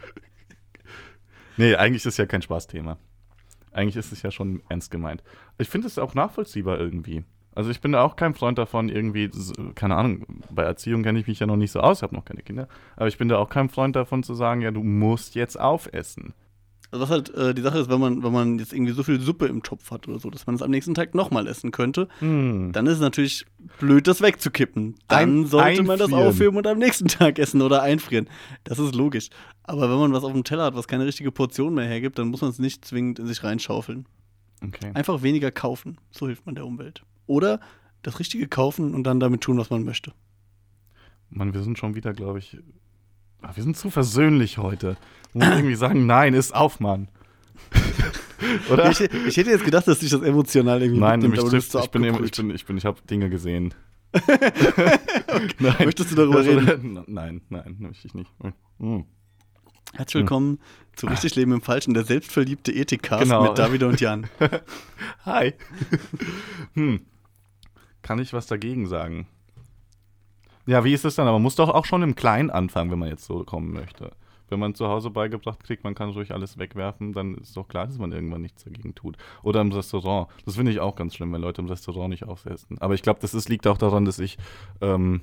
Nee, 1.56 1.74
eigentlich 1.74 2.02
ist 2.02 2.12
es 2.12 2.16
ja 2.16 2.26
kein 2.26 2.42
Spaßthema. 2.42 2.98
Eigentlich 3.72 3.96
ist 3.96 4.12
es 4.12 4.22
ja 4.22 4.30
schon 4.30 4.62
ernst 4.68 4.90
gemeint. 4.90 5.22
Ich 5.58 5.68
finde 5.68 5.86
es 5.86 5.98
auch 5.98 6.14
nachvollziehbar 6.14 6.78
irgendwie. 6.78 7.24
Also 7.54 7.70
ich 7.70 7.80
bin 7.80 7.92
da 7.92 8.02
auch 8.02 8.16
kein 8.16 8.34
Freund 8.34 8.58
davon, 8.58 8.90
irgendwie, 8.90 9.30
keine 9.74 9.96
Ahnung, 9.96 10.42
bei 10.50 10.62
Erziehung 10.62 11.02
kenne 11.02 11.18
ich 11.18 11.26
mich 11.26 11.40
ja 11.40 11.46
noch 11.46 11.56
nicht 11.56 11.72
so 11.72 11.80
aus, 11.80 11.98
ich 11.98 12.02
habe 12.02 12.14
noch 12.14 12.26
keine 12.26 12.42
Kinder, 12.42 12.68
aber 12.96 13.08
ich 13.08 13.16
bin 13.16 13.28
da 13.28 13.38
auch 13.38 13.48
kein 13.48 13.70
Freund 13.70 13.96
davon 13.96 14.22
zu 14.22 14.34
sagen, 14.34 14.60
ja, 14.60 14.70
du 14.70 14.82
musst 14.82 15.34
jetzt 15.34 15.58
aufessen. 15.58 16.34
Also 16.90 17.02
was 17.02 17.10
halt 17.10 17.34
äh, 17.34 17.52
die 17.54 17.62
Sache 17.62 17.78
ist, 17.78 17.88
wenn 17.90 18.00
man, 18.00 18.22
wenn 18.22 18.32
man 18.32 18.58
jetzt 18.58 18.72
irgendwie 18.72 18.92
so 18.92 19.02
viel 19.02 19.20
Suppe 19.20 19.46
im 19.46 19.62
Topf 19.62 19.90
hat 19.90 20.06
oder 20.08 20.18
so, 20.18 20.30
dass 20.30 20.46
man 20.46 20.54
es 20.54 20.62
am 20.62 20.70
nächsten 20.70 20.94
Tag 20.94 21.14
nochmal 21.14 21.46
essen 21.48 21.70
könnte, 21.72 22.08
Hm. 22.20 22.70
dann 22.72 22.86
ist 22.86 22.94
es 22.94 23.00
natürlich 23.00 23.44
blöd, 23.78 24.06
das 24.06 24.20
wegzukippen. 24.22 24.94
Dann 25.08 25.42
Ein- 25.42 25.46
sollte 25.46 25.82
man 25.82 25.98
das 25.98 26.08
einfrieren. 26.12 26.28
aufheben 26.28 26.56
und 26.56 26.66
am 26.66 26.78
nächsten 26.78 27.08
Tag 27.08 27.38
essen 27.38 27.60
oder 27.62 27.82
einfrieren. 27.82 28.28
Das 28.64 28.78
ist 28.78 28.94
logisch. 28.94 29.28
Aber 29.64 29.90
wenn 29.90 29.98
man 29.98 30.12
was 30.12 30.22
auf 30.24 30.32
dem 30.32 30.44
Teller 30.44 30.64
hat, 30.64 30.74
was 30.76 30.86
keine 30.86 31.04
richtige 31.06 31.32
Portion 31.32 31.74
mehr 31.74 31.86
hergibt, 31.86 32.18
dann 32.18 32.28
muss 32.28 32.40
man 32.40 32.50
es 32.50 32.58
nicht 32.60 32.84
zwingend 32.84 33.18
in 33.18 33.26
sich 33.26 33.42
reinschaufeln. 33.42 34.06
Okay. 34.64 34.92
Einfach 34.94 35.22
weniger 35.22 35.50
kaufen. 35.50 35.98
So 36.12 36.26
hilft 36.28 36.46
man 36.46 36.54
der 36.54 36.64
Umwelt. 36.66 37.02
Oder 37.26 37.60
das 38.02 38.20
Richtige 38.20 38.46
kaufen 38.46 38.94
und 38.94 39.02
dann 39.04 39.18
damit 39.18 39.40
tun, 39.40 39.58
was 39.58 39.70
man 39.70 39.82
möchte. 39.84 40.12
Mann, 41.30 41.52
wir 41.52 41.62
sind 41.62 41.78
schon 41.78 41.94
wieder, 41.96 42.12
glaube 42.12 42.38
ich. 42.38 42.56
Ah, 43.42 43.50
Wir 43.54 43.62
sind 43.64 43.76
zu 43.76 43.90
versöhnlich 43.90 44.58
heute. 44.58 44.96
Muss 45.36 45.48
irgendwie 45.48 45.74
sagen, 45.74 46.06
nein, 46.06 46.32
ist 46.32 46.54
auf, 46.54 46.80
Mann. 46.80 47.08
Oder? 48.70 48.90
Ich, 48.90 49.00
ich 49.02 49.36
hätte 49.36 49.50
jetzt 49.50 49.66
gedacht, 49.66 49.86
dass 49.86 49.98
dich 49.98 50.08
das 50.08 50.22
emotional 50.22 50.80
irgendwie 50.80 50.98
Nein, 50.98 51.20
mitnimmt, 51.20 51.42
mich 51.42 51.50
trifft, 51.50 51.72
so 51.72 51.80
ich 51.80 51.90
bin, 51.90 52.04
ich 52.04 52.32
bin, 52.32 52.50
ich 52.50 52.64
bin, 52.64 52.78
ich 52.78 52.86
habe 52.86 53.02
Dinge 53.02 53.28
gesehen. 53.28 53.74
nein. 55.58 55.74
Möchtest 55.84 56.12
du 56.12 56.14
darüber 56.14 56.42
reden? 56.42 57.04
Nein, 57.06 57.42
nein, 57.50 57.76
möchte 57.78 58.08
ich 58.08 58.14
nicht. 58.14 58.30
Hm. 58.78 59.04
Herzlich 59.92 60.22
willkommen 60.22 60.58
zu 60.94 61.06
Richtig 61.06 61.34
Leben 61.36 61.52
im 61.52 61.60
Falschen, 61.60 61.92
der 61.92 62.04
selbstverliebte 62.04 62.72
Ethikcast 62.72 63.24
Genau. 63.24 63.42
mit 63.42 63.58
David 63.58 63.82
und 63.82 64.00
Jan. 64.00 64.28
Hi. 65.26 65.52
hm. 66.72 67.00
Kann 68.00 68.18
ich 68.20 68.32
was 68.32 68.46
dagegen 68.46 68.86
sagen? 68.86 69.26
Ja, 70.64 70.82
wie 70.82 70.94
ist 70.94 71.04
es 71.04 71.16
dann? 71.16 71.26
Aber 71.26 71.34
man 71.36 71.42
muss 71.42 71.56
doch 71.56 71.68
auch 71.68 71.84
schon 71.84 72.02
im 72.02 72.14
Kleinen 72.14 72.48
anfangen, 72.48 72.90
wenn 72.90 72.98
man 72.98 73.10
jetzt 73.10 73.26
so 73.26 73.44
kommen 73.44 73.74
möchte. 73.74 74.12
Wenn 74.48 74.58
man 74.58 74.74
zu 74.74 74.88
Hause 74.88 75.10
beigebracht 75.10 75.62
kriegt, 75.64 75.84
man 75.84 75.94
kann 75.94 76.10
ruhig 76.10 76.32
alles 76.32 76.58
wegwerfen, 76.58 77.12
dann 77.12 77.36
ist 77.36 77.56
doch 77.56 77.68
klar, 77.68 77.86
dass 77.86 77.98
man 77.98 78.12
irgendwann 78.12 78.42
nichts 78.42 78.64
dagegen 78.64 78.94
tut. 78.94 79.16
Oder 79.42 79.60
im 79.60 79.72
Restaurant. 79.72 80.28
Das 80.44 80.56
finde 80.56 80.72
ich 80.72 80.80
auch 80.80 80.96
ganz 80.96 81.14
schlimm, 81.14 81.32
wenn 81.32 81.40
Leute 81.40 81.62
im 81.62 81.68
Restaurant 81.68 82.10
nicht 82.10 82.24
aufessen. 82.24 82.78
Aber 82.78 82.94
ich 82.94 83.02
glaube, 83.02 83.20
das 83.20 83.34
ist, 83.34 83.48
liegt 83.48 83.66
auch 83.66 83.78
daran, 83.78 84.04
dass 84.04 84.18
ich 84.18 84.38
ähm, 84.80 85.22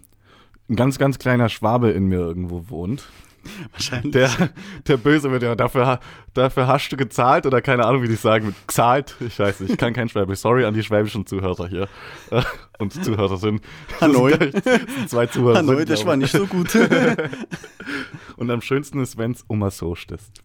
ein 0.70 0.76
ganz, 0.76 0.98
ganz 0.98 1.20
kleiner 1.20 1.50
Schwabe 1.50 1.92
in 1.92 2.08
mir 2.08 2.20
irgendwo 2.20 2.70
wohnt. 2.70 3.10
Wahrscheinlich. 3.72 4.12
Der, 4.14 4.50
der 4.88 4.98
Böse 4.98 5.32
wird 5.32 5.44
ja, 5.44 5.56
dafür, 5.56 6.00
dafür 6.34 6.68
hast 6.68 6.90
du 6.90 6.98
gezahlt 6.98 7.46
oder 7.46 7.62
keine 7.62 7.86
Ahnung, 7.86 8.02
wie 8.04 8.08
die 8.08 8.16
sagen, 8.16 8.48
mit 8.48 8.68
gezahlt. 8.68 9.16
Ich 9.20 9.40
weiß 9.40 9.60
nicht, 9.62 9.72
ich 9.72 9.78
kann 9.78 9.94
kein 9.94 10.10
Schwäbisch. 10.10 10.40
Sorry 10.40 10.66
an 10.66 10.74
die 10.74 10.84
schwäbischen 10.84 11.26
Zuhörer 11.26 11.68
hier 11.68 11.88
äh, 12.32 12.42
und 12.80 12.94
Zuhörerinnen. 13.04 13.62
Hanoi. 14.02 14.38
Das 14.38 14.64
sind, 14.64 15.10
zwei 15.10 15.28
Zuhörer. 15.28 15.58
Hanoi, 15.58 15.86
das 15.86 16.06
war 16.06 16.16
nicht 16.16 16.32
so 16.32 16.46
gut. 16.48 16.76
Und 18.38 18.50
am 18.50 18.62
schönsten 18.62 19.00
ist, 19.00 19.18
wenn 19.18 19.32
es 19.32 19.46
immer 19.50 19.70
so 19.70 19.94
ist. 19.94 20.42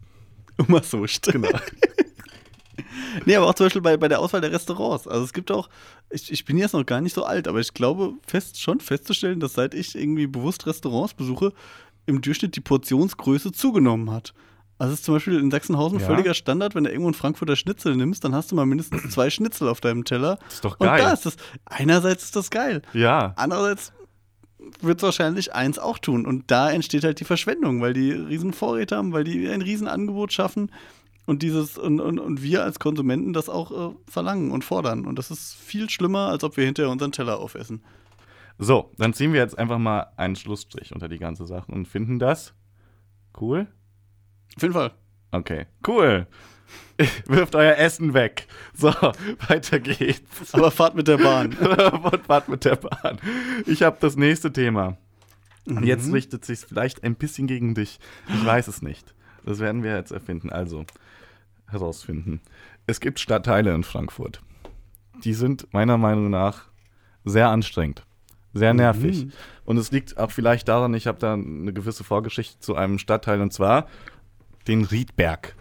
Immer 0.59 0.83
so 0.83 1.07
stimmt. 1.07 1.47
Genau. 1.47 1.59
Nee, 3.25 3.37
aber 3.37 3.47
auch 3.47 3.55
zum 3.55 3.67
Beispiel 3.67 3.83
bei, 3.83 3.97
bei 3.97 4.09
der 4.09 4.21
Auswahl 4.21 4.41
der 4.41 4.53
Restaurants. 4.53 5.09
Also 5.09 5.25
es 5.25 5.33
gibt 5.33 5.51
auch, 5.51 5.69
ich, 6.11 6.31
ich 6.31 6.45
bin 6.45 6.59
jetzt 6.59 6.73
noch 6.73 6.85
gar 6.85 7.01
nicht 7.01 7.15
so 7.15 7.25
alt, 7.25 7.49
aber 7.49 7.61
ich 7.61 7.75
glaube 7.75 8.15
fest 8.27 8.61
schon 8.61 8.81
festzustellen, 8.81 9.41
dass 9.41 9.55
seit 9.55 9.75
ich 9.75 9.95
irgendwie 9.95 10.27
bewusst 10.27 10.67
Restaurants 10.67 11.15
besuche, 11.15 11.53
im 12.09 12.21
Durchschnitt 12.21 12.57
die 12.57 12.61
Portionsgröße 12.61 13.53
zugenommen 13.53 14.11
hat. 14.11 14.35
Also 14.81 14.93
es 14.93 15.01
ist 15.01 15.05
zum 15.07 15.15
Beispiel 15.15 15.39
in 15.39 15.51
Sachsenhausen 15.51 15.99
Ja. 16.01 16.07
völliger 16.07 16.35
Standard, 16.35 16.75
wenn 16.75 16.85
du 16.85 16.91
irgendwo 16.91 17.09
einen 17.09 17.15
Frankfurter 17.15 17.57
Schnitzel 17.57 17.97
nimmst, 17.97 18.23
dann 18.25 18.35
hast 18.35 18.51
du 18.51 18.57
mal 18.57 18.67
mindestens 18.67 19.03
zwei 19.11 19.29
Schnitzel 19.31 19.69
auf 19.69 19.81
deinem 19.81 20.05
Teller. 20.05 20.39
Das 20.47 20.55
ist 20.55 20.65
doch 20.65 20.79
Und 20.81 20.87
geil. 20.87 21.01
da 21.03 21.13
ist 21.13 21.27
das, 21.27 21.37
einerseits 21.67 22.25
ist 22.25 22.37
das 22.37 22.51
geil, 22.51 22.83
Ja. 22.93 23.33
andererseits 23.37 23.93
wird 24.81 24.99
es 24.99 25.03
wahrscheinlich 25.03 25.55
eins 25.55 25.79
auch 25.79 25.99
tun. 25.99 26.27
Und 26.27 26.51
da 26.51 26.71
entsteht 26.71 27.05
halt 27.05 27.21
die 27.21 27.25
Verschwendung, 27.25 27.81
weil 27.81 27.93
die 27.93 28.11
riesen 28.13 28.53
Vorräte 28.53 28.97
haben, 28.97 29.13
weil 29.13 29.25
die 29.25 29.49
ein 29.49 29.63
riesen 29.63 29.89
Angebot 29.89 30.33
schaffen 30.33 30.71
und 31.27 31.43
dieses 31.43 31.77
und, 31.79 32.01
und, 32.01 32.19
und 32.19 32.43
wir 32.43 32.63
als 32.65 32.79
Konsumenten 32.79 33.33
das 33.33 33.49
auch 33.49 33.71
äh, 33.93 33.95
verlangen 34.09 34.51
und 34.51 34.65
fordern. 34.65 35.07
Und 35.07 35.19
das 35.19 35.31
ist 35.31 35.55
viel 35.55 35.89
schlimmer, 35.91 36.29
als 36.29 36.45
ob 36.45 36.57
wir 36.57 36.65
hinterher 36.65 36.91
unseren 36.91 37.13
Teller 37.13 37.39
aufessen. 37.39 37.83
So, 38.59 38.93
dann 38.99 39.15
ziehen 39.15 39.33
wir 39.33 39.41
jetzt 39.41 39.59
einfach 39.59 39.79
mal 39.79 40.13
einen 40.17 40.37
Schlussstrich 40.37 40.93
unter 40.93 41.09
die 41.09 41.19
ganze 41.19 41.47
Sache 41.47 41.71
und 41.71 41.87
finden 41.87 42.19
das 42.19 42.55
cool. 43.41 43.69
Auf 44.57 44.63
jeden 44.63 44.75
Fall. 44.75 44.93
Okay, 45.31 45.67
cool. 45.87 46.27
Wirft 47.27 47.55
euer 47.55 47.77
Essen 47.77 48.15
weg. 48.15 48.47
So, 48.75 48.89
weiter 49.49 49.79
geht's. 49.79 50.53
Aber 50.55 50.71
fahrt 50.71 50.97
mit 50.97 51.07
der 51.07 51.19
Bahn. 51.19 51.53
und 51.57 52.27
fahrt 52.27 52.49
mit 52.49 52.65
der 52.65 52.77
Bahn. 52.77 53.19
Ich 53.67 53.83
habe 53.83 53.97
das 54.01 54.17
nächste 54.17 54.53
Thema. 54.53 54.97
Und 55.67 55.81
Mhm. 55.81 55.85
jetzt 55.85 56.13
richtet 56.13 56.45
sich 56.45 56.61
vielleicht 56.61 57.05
ein 57.05 57.15
bisschen 57.15 57.47
gegen 57.47 57.75
dich. 57.75 58.01
Ich 58.29 58.45
weiß 58.45 58.69
es 58.69 58.83
nicht. 58.83 59.15
Das 59.45 59.61
werden 59.61 59.83
wir 59.83 59.95
jetzt 59.97 60.11
erfinden. 60.13 60.51
Also, 60.51 60.85
herausfinden. 61.69 62.41
Es 62.87 63.01
gibt 63.01 63.21
Stadtteile 63.21 63.75
in 63.75 63.85
Frankfurt. 63.85 64.43
Die 65.25 65.35
sind 65.35 65.73
meiner 65.73 65.99
Meinung 65.99 66.31
nach 66.31 66.65
sehr 67.25 67.49
anstrengend. 67.51 68.05
Sehr 68.59 68.75
nervig. 68.75 69.27
Mhm. 69.27 69.33
Und 69.65 69.77
es 69.79 69.91
liegt 69.91 70.19
auch 70.19 70.31
vielleicht 70.31 70.69
daran, 70.69 70.95
ich 70.95 71.07
habe 71.07 71.19
da 71.19 71.35
eine 71.35 71.73
gewisse 71.73 72.05
Vorgeschichte 72.05 72.59
zu 72.61 72.75
einem 72.75 72.99
Stadtteil 72.99 73.41
und 73.41 73.53
zwar 73.53 73.87
den 74.67 74.85
Riedberg. 74.85 75.55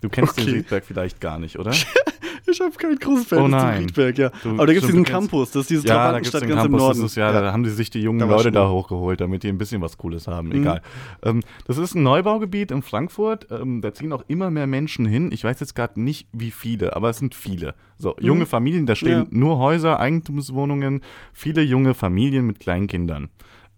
Du 0.00 0.08
kennst 0.08 0.36
den 0.36 0.44
Okay. 0.44 0.56
Riedberg 0.56 0.84
vielleicht 0.84 1.20
gar 1.20 1.38
nicht, 1.38 1.58
oder? 1.58 1.72
Ich 2.50 2.60
habe 2.60 2.70
kein 2.76 2.96
großes 2.96 3.24
Oh 3.26 3.28
Verhältnis 3.28 3.62
nein. 3.62 3.76
zum 3.76 3.88
Friedberg, 3.94 4.18
ja. 4.18 4.30
Du- 4.42 4.50
Aber 4.50 4.66
da 4.66 4.72
gibt 4.72 4.84
es 4.84 4.90
diesen 4.90 5.04
Campus, 5.04 5.50
das 5.50 5.62
ist 5.62 5.70
diese 5.70 5.86
Ja, 5.88 5.94
Trabantenstadt 5.94 6.40
ganz 6.42 6.52
im 6.52 6.58
Campus, 6.58 6.80
Norden. 6.80 7.02
das 7.02 7.10
ist, 7.12 7.16
ja, 7.16 7.32
da 7.32 7.52
haben 7.52 7.62
die 7.64 7.70
sich 7.70 7.90
die 7.90 8.00
jungen 8.00 8.28
Leute 8.28 8.50
da 8.52 8.68
hochgeholt, 8.68 9.20
damit 9.20 9.42
die 9.42 9.48
ein 9.48 9.58
bisschen 9.58 9.82
was 9.82 9.96
Cooles 9.98 10.26
haben. 10.26 10.48
Mhm. 10.48 10.54
Egal. 10.62 10.82
Ähm, 11.22 11.42
das 11.66 11.78
ist 11.78 11.94
ein 11.94 12.02
Neubaugebiet 12.02 12.70
in 12.70 12.82
Frankfurt. 12.82 13.46
Ähm, 13.50 13.80
da 13.82 13.92
ziehen 13.92 14.12
auch 14.12 14.24
immer 14.28 14.50
mehr 14.50 14.66
Menschen 14.66 15.04
hin. 15.06 15.30
Ich 15.32 15.44
weiß 15.44 15.60
jetzt 15.60 15.74
gerade 15.74 16.00
nicht, 16.00 16.28
wie 16.32 16.50
viele, 16.50 16.96
aber 16.96 17.10
es 17.10 17.18
sind 17.18 17.34
viele. 17.34 17.74
So, 17.98 18.16
junge 18.20 18.46
Familien, 18.46 18.86
da 18.86 18.94
stehen 18.94 19.18
Mhm. 19.20 19.28
Ja. 19.32 19.38
nur 19.38 19.58
Häuser, 19.58 20.00
Eigentumswohnungen, 20.00 21.02
viele 21.32 21.62
junge 21.62 21.94
Familien 21.94 22.46
mit 22.46 22.60
kleinen 22.60 22.86
Kindern. 22.86 23.28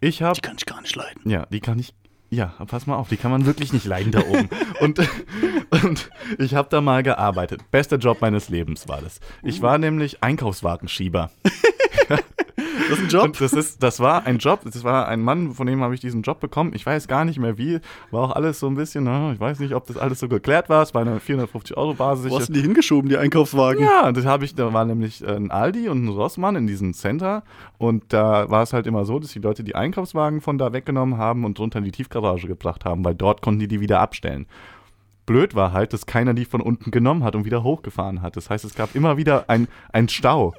Ich 0.00 0.22
habe 0.22 0.34
Die 0.34 0.40
kann 0.40 0.56
ich 0.58 0.66
gar 0.66 0.80
nicht 0.80 0.94
leiden. 0.96 1.28
ja, 1.28 1.46
die 1.46 1.60
kann 1.60 1.78
ich. 1.78 1.94
Ja, 2.32 2.54
pass 2.66 2.86
mal 2.86 2.94
auf, 2.94 3.08
die 3.08 3.16
kann 3.16 3.32
man 3.32 3.44
wirklich 3.44 3.72
nicht 3.72 3.84
leiden 3.84 4.12
da 4.12 4.20
oben. 4.20 4.48
und, 4.80 5.00
und 5.82 6.10
ich 6.38 6.54
habe 6.54 6.68
da 6.70 6.80
mal 6.80 7.02
gearbeitet. 7.02 7.68
Bester 7.72 7.96
Job 7.96 8.20
meines 8.20 8.48
Lebens 8.48 8.86
war 8.88 9.02
das. 9.02 9.18
Ich 9.42 9.62
war 9.62 9.78
nämlich 9.78 10.22
Einkaufswagenschieber. 10.22 11.30
Das 12.88 12.98
ist 12.98 13.04
ein 13.04 13.08
Job. 13.08 13.24
Und 13.24 13.40
das, 13.40 13.52
ist, 13.52 13.82
das 13.82 14.00
war 14.00 14.26
ein 14.26 14.38
Job, 14.38 14.60
das 14.64 14.84
war 14.84 15.08
ein 15.08 15.20
Mann, 15.20 15.52
von 15.52 15.66
dem 15.66 15.82
habe 15.82 15.94
ich 15.94 16.00
diesen 16.00 16.22
Job 16.22 16.40
bekommen. 16.40 16.72
Ich 16.74 16.84
weiß 16.86 17.08
gar 17.08 17.24
nicht 17.24 17.38
mehr 17.38 17.58
wie. 17.58 17.80
War 18.10 18.22
auch 18.22 18.36
alles 18.36 18.60
so 18.60 18.66
ein 18.66 18.74
bisschen, 18.74 19.04
na, 19.04 19.32
ich 19.32 19.40
weiß 19.40 19.58
nicht, 19.60 19.74
ob 19.74 19.86
das 19.86 19.96
alles 19.96 20.20
so 20.20 20.28
geklärt 20.28 20.68
war. 20.68 20.82
Es 20.82 20.94
war 20.94 21.02
eine 21.02 21.18
450-Euro-Basis. 21.18 22.30
Wo 22.30 22.38
hast 22.38 22.48
du 22.48 22.52
die 22.52 22.62
hingeschoben, 22.62 23.08
die 23.08 23.16
Einkaufswagen? 23.16 23.84
Ja, 23.84 24.10
das 24.12 24.24
habe 24.24 24.44
ich, 24.44 24.54
da 24.54 24.72
war 24.72 24.84
nämlich 24.84 25.22
äh, 25.22 25.34
ein 25.34 25.50
Aldi 25.50 25.88
und 25.88 26.04
ein 26.04 26.08
Rossmann 26.08 26.56
in 26.56 26.66
diesem 26.66 26.94
Center 26.94 27.42
und 27.78 28.04
da 28.12 28.50
war 28.50 28.62
es 28.62 28.72
halt 28.72 28.86
immer 28.86 29.04
so, 29.04 29.18
dass 29.18 29.32
die 29.32 29.38
Leute 29.38 29.64
die 29.64 29.74
Einkaufswagen 29.74 30.40
von 30.40 30.58
da 30.58 30.72
weggenommen 30.72 31.18
haben 31.18 31.44
und 31.44 31.58
drunter 31.58 31.78
in 31.78 31.84
die 31.84 31.92
Tiefgarage 31.92 32.46
gebracht 32.46 32.84
haben, 32.84 33.04
weil 33.04 33.14
dort 33.14 33.42
konnten 33.42 33.60
die 33.60 33.68
die 33.68 33.80
wieder 33.80 34.00
abstellen. 34.00 34.46
Blöd 35.26 35.54
war 35.54 35.72
halt, 35.72 35.92
dass 35.92 36.06
keiner 36.06 36.34
die 36.34 36.44
von 36.44 36.60
unten 36.60 36.90
genommen 36.90 37.22
hat 37.22 37.36
und 37.36 37.44
wieder 37.44 37.62
hochgefahren 37.62 38.20
hat. 38.20 38.36
Das 38.36 38.50
heißt, 38.50 38.64
es 38.64 38.74
gab 38.74 38.94
immer 38.94 39.16
wieder 39.16 39.44
ein, 39.48 39.68
ein 39.92 40.08
Stau. 40.08 40.54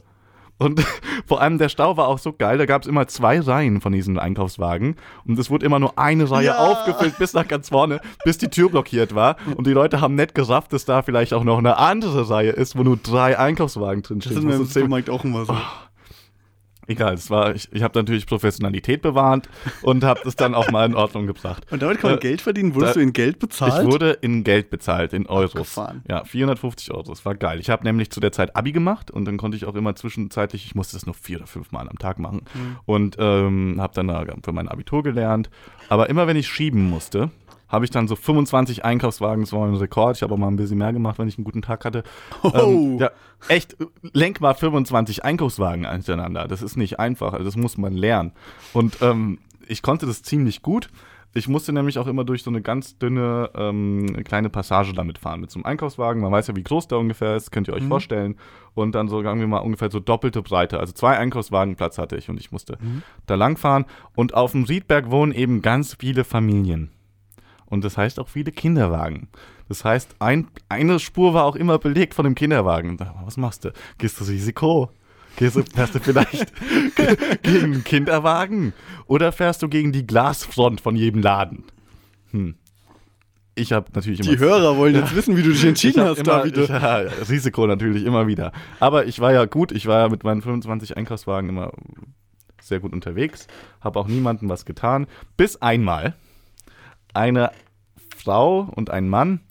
Und 0.61 0.81
vor 1.25 1.41
allem 1.41 1.57
der 1.57 1.69
Stau 1.69 1.97
war 1.97 2.07
auch 2.07 2.19
so 2.19 2.33
geil, 2.33 2.57
da 2.57 2.65
gab 2.65 2.83
es 2.83 2.87
immer 2.87 3.07
zwei 3.07 3.39
Reihen 3.39 3.81
von 3.81 3.91
diesen 3.91 4.19
Einkaufswagen 4.19 4.95
und 5.25 5.39
es 5.39 5.49
wurde 5.49 5.65
immer 5.65 5.79
nur 5.79 5.97
eine 5.97 6.29
Reihe 6.29 6.45
Ja. 6.47 6.57
aufgefüllt 6.59 7.17
bis 7.17 7.33
nach 7.33 7.47
ganz 7.47 7.69
vorne, 7.69 7.99
bis 8.23 8.37
die 8.37 8.49
Tür 8.49 8.69
blockiert 8.69 9.15
war 9.15 9.35
und 9.57 9.65
die 9.67 9.71
Leute 9.73 10.01
haben 10.01 10.15
nicht 10.15 10.35
gerafft, 10.35 10.73
dass 10.73 10.85
da 10.85 11.01
vielleicht 11.01 11.33
auch 11.33 11.43
noch 11.43 11.57
eine 11.57 11.77
andere 11.77 12.29
Reihe 12.29 12.51
ist, 12.51 12.77
wo 12.77 12.83
nur 12.83 12.97
drei 12.97 13.37
Einkaufswagen 13.39 14.03
drin 14.03 14.19
Das 14.19 14.25
stehen. 14.25 14.37
ist 14.37 14.43
mir 14.43 14.49
Das 14.51 14.59
im 14.59 14.63
ist 14.65 14.73
zehn- 14.73 14.81
Supermarkt 14.83 15.09
auch 15.09 15.23
immer 15.23 15.45
so. 15.45 15.55
Egal, 16.87 17.13
es 17.13 17.29
war, 17.29 17.53
ich, 17.55 17.69
ich 17.71 17.83
habe 17.83 17.97
natürlich 17.99 18.25
Professionalität 18.25 19.01
bewahrt 19.01 19.47
und 19.83 20.03
habe 20.03 20.19
das 20.23 20.35
dann 20.35 20.55
auch 20.55 20.71
mal 20.71 20.85
in 20.85 20.95
Ordnung 20.95 21.27
gebracht. 21.27 21.65
Und 21.71 21.81
damit 21.81 21.99
kann 21.99 22.09
man 22.11 22.17
Äh, 22.17 22.21
Geld 22.21 22.41
verdienen. 22.41 22.73
Wurdest 22.75 22.95
da- 22.95 22.99
du 22.99 23.03
in 23.03 23.13
Geld 23.13 23.39
bezahlt? 23.39 23.85
Ich 23.85 23.91
wurde 23.91 24.11
in 24.21 24.43
Geld 24.43 24.69
bezahlt, 24.71 25.13
in 25.13 25.27
Euros. 25.27 25.51
Abgefahren. 25.55 26.03
Ja, 26.09 26.25
450 26.25 26.91
Euro. 26.91 27.03
Das 27.03 27.23
war 27.25 27.35
geil. 27.35 27.59
Ich 27.59 27.69
habe 27.69 27.83
nämlich 27.83 28.09
zu 28.09 28.19
der 28.19 28.31
Zeit 28.31 28.55
Abi 28.55 28.71
gemacht 28.71 29.11
und 29.11 29.25
dann 29.25 29.37
konnte 29.37 29.55
ich 29.57 29.65
auch 29.65 29.75
immer 29.75 29.95
zwischenzeitlich, 29.95 30.65
ich 30.65 30.75
musste 30.75 30.95
das 30.97 31.05
nur 31.05 31.15
vier 31.15 31.37
oder 31.37 31.47
fünf 31.47 31.71
Mal 31.71 31.87
am 31.87 31.97
Tag 31.99 32.17
machen 32.19 32.41
Mhm. 32.53 32.75
und 32.85 33.15
ähm, 33.19 33.75
habe 33.79 33.93
dann 33.95 34.07
da 34.07 34.25
für 34.43 34.51
mein 34.51 34.67
Abitur 34.67 35.03
gelernt. 35.03 35.49
Aber 35.87 36.09
immer 36.09 36.25
wenn 36.27 36.35
ich 36.35 36.47
schieben 36.47 36.89
musste, 36.89 37.29
habe 37.71 37.85
ich 37.85 37.91
dann 37.91 38.07
so 38.07 38.15
25 38.15 38.83
Einkaufswagen, 38.83 39.43
das 39.43 39.53
war 39.53 39.65
mein 39.65 39.75
Rekord. 39.75 40.17
Ich 40.17 40.23
habe 40.23 40.33
auch 40.33 40.37
mal 40.37 40.47
ein 40.47 40.57
bisschen 40.57 40.77
mehr 40.77 40.91
gemacht, 40.93 41.17
wenn 41.17 41.27
ich 41.27 41.37
einen 41.37 41.45
guten 41.45 41.61
Tag 41.61 41.85
hatte. 41.85 42.03
Oh. 42.43 42.51
Ähm, 42.53 42.97
ja, 42.99 43.11
echt, 43.47 43.77
lenk 44.13 44.41
mal 44.41 44.53
25 44.53 45.23
Einkaufswagen 45.23 45.89
hintereinander. 45.89 46.47
Das 46.47 46.61
ist 46.61 46.75
nicht 46.75 46.99
einfach, 46.99 47.33
also 47.33 47.45
das 47.45 47.55
muss 47.55 47.77
man 47.77 47.93
lernen. 47.93 48.33
Und 48.73 49.01
ähm, 49.01 49.39
ich 49.67 49.81
konnte 49.81 50.05
das 50.05 50.21
ziemlich 50.21 50.61
gut. 50.61 50.89
Ich 51.33 51.47
musste 51.47 51.71
nämlich 51.71 51.97
auch 51.97 52.07
immer 52.07 52.25
durch 52.25 52.43
so 52.43 52.49
eine 52.49 52.61
ganz 52.61 52.97
dünne 52.97 53.49
ähm, 53.55 54.21
kleine 54.25 54.49
Passage 54.49 54.91
damit 54.93 55.17
fahren 55.17 55.39
mit 55.39 55.49
so 55.49 55.59
einem 55.59 55.65
Einkaufswagen. 55.65 56.21
Man 56.21 56.31
weiß 56.31 56.47
ja, 56.47 56.55
wie 56.57 56.63
groß 56.63 56.89
der 56.89 56.97
ungefähr 56.97 57.37
ist, 57.37 57.51
könnt 57.51 57.69
ihr 57.69 57.73
euch 57.73 57.85
vorstellen. 57.85 58.35
Und 58.73 58.95
dann 58.95 59.07
so, 59.07 59.23
sagen 59.23 59.39
wir 59.39 59.47
mal, 59.47 59.59
ungefähr 59.59 59.89
so 59.89 60.01
doppelte 60.01 60.41
Breite. 60.41 60.79
Also 60.79 60.91
zwei 60.91 61.17
Einkaufswagenplatz 61.17 61.97
hatte 61.97 62.17
ich 62.17 62.29
und 62.29 62.37
ich 62.37 62.51
musste 62.51 62.77
da 63.27 63.35
langfahren. 63.35 63.85
Und 64.13 64.33
auf 64.33 64.51
dem 64.51 64.65
Riedberg 64.65 65.09
wohnen 65.09 65.31
eben 65.31 65.61
ganz 65.61 65.95
viele 65.97 66.25
Familien. 66.25 66.91
Und 67.71 67.85
das 67.85 67.97
heißt 67.97 68.19
auch 68.19 68.27
viele 68.27 68.51
Kinderwagen. 68.51 69.29
Das 69.69 69.85
heißt, 69.85 70.15
ein, 70.19 70.49
eine 70.67 70.99
Spur 70.99 71.33
war 71.33 71.45
auch 71.45 71.55
immer 71.55 71.79
belegt 71.79 72.13
von 72.13 72.25
dem 72.25 72.35
Kinderwagen. 72.35 72.99
Was 73.23 73.37
machst 73.37 73.63
du? 73.63 73.71
Gehst 73.97 74.19
du 74.19 74.25
Risiko? 74.25 74.91
Gehst 75.37 75.55
du, 75.55 75.63
fährst 75.63 75.95
du 75.95 75.99
vielleicht 75.99 76.51
gegen 77.43 77.63
einen 77.63 77.83
Kinderwagen? 77.85 78.73
Oder 79.07 79.31
fährst 79.31 79.63
du 79.63 79.69
gegen 79.69 79.93
die 79.93 80.05
Glasfront 80.05 80.81
von 80.81 80.97
jedem 80.97 81.21
Laden? 81.21 81.63
Hm. 82.31 82.55
Ich 83.55 83.71
habe 83.71 83.87
natürlich 83.93 84.19
immer. 84.19 84.31
Die 84.31 84.39
Hörer 84.39 84.75
wollen 84.75 84.93
jetzt 84.93 85.15
wissen, 85.15 85.37
wie 85.37 85.43
du 85.43 85.51
dich 85.51 85.63
entschieden 85.63 86.03
hast, 86.03 86.19
immer, 86.19 86.43
David. 86.43 86.67
ja, 86.67 86.97
Risiko 87.29 87.67
natürlich 87.67 88.03
immer 88.03 88.27
wieder. 88.27 88.51
Aber 88.81 89.05
ich 89.05 89.21
war 89.21 89.31
ja 89.31 89.45
gut, 89.45 89.71
ich 89.71 89.87
war 89.87 89.99
ja 90.01 90.09
mit 90.09 90.25
meinen 90.25 90.41
25 90.41 90.97
Einkaufswagen 90.97 91.47
immer 91.47 91.71
sehr 92.59 92.81
gut 92.81 92.91
unterwegs, 92.91 93.47
habe 93.79 93.97
auch 93.97 94.07
niemandem 94.07 94.49
was 94.49 94.65
getan, 94.65 95.07
bis 95.37 95.61
einmal 95.61 96.15
eine 97.13 97.51
Frau 98.15 98.61
und 98.75 98.89
ein 98.89 99.09
Mann 99.09 99.41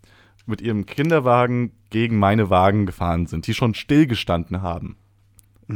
mit 0.46 0.60
ihrem 0.60 0.86
Kinderwagen 0.86 1.72
gegen 1.90 2.18
meine 2.18 2.50
Wagen 2.50 2.86
gefahren 2.86 3.26
sind, 3.26 3.46
die 3.46 3.54
schon 3.54 3.74
stillgestanden 3.74 4.62
haben. 4.62 4.96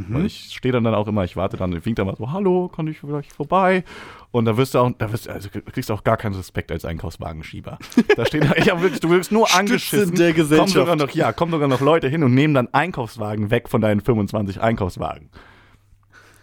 Weil 0.09 0.25
ich 0.25 0.53
stehe 0.53 0.73
dann, 0.73 0.83
dann 0.83 0.93
auch 0.93 1.07
immer, 1.07 1.23
ich 1.23 1.37
warte 1.37 1.55
dann, 1.55 1.71
ich 1.71 1.85
wink 1.85 1.95
dann 1.95 2.05
mal 2.05 2.17
so, 2.17 2.29
hallo, 2.33 2.67
kann 2.67 2.85
ich 2.87 2.99
vielleicht 2.99 3.31
vorbei? 3.31 3.85
Und 4.31 4.43
da 4.43 4.57
wirst 4.57 4.73
du 4.73 4.79
auch, 4.79 4.91
da 4.97 5.09
wirst 5.13 5.27
du, 5.27 5.31
also 5.31 5.47
kriegst 5.49 5.89
du 5.89 5.93
auch 5.93 6.03
gar 6.03 6.17
keinen 6.17 6.35
Respekt 6.35 6.69
als 6.69 6.83
Einkaufswagenschieber. 6.83 7.77
Da 8.17 8.25
steht, 8.25 8.43
ja 8.65 8.81
wirklich, 8.81 8.99
du 8.99 9.09
wirst 9.09 9.31
nur 9.31 9.47
angeschissen. 9.55 10.13
der 10.15 10.33
Kommen 10.33 10.35
Gesellschaft. 10.35 10.71
sogar 10.73 10.97
noch, 10.97 11.09
ja, 11.11 11.31
kommen 11.31 11.53
sogar 11.53 11.69
noch 11.69 11.79
Leute 11.79 12.09
hin 12.09 12.23
und 12.23 12.33
nehmen 12.33 12.53
dann 12.53 12.67
Einkaufswagen 12.73 13.51
weg 13.51 13.69
von 13.69 13.79
deinen 13.79 14.01
25 14.01 14.59
Einkaufswagen. 14.59 15.29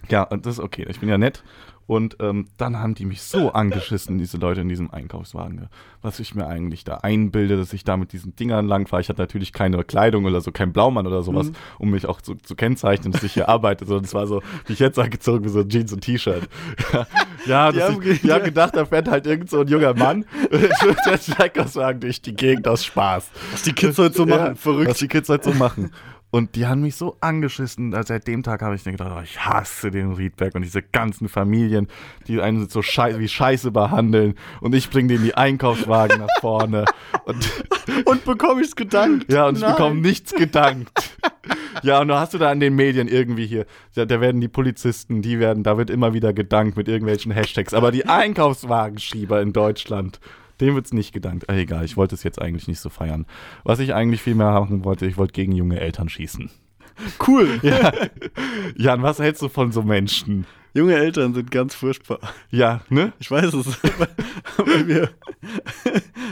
Ja, 0.08 0.22
und 0.22 0.46
das 0.46 0.54
ist 0.54 0.60
okay. 0.64 0.86
Ich 0.88 1.00
bin 1.00 1.10
ja 1.10 1.18
nett. 1.18 1.44
Und 1.86 2.16
ähm, 2.20 2.46
dann 2.56 2.78
haben 2.78 2.94
die 2.94 3.04
mich 3.04 3.22
so 3.22 3.52
angeschissen, 3.52 4.16
diese 4.18 4.36
Leute 4.38 4.60
in 4.62 4.68
diesem 4.68 4.90
Einkaufswagen, 4.90 5.68
was 6.00 6.20
ich 6.20 6.34
mir 6.34 6.46
eigentlich 6.46 6.84
da 6.84 6.98
einbilde, 6.98 7.56
dass 7.56 7.72
ich 7.72 7.84
da 7.84 7.96
mit 7.96 8.12
diesen 8.12 8.34
Dingern 8.36 8.66
langfahre. 8.66 9.02
Ich 9.02 9.08
hatte 9.08 9.20
natürlich 9.20 9.52
keine 9.52 9.82
Kleidung 9.84 10.24
oder 10.24 10.40
so, 10.40 10.52
kein 10.52 10.72
Blaumann 10.72 11.06
oder 11.06 11.22
sowas, 11.22 11.48
Mhm. 11.48 11.54
um 11.78 11.90
mich 11.90 12.06
auch 12.06 12.20
zu, 12.20 12.34
zu 12.36 12.54
kennzeichnen, 12.54 13.12
dass 13.12 13.22
ich 13.22 13.34
hier 13.34 13.48
arbeite, 13.48 13.84
sondern 13.84 14.04
es 14.04 14.14
war 14.14 14.26
so, 14.26 14.42
wie 14.66 14.72
ich 14.74 14.78
jetzt 14.78 14.98
angezogen, 14.98 15.44
wie 15.44 15.48
so 15.50 15.64
Jeans 15.64 15.92
und 15.92 16.00
T-Shirt. 16.02 16.48
Ja, 17.44 17.72
Die 17.72 17.82
haben 17.82 18.00
ich, 18.04 18.20
die 18.20 18.30
haben 18.30 18.44
gedacht, 18.44 18.76
da 18.76 18.84
fährt 18.86 19.08
halt 19.08 19.26
irgend 19.26 19.50
so 19.50 19.62
ein 19.62 19.66
junger 19.66 19.94
Mann 19.94 20.24
mit 20.52 21.40
Einkaufswagen 21.40 22.00
durch 22.00 22.22
die 22.22 22.34
Gegend 22.34 22.68
aus 22.68 22.84
Spaß. 22.84 23.30
Was 23.50 23.62
die 23.62 23.72
Kids 23.72 23.98
heute 23.98 24.14
so 24.14 24.26
machen, 24.26 24.46
Ja, 24.46 24.54
verrückt. 24.54 24.90
Was 24.90 24.98
die 24.98 25.08
Kids 25.08 25.28
halt 25.28 25.42
so 25.42 25.52
machen. 25.52 25.90
Und 26.32 26.56
die 26.56 26.66
haben 26.66 26.80
mich 26.80 26.96
so 26.96 27.18
angeschissen. 27.20 27.92
Also 27.94 28.08
seit 28.14 28.26
dem 28.26 28.42
Tag 28.42 28.62
habe 28.62 28.74
ich 28.74 28.86
mir 28.86 28.92
gedacht, 28.92 29.12
oh, 29.14 29.20
ich 29.22 29.44
hasse 29.44 29.90
den 29.90 30.12
Riedberg 30.12 30.54
und 30.54 30.62
diese 30.62 30.80
ganzen 30.80 31.28
Familien, 31.28 31.88
die 32.26 32.40
einen 32.40 32.70
so 32.70 32.80
schei 32.80 33.18
wie 33.18 33.28
Scheiße 33.28 33.70
behandeln. 33.70 34.34
Und 34.62 34.74
ich 34.74 34.88
bringe 34.88 35.08
denen 35.08 35.24
die 35.24 35.34
Einkaufswagen 35.34 36.20
nach 36.20 36.40
vorne. 36.40 36.86
Und, 37.26 38.06
Und 38.06 38.24
bekomme 38.24 38.62
ich's 38.62 38.74
gedankt? 38.74 39.30
ja, 39.30 39.46
und 39.46 39.56
ich 39.56 39.62
Nein. 39.62 39.72
bekomme 39.72 40.00
nichts 40.00 40.32
gedankt. 40.34 40.90
Ja, 41.82 42.00
und 42.00 42.08
da 42.08 42.20
hast 42.20 42.34
du 42.34 42.38
da 42.38 42.50
an 42.50 42.60
den 42.60 42.76
Medien 42.76 43.08
irgendwie 43.08 43.46
hier, 43.46 43.66
da, 43.94 44.04
da 44.04 44.20
werden 44.20 44.40
die 44.40 44.46
Polizisten, 44.48 45.22
die 45.22 45.40
werden, 45.40 45.64
da 45.64 45.78
wird 45.78 45.90
immer 45.90 46.12
wieder 46.14 46.32
gedankt 46.32 46.76
mit 46.76 46.86
irgendwelchen 46.86 47.32
Hashtags. 47.32 47.74
Aber 47.74 47.90
die 47.90 48.06
Einkaufswagenschieber 48.06 49.40
in 49.40 49.52
Deutschland, 49.52 50.20
dem 50.62 50.74
wird's 50.74 50.92
nicht 50.92 51.12
gedankt. 51.12 51.50
Ah, 51.50 51.56
egal, 51.56 51.84
ich 51.84 51.96
wollte 51.96 52.14
es 52.14 52.22
jetzt 52.22 52.40
eigentlich 52.40 52.68
nicht 52.68 52.80
so 52.80 52.88
feiern. 52.88 53.26
Was 53.64 53.80
ich 53.80 53.94
eigentlich 53.94 54.22
viel 54.22 54.34
mehr 54.34 54.52
machen 54.52 54.84
wollte, 54.84 55.06
ich 55.06 55.18
wollte 55.18 55.32
gegen 55.32 55.52
junge 55.52 55.80
Eltern 55.80 56.08
schießen. 56.08 56.50
Cool. 57.26 57.60
Ja. 57.62 57.92
Jan, 58.76 59.02
was 59.02 59.18
hältst 59.18 59.42
du 59.42 59.48
von 59.48 59.72
so 59.72 59.82
Menschen? 59.82 60.46
Junge 60.74 60.94
Eltern 60.94 61.34
sind 61.34 61.50
ganz 61.50 61.74
furchtbar. 61.74 62.18
Ja, 62.50 62.80
ne? 62.88 63.12
Ich 63.18 63.30
weiß 63.30 63.52
es, 63.52 63.82
weil, 63.98 64.08
weil, 64.56 64.88
wir, 64.88 65.10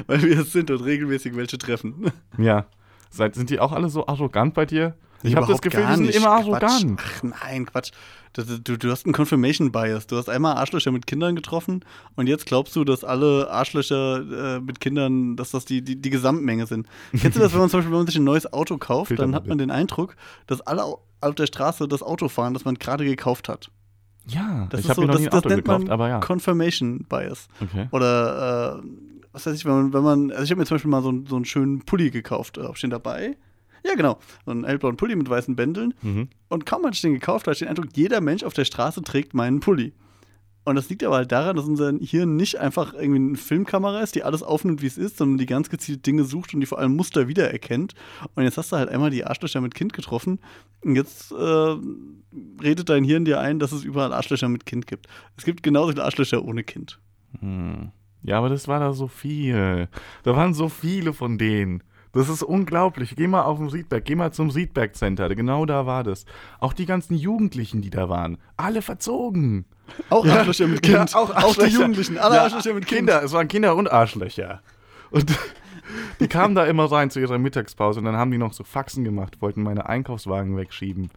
weil 0.07 0.23
wir 0.23 0.41
es 0.41 0.53
sind 0.53 0.71
und 0.71 0.83
regelmäßig 0.83 1.37
welche 1.37 1.59
treffen. 1.59 2.11
Ja. 2.39 2.67
Seid, 3.11 3.35
sind 3.35 3.51
die 3.51 3.59
auch 3.61 3.73
alle 3.73 3.91
so 3.91 4.07
arrogant 4.07 4.55
bei 4.55 4.65
dir? 4.65 4.95
Ich 5.23 5.37
habe 5.37 5.47
das 5.47 5.61
Gefühl, 5.61 5.87
die 5.87 5.95
sind 5.97 6.15
immer 6.15 6.43
Quatsch. 6.43 6.63
arrogant. 6.63 7.01
Ach 7.03 7.23
nein, 7.23 7.67
Quatsch. 7.67 7.91
Du, 8.33 8.79
du, 8.79 8.91
hast 8.91 9.07
einen 9.07 9.13
Confirmation 9.13 9.73
Bias. 9.73 10.07
Du 10.07 10.17
hast 10.17 10.29
einmal 10.29 10.55
Arschlöcher 10.57 10.93
mit 10.93 11.07
Kindern 11.07 11.35
getroffen 11.35 11.85
und 12.15 12.29
jetzt 12.29 12.47
glaubst 12.47 12.77
du, 12.77 12.85
dass 12.85 13.03
alle 13.03 13.51
Arschlöcher 13.51 14.57
äh, 14.57 14.61
mit 14.61 14.81
Kindern, 14.81 15.37
dass 15.37 15.51
das 15.51 15.65
die, 15.65 15.83
die, 15.83 15.97
die 16.01 16.11
Gesamtmenge 16.11 16.67
sind. 16.67 16.87
Kennst 17.11 17.37
du 17.37 17.41
das, 17.41 17.53
wenn 17.53 17.59
man 17.61 17.69
zum 17.71 17.79
Beispiel, 17.81 17.91
wenn 17.93 17.99
man 17.99 18.07
sich 18.07 18.17
ein 18.17 18.25
neues 18.25 18.53
Auto 18.53 18.79
kauft, 18.79 19.19
dann 19.19 19.35
hat 19.35 19.47
man 19.49 19.59
den 19.59 19.71
Eindruck, 19.73 20.15
dass 20.47 20.61
alle 20.61 20.85
au- 20.85 21.01
auf 21.21 21.35
der 21.35 21.47
Straße 21.47 21.89
das 21.89 22.03
Auto 22.05 22.29
fahren, 22.29 22.55
das 22.55 22.65
man 22.65 22.77
gerade 22.77 23.05
gekauft 23.05 23.49
hat. 23.49 23.69
Ja, 24.27 24.69
Das 24.71 24.81
ich 24.81 24.87
ist 24.87 24.91
habe 24.91 25.01
so, 25.01 25.07
noch 25.07 25.13
das, 25.15 25.21
nie 25.21 25.27
ein 25.27 25.31
das 25.33 25.39
Auto 25.41 25.49
nennt 25.49 25.65
gekauft, 25.65 25.85
man 25.85 25.93
aber 25.93 26.09
ja. 26.09 26.21
Confirmation 26.21 27.05
Bias. 27.09 27.49
Okay. 27.61 27.89
Oder 27.91 28.79
äh, 28.81 28.87
was 29.33 29.45
weiß 29.47 29.57
ich, 29.57 29.65
wenn 29.65 29.73
man, 29.73 29.93
wenn 29.93 30.03
man 30.05 30.31
also 30.31 30.45
ich 30.45 30.51
habe 30.51 30.61
mir 30.61 30.67
zum 30.67 30.77
Beispiel 30.77 30.91
mal 30.91 31.03
so, 31.03 31.09
einen- 31.09 31.27
so 31.27 31.35
einen 31.37 31.45
schönen 31.47 31.81
Pulli 31.85 32.11
gekauft, 32.11 32.59
äh, 32.59 32.75
steht 32.75 32.93
dabei. 32.93 33.37
Ja, 33.85 33.95
genau. 33.95 34.19
So 34.45 34.51
einen 34.51 34.65
hellblauen 34.65 34.97
Pulli 34.97 35.17
mit 35.17 35.29
weißen 35.29 35.57
Bändeln. 35.57 35.95
Mhm. 36.03 36.29
Und 36.49 36.67
kaum 36.67 36.85
hatte 36.85 36.95
ich 36.95 37.03
den 37.03 37.15
gekauft, 37.15 37.47
hatte 37.47 37.55
ich 37.55 37.59
den 37.61 37.69
Eindruck, 37.69 37.89
jeder 37.95 38.21
Mensch 38.21 38.43
auf 38.43 38.55
der 38.55 38.65
Straße 38.65 39.03
trägt 39.03 39.35
meinen 39.35 39.61
Pulli. 39.61 39.93
Und 40.65 40.77
das 40.77 40.91
liegt 40.91 41.03
aber 41.03 41.17
halt 41.17 41.33
daran, 41.33 41.57
dass 41.57 41.65
unser 41.65 41.93
Hirn 42.01 42.37
nicht 42.37 42.59
einfach 42.59 42.93
irgendwie 42.93 43.17
eine 43.17 43.37
Filmkamera 43.37 44.01
ist, 44.01 44.15
die 44.15 44.23
alles 44.23 44.43
aufnimmt, 44.43 44.83
wie 44.83 44.87
es 44.87 44.99
ist, 44.99 45.17
sondern 45.17 45.39
die 45.39 45.47
ganz 45.47 45.71
gezielt 45.71 46.07
Dinge 46.07 46.25
sucht 46.25 46.53
und 46.53 46.61
die 46.61 46.67
vor 46.67 46.79
allem 46.79 46.95
Muster 46.95 47.29
wiedererkennt. 47.29 47.95
Und 48.35 48.43
jetzt 48.45 48.59
hast 48.59 48.71
du 48.71 48.77
halt 48.77 48.91
einmal 48.91 49.11
die 49.11 49.25
Arschlöcher 49.25 49.63
mit 49.63 49.75
Kind 49.75 49.95
getroffen. 49.95 50.39
Und 50.83 50.97
jetzt 50.97 51.33
äh, 51.33 51.77
redet 52.63 52.91
dein 52.91 53.05
Hirn 53.05 53.25
dir 53.25 53.41
ein, 53.41 53.59
dass 53.59 53.73
es 53.73 53.85
überall 53.85 54.13
Arschlöcher 54.13 54.49
mit 54.49 54.67
Kind 54.67 54.87
gibt. 54.87 55.07
Es 55.37 55.45
gibt 55.45 55.63
genauso 55.63 55.93
viele 55.93 56.05
Arschlöcher 56.05 56.45
ohne 56.45 56.63
Kind. 56.63 57.01
Hm. 57.41 57.91
Ja, 58.23 58.37
aber 58.37 58.51
das 58.51 58.69
war 58.69 58.81
da 58.81 58.93
so 58.93 59.09
viel. 59.09 59.89
Da 60.25 60.37
waren 60.37 60.53
so 60.53 60.69
viele 60.69 61.15
von 61.15 61.39
denen. 61.39 61.83
Das 62.13 62.29
ist 62.29 62.43
unglaublich. 62.43 63.15
Geh 63.17 63.27
mal 63.29 63.43
auf 63.43 63.59
den 63.59 63.69
Riedberg, 63.69 64.05
geh 64.05 64.17
mal 64.17 64.33
zum 64.33 64.51
Riedberg 64.51 64.97
Center. 64.97 65.33
Genau 65.35 65.65
da 65.65 65.87
war 65.87 66.03
das. 66.03 66.25
Auch 66.59 66.73
die 66.73 66.87
ganzen 66.87 67.15
Jugendlichen, 67.15 67.83
die 67.83 67.91
da 67.91 68.09
waren. 68.09 68.39
Alle 68.57 68.83
verzogen. 68.83 69.65
Auch 70.09 70.27
Arschlöcher 70.27 70.67
mit 70.67 70.83
Kind. 70.83 71.13
Ja, 71.13 71.19
auch, 71.19 71.31
die 71.31 71.37
Arschlöcher. 71.37 71.69
Jugendlichen, 71.69 72.19
alle 72.19 72.37
Ja, 72.37 72.43
Arschlöcher 72.43 72.75
mit 72.75 72.87
Kind. 72.87 72.99
Kinder, 72.99 73.23
es 73.23 73.33
waren 73.33 73.49
Kinder 73.49 73.77
und 73.77 73.91
Arschlöcher. 73.91 74.61
Und 75.11 75.33
die 76.21 76.29
kamen 76.29 76.55
da 76.55 76.65
immer 76.67 76.91
rein 76.91 77.11
zu 77.11 77.21
ihrer 77.21 77.39
Mittagspause 77.39 78.01
und 78.01 78.07
dann 78.07 78.17
haben 78.17 78.31
die 78.31 78.39
noch 78.39 78.53
so 78.53 78.65
Faxen 78.65 79.05
gemacht, 79.05 79.41
wollten 79.41 79.63
meine 79.63 79.89
Einkaufswagen 79.89 80.57
wegschieben. 80.57 81.11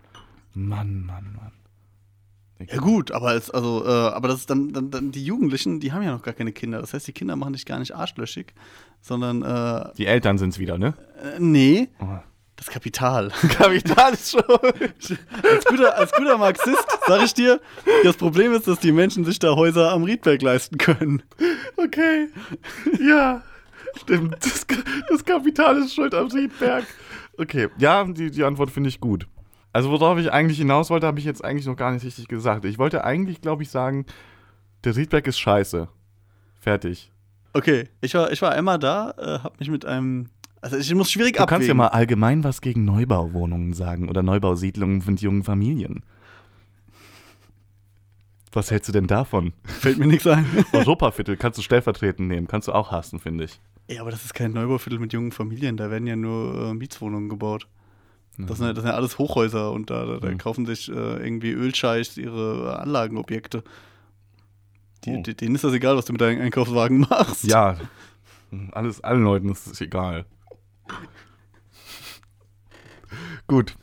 Mann, 0.54 1.06
Mann, 1.06 1.36
Mann. 1.36 1.52
Ja 2.72 2.80
gut, 2.80 3.12
aber 3.12 3.36
es, 3.36 3.50
also, 3.50 3.84
äh, 3.86 3.90
aber 3.90 4.28
das 4.28 4.40
ist 4.42 4.50
dann, 4.50 4.74
dann, 4.74 4.92
dann 4.92 5.12
die 5.12 5.24
Jugendlichen, 5.24 5.80
die 5.80 5.92
haben 5.92 6.04
ja 6.04 6.12
noch 6.12 6.22
gar 6.24 6.34
keine 6.34 6.52
Kinder. 6.52 6.80
Das 6.82 6.94
heißt, 6.94 7.08
die 7.08 7.14
Kinder 7.14 7.36
machen 7.36 7.54
dich 7.54 7.66
gar 7.66 7.80
nicht 7.80 7.96
arschlöchig, 7.96 8.54
sondern 9.02 9.42
äh, 9.42 9.92
Die 9.98 10.06
Eltern 10.06 10.38
sind's 10.38 10.60
wieder, 10.60 10.78
ne? 10.78 10.94
äh, 11.22 11.40
nee, 11.40 11.90
Oh. 12.00 12.06
das 12.56 12.68
Kapital. 12.68 13.30
Kapital 13.58 14.14
ist 14.14 14.32
schon. 14.32 14.44
als, 14.50 15.66
guter, 15.66 15.98
als 15.98 16.12
guter 16.14 16.38
Marxist 16.38 16.86
sag 17.08 17.24
ich 17.24 17.34
dir, 17.34 17.60
das 18.04 18.16
Problem 18.18 18.54
ist, 18.54 18.68
dass 18.68 18.80
die 18.80 18.92
Menschen 18.92 19.26
sich 19.26 19.40
da 19.40 19.56
Häuser 19.56 19.92
am 19.92 20.04
Riedberg 20.04 20.42
leisten 20.42 20.78
können. 20.78 21.24
Okay. 21.78 22.30
Ja. 23.00 23.42
Stimmt. 24.02 24.38
Das, 24.44 24.66
das 25.10 25.24
Kapital 25.26 25.78
ist 25.78 25.94
schuld 25.94 26.16
am 26.16 26.28
Riedberg. 26.28 26.86
Okay. 27.38 27.68
Ja, 27.78 28.04
die, 28.06 28.32
die 28.32 28.44
Antwort 28.44 28.72
finde 28.72 28.90
ich 28.90 29.00
gut. 29.00 29.28
Also, 29.74 29.90
worauf 29.90 30.18
ich 30.20 30.32
eigentlich 30.32 30.60
hinaus 30.60 30.90
wollte, 30.90 31.08
habe 31.08 31.20
ich 31.20 31.26
jetzt 31.26 31.44
eigentlich 31.44 31.66
noch 31.66 31.76
gar 31.76 31.92
nicht 31.92 32.06
richtig 32.06 32.28
gesagt. 32.28 32.64
Ich 32.66 32.78
wollte 32.78 33.04
eigentlich, 33.04 33.42
glaube 33.42 33.64
ich, 33.64 33.70
sagen, 33.70 34.06
der 34.84 34.96
Riedberg 34.96 35.26
ist 35.28 35.40
scheiße. 35.40 35.88
Fertig. 36.60 37.12
Okay, 37.54 37.90
ich 38.02 38.14
war, 38.14 38.32
ich 38.32 38.42
war 38.42 38.52
einmal 38.52 38.80
da, 38.80 39.12
äh, 39.18 39.40
hab 39.44 39.60
mich 39.60 39.70
mit 39.70 39.86
einem, 39.86 40.30
also 40.62 40.78
ich 40.78 40.94
muss 40.96 41.12
schwierig 41.12 41.34
Du 41.36 41.40
abwägen. 41.44 41.50
kannst 41.58 41.68
ja 41.68 41.74
mal 41.74 41.88
allgemein 41.88 42.44
was 42.44 42.62
gegen 42.62 42.86
Neubauwohnungen 42.86 43.74
sagen 43.74 44.10
oder 44.10 44.24
Neubausiedlungen 44.24 45.04
mit 45.06 45.22
jungen 45.22 45.44
Familien. 45.44 46.04
Was 48.52 48.70
hältst 48.70 48.88
du 48.90 48.94
denn 48.94 49.08
davon? 49.08 49.54
Fällt 49.66 49.98
mir 49.98 50.06
nichts 50.08 50.28
ein. 50.28 50.46
Europaviertel 50.74 51.38
kannst 51.38 51.58
du 51.58 51.64
stellvertretend 51.64 52.28
nehmen, 52.28 52.48
kannst 52.48 52.68
du 52.68 52.72
auch 52.74 52.92
hassen, 52.92 53.20
finde 53.20 53.46
ich. 53.46 53.60
ja, 53.90 54.02
aber 54.02 54.12
das 54.12 54.24
ist 54.26 54.34
kein 54.36 54.52
Neubauviertel 54.52 55.00
mit 55.00 55.14
jungen 55.14 55.32
Familien, 55.32 55.78
da 55.78 55.90
werden 55.90 56.06
ja 56.08 56.16
nur 56.16 56.70
äh, 56.70 56.74
Mietswohnungen 56.76 57.30
gebaut. 57.30 57.68
Das 58.38 58.58
sind, 58.58 58.68
ja- 58.68 58.74
das 58.74 58.84
sind 58.84 58.92
ja 58.92 58.96
alles 58.98 59.18
Hochhäuser 59.20 59.72
und 59.72 59.90
da, 59.90 60.06
da, 60.06 60.18
da 60.18 60.28
Mhm. 60.30 60.38
kaufen 60.40 60.66
sich 60.66 60.90
äh, 60.90 60.94
irgendwie 60.94 61.52
Ölscheichs 61.52 62.18
ihre 62.18 62.80
Anlagenobjekte. 62.80 63.64
Die, 65.06 65.12
Oh. 65.18 65.22
denen 65.22 65.56
ist 65.56 65.64
das 65.64 65.74
egal, 65.74 65.96
was 65.98 66.06
du 66.06 66.14
mit 66.14 66.22
deinem 66.22 66.42
Einkaufswagen 66.42 67.00
machst. 67.10 67.44
Ja, 67.44 67.78
alles, 68.72 69.04
allen 69.04 69.24
Leuten 69.24 69.50
ist 69.50 69.68
es 69.68 69.82
egal. 69.82 70.26
Gut. 73.48 73.76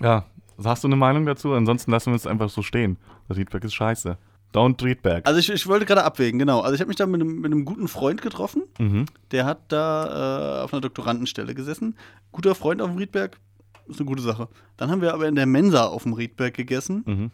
Ja, 0.00 0.24
hast 0.62 0.84
du 0.84 0.88
eine 0.88 0.96
Meinung 0.96 1.24
dazu? 1.26 1.52
Ansonsten 1.52 1.90
lassen 1.90 2.10
wir 2.12 2.16
es 2.16 2.26
einfach 2.26 2.50
so 2.50 2.62
stehen. 2.62 2.98
Riedberg 3.28 3.64
ist 3.64 3.74
scheiße. 3.74 4.18
Don't 4.52 4.82
Riedberg. 4.82 5.26
Also 5.26 5.38
ich, 5.38 5.48
ich 5.50 5.66
wollte 5.68 5.86
gerade 5.86 6.02
abwägen, 6.02 6.38
genau. 6.40 6.60
Also 6.60 6.74
ich 6.74 6.80
habe 6.80 6.88
mich 6.88 6.96
da 6.96 7.06
mit 7.06 7.20
einem, 7.20 7.36
mit 7.36 7.52
einem 7.52 7.64
guten 7.64 7.86
Freund 7.86 8.20
getroffen. 8.20 8.64
Mhm. 8.78 9.06
Der 9.30 9.44
hat 9.44 9.60
da 9.70 10.58
äh, 10.58 10.64
auf 10.64 10.72
einer 10.72 10.80
Doktorandenstelle 10.80 11.54
gesessen. 11.54 11.96
Guter 12.32 12.54
Freund 12.56 12.82
auf 12.82 12.88
dem 12.90 12.98
Riedberg, 12.98 13.38
ist 13.90 14.00
eine 14.00 14.06
gute 14.08 14.22
Sache. 14.22 14.48
Dann 14.76 14.90
haben 14.90 15.02
wir 15.02 15.12
aber 15.14 15.28
in 15.28 15.34
der 15.34 15.46
Mensa 15.46 15.86
auf 15.86 16.02
dem 16.04 16.12
Riedberg 16.14 16.54
gegessen. 16.54 17.02
Mhm. 17.06 17.30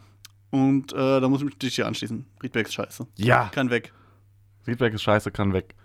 Und 0.49 0.93
äh, 0.93 1.19
da 1.21 1.27
muss 1.27 1.41
ich 1.41 1.57
dich 1.57 1.75
hier 1.75 1.87
anschließen. 1.87 2.25
Riedberg 2.41 2.67
ist 2.67 2.73
scheiße. 2.73 3.05
Ja, 3.15 3.49
Kann 3.53 3.69
weg. 3.69 3.93
Riedberg 4.65 4.93
ist 4.93 5.03
scheiße, 5.03 5.31
kann 5.31 5.53
weg. 5.53 5.75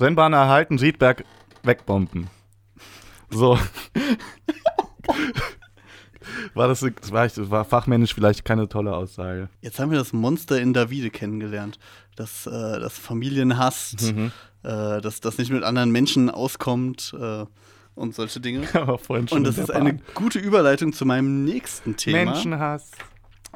Rennbahn 0.00 0.32
erhalten, 0.32 0.78
Riedberg 0.78 1.24
wegbomben. 1.62 2.28
So. 3.30 3.58
war 6.54 6.68
das, 6.68 6.80
das 6.80 7.12
war, 7.12 7.26
das 7.26 7.50
war 7.50 7.64
fachmännisch 7.64 8.14
vielleicht 8.14 8.44
keine 8.44 8.68
tolle 8.68 8.94
Aussage. 8.94 9.48
Jetzt 9.60 9.78
haben 9.78 9.90
wir 9.90 9.98
das 9.98 10.12
Monster 10.12 10.60
in 10.60 10.72
Davide 10.72 11.10
kennengelernt. 11.10 11.78
Das, 12.16 12.46
äh, 12.46 12.50
das 12.50 12.98
Familien 12.98 13.58
hasst, 13.58 14.14
Mhm. 14.14 14.32
äh, 14.62 15.00
das, 15.00 15.20
das 15.20 15.38
nicht 15.38 15.50
mit 15.50 15.62
anderen 15.62 15.90
Menschen 15.90 16.30
auskommt 16.30 17.14
äh, 17.18 17.44
und 17.96 18.14
solche 18.14 18.38
Dinge. 18.40 18.66
Aber 18.74 18.98
vorhin 18.98 19.26
schon 19.26 19.38
Und 19.38 19.44
das 19.44 19.58
ist 19.58 19.70
eine 19.70 19.94
Bahn. 19.94 20.02
gute 20.14 20.38
Überleitung 20.38 20.92
zu 20.92 21.04
meinem 21.04 21.44
nächsten 21.44 21.96
Thema. 21.96 22.30
Menschenhass. 22.30 22.92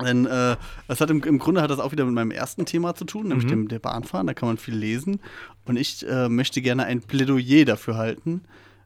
Denn 0.02 0.24
äh, 0.26 0.56
das 0.88 1.00
hat 1.00 1.10
im, 1.10 1.22
im 1.24 1.38
Grunde 1.38 1.60
hat 1.62 1.70
das 1.70 1.78
auch 1.78 1.92
wieder 1.92 2.04
mit 2.06 2.14
meinem 2.14 2.30
ersten 2.30 2.64
Thema 2.64 2.94
zu 2.94 3.04
tun, 3.04 3.28
nämlich 3.28 3.44
Mhm. 3.44 3.50
dem 3.50 3.68
der 3.68 3.78
Bahnfahren. 3.80 4.26
Da 4.26 4.34
kann 4.34 4.48
man 4.48 4.56
viel 4.56 4.74
lesen. 4.74 5.20
Und 5.66 5.76
ich 5.76 6.06
äh, 6.08 6.28
möchte 6.28 6.62
gerne 6.62 6.84
ein 6.84 7.02
Plädoyer 7.02 7.64
dafür 7.66 7.96
halten. 7.96 8.40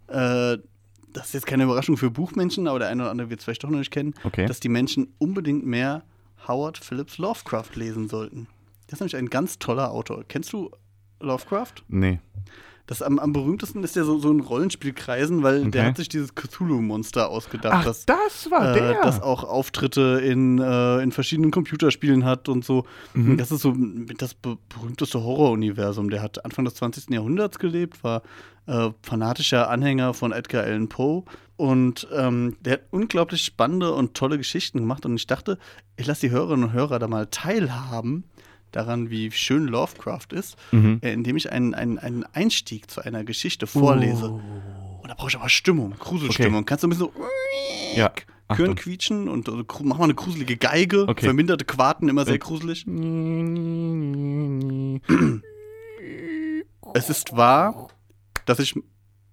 Äh, 0.08 0.58
das 1.12 1.26
ist 1.26 1.34
jetzt 1.34 1.46
keine 1.46 1.62
Überraschung 1.64 1.96
für 1.96 2.10
Buchmenschen, 2.10 2.66
aber 2.66 2.80
der 2.80 2.88
eine 2.88 3.02
oder 3.04 3.10
andere 3.12 3.30
wird 3.30 3.38
es 3.38 3.44
vielleicht 3.44 3.62
doch 3.62 3.70
noch 3.70 3.78
nicht 3.78 3.92
kennen, 3.92 4.14
Okay. 4.24 4.46
dass 4.46 4.58
die 4.58 4.68
Menschen 4.68 5.14
unbedingt 5.18 5.64
mehr 5.64 6.02
Howard 6.48 6.76
Phillips 6.78 7.18
Lovecraft 7.18 7.70
lesen 7.76 8.08
sollten. 8.08 8.48
Das 8.88 8.94
ist 8.94 9.00
nämlich 9.00 9.16
ein 9.16 9.30
ganz 9.30 9.60
toller 9.60 9.92
Autor. 9.92 10.24
Kennst 10.26 10.52
du 10.52 10.70
Lovecraft? 11.20 11.74
Nee. 11.86 12.18
Das 12.86 13.00
am, 13.00 13.18
am 13.18 13.32
berühmtesten 13.32 13.82
ist 13.82 13.96
ja 13.96 14.04
so, 14.04 14.18
so 14.18 14.30
in 14.30 14.40
Rollenspielkreisen, 14.40 15.42
weil 15.42 15.70
der 15.70 15.80
Okay. 15.82 15.88
hat 15.88 15.96
sich 15.96 16.08
dieses 16.10 16.34
Cthulhu-Monster 16.34 17.28
ausgedacht. 17.30 17.74
Ach, 17.78 17.84
das, 17.84 18.04
das 18.04 18.50
war 18.50 18.74
äh, 18.76 18.78
der. 18.78 19.02
das 19.02 19.22
auch 19.22 19.42
Auftritte 19.42 20.20
in, 20.22 20.58
äh, 20.58 21.00
in 21.02 21.10
verschiedenen 21.10 21.50
Computerspielen 21.50 22.24
hat 22.26 22.48
und 22.50 22.62
so. 22.64 22.84
Mhm. 23.14 23.38
Das 23.38 23.50
ist 23.50 23.62
so 23.62 23.74
das 24.18 24.34
be 24.34 24.58
berühmteste 24.68 25.22
Horroruniversum. 25.22 26.10
Der 26.10 26.20
hat 26.20 26.44
Anfang 26.44 26.66
des 26.66 26.74
20. 26.74 27.08
Jahrhunderts 27.10 27.58
gelebt, 27.58 28.04
war 28.04 28.22
äh, 28.66 28.90
fanatischer 29.02 29.70
Anhänger 29.70 30.12
von 30.12 30.32
Edgar 30.32 30.64
Allan 30.64 30.88
Poe 30.88 31.24
und 31.56 32.06
ähm, 32.12 32.56
der 32.60 32.74
hat 32.74 32.82
unglaublich 32.90 33.42
spannende 33.44 33.92
und 33.92 34.14
tolle 34.14 34.36
Geschichten 34.36 34.78
gemacht. 34.78 35.06
Und 35.06 35.16
ich 35.16 35.26
dachte, 35.26 35.58
ich 35.96 36.06
lasse 36.06 36.26
die 36.26 36.30
Hörerinnen 36.32 36.64
und 36.66 36.72
Hörer 36.74 36.98
da 36.98 37.08
mal 37.08 37.26
teilhaben 37.30 38.24
daran, 38.76 39.10
wie 39.10 39.30
schön 39.30 39.66
Lovecraft 39.66 40.28
ist, 40.32 40.56
Mhm. 40.72 41.00
äh, 41.02 41.12
indem 41.12 41.36
ich 41.36 41.50
einen, 41.52 41.74
einen, 41.74 41.98
einen 41.98 42.24
Einstieg 42.32 42.90
zu 42.90 43.00
einer 43.02 43.24
Geschichte 43.24 43.66
vorlese. 43.66 44.30
Oh. 44.32 44.40
Und 45.02 45.08
da 45.08 45.14
brauche 45.14 45.28
ich 45.28 45.36
aber 45.36 45.48
Stimmung, 45.48 45.94
Gruselstimmung. 45.98 46.64
Kannst 46.64 46.82
du 46.84 46.88
ein 46.88 46.90
bisschen 46.90 47.08
so 47.14 47.22
Ja. 47.96 48.12
Achtung. 48.48 48.74
quietschen 48.74 49.28
und 49.28 49.48
also, 49.48 49.64
mach 49.82 49.98
mal 49.98 50.04
eine 50.04 50.14
gruselige 50.14 50.56
Geige. 50.56 51.06
Okay. 51.08 51.24
Verminderte 51.24 51.64
Quarten, 51.64 52.08
immer 52.08 52.24
sehr 52.24 52.34
Ja. 52.34 52.38
gruselig. 52.38 52.84
Es 56.94 57.10
ist 57.10 57.36
wahr, 57.36 57.88
dass 58.46 58.58
ich. 58.58 58.74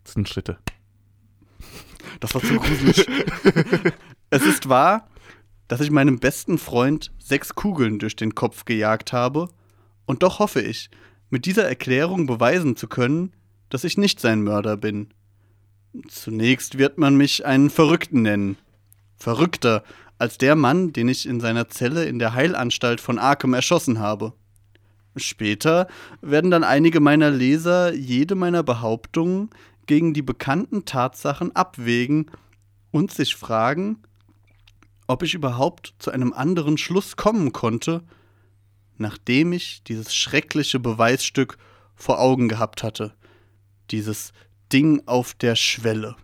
Das 0.04 0.14
sind 0.14 0.28
Schritte. 0.28 0.58
Das 2.20 2.34
war 2.34 2.42
zu 2.42 2.56
gruselig. 2.58 3.06
es 4.30 4.46
ist 4.46 4.68
wahr, 4.70 5.08
dass 5.72 5.80
ich 5.80 5.90
meinem 5.90 6.20
besten 6.20 6.58
Freund 6.58 7.14
sechs 7.18 7.56
Kugeln 7.56 7.98
durch 7.98 8.18
den 8.18 8.36
Kopf 8.36 8.66
gejagt 8.66 9.14
habe. 9.14 9.48
Und 10.06 10.22
doch 10.22 10.40
hoffe 10.40 10.60
ich, 10.60 10.90
mit 11.30 11.46
dieser 11.46 11.64
Erklärung 11.64 12.26
beweisen 12.26 12.76
zu 12.76 12.90
können, 12.90 13.32
dass 13.70 13.86
ich 13.86 13.98
nicht 13.98 14.20
sein 14.20 14.42
Mörder 14.42 14.76
bin. 14.76 15.14
Zunächst 16.10 16.78
wird 16.78 16.98
man 16.98 17.16
mich 17.16 17.46
einen 17.46 17.70
Verrückten 17.70 18.22
nennen. 18.22 18.58
Verrückter 19.16 19.86
als 20.18 20.38
der 20.38 20.58
Mann, 20.58 20.92
den 20.92 21.08
ich 21.08 21.26
in 21.26 21.40
seiner 21.40 21.70
Zelle 21.70 22.04
in 22.04 22.20
der 22.20 22.34
Heilanstalt 22.34 23.00
von 23.00 23.18
Arkham 23.18 23.54
erschossen 23.54 24.00
habe. 24.00 24.34
Später 25.16 25.88
werden 26.22 26.52
dann 26.52 26.66
einige 26.66 27.00
meiner 27.00 27.32
Leser 27.32 27.94
jede 27.94 28.36
meiner 28.36 28.64
Behauptungen 28.64 29.50
gegen 29.86 30.14
die 30.14 30.22
bekannten 30.22 30.84
Tatsachen 30.84 31.56
abwägen 31.56 32.30
und 32.92 33.14
sich 33.14 33.38
fragen, 33.38 34.04
ob 35.12 35.24
ich 35.24 35.34
überhaupt 35.34 35.94
zu 36.00 36.12
einem 36.12 36.34
anderen 36.34 36.78
Schluss 36.78 37.16
kommen 37.18 37.52
konnte, 37.54 38.02
nachdem 38.98 39.52
ich 39.54 39.84
dieses 39.84 40.16
schreckliche 40.16 40.80
Beweisstück 40.80 41.58
vor 41.96 42.20
Augen 42.20 42.48
gehabt 42.50 42.84
hatte. 42.84 43.14
Dieses 43.92 44.32
Ding 44.72 45.04
auf 45.06 45.34
der 45.34 45.56
Schwelle. 45.56 46.16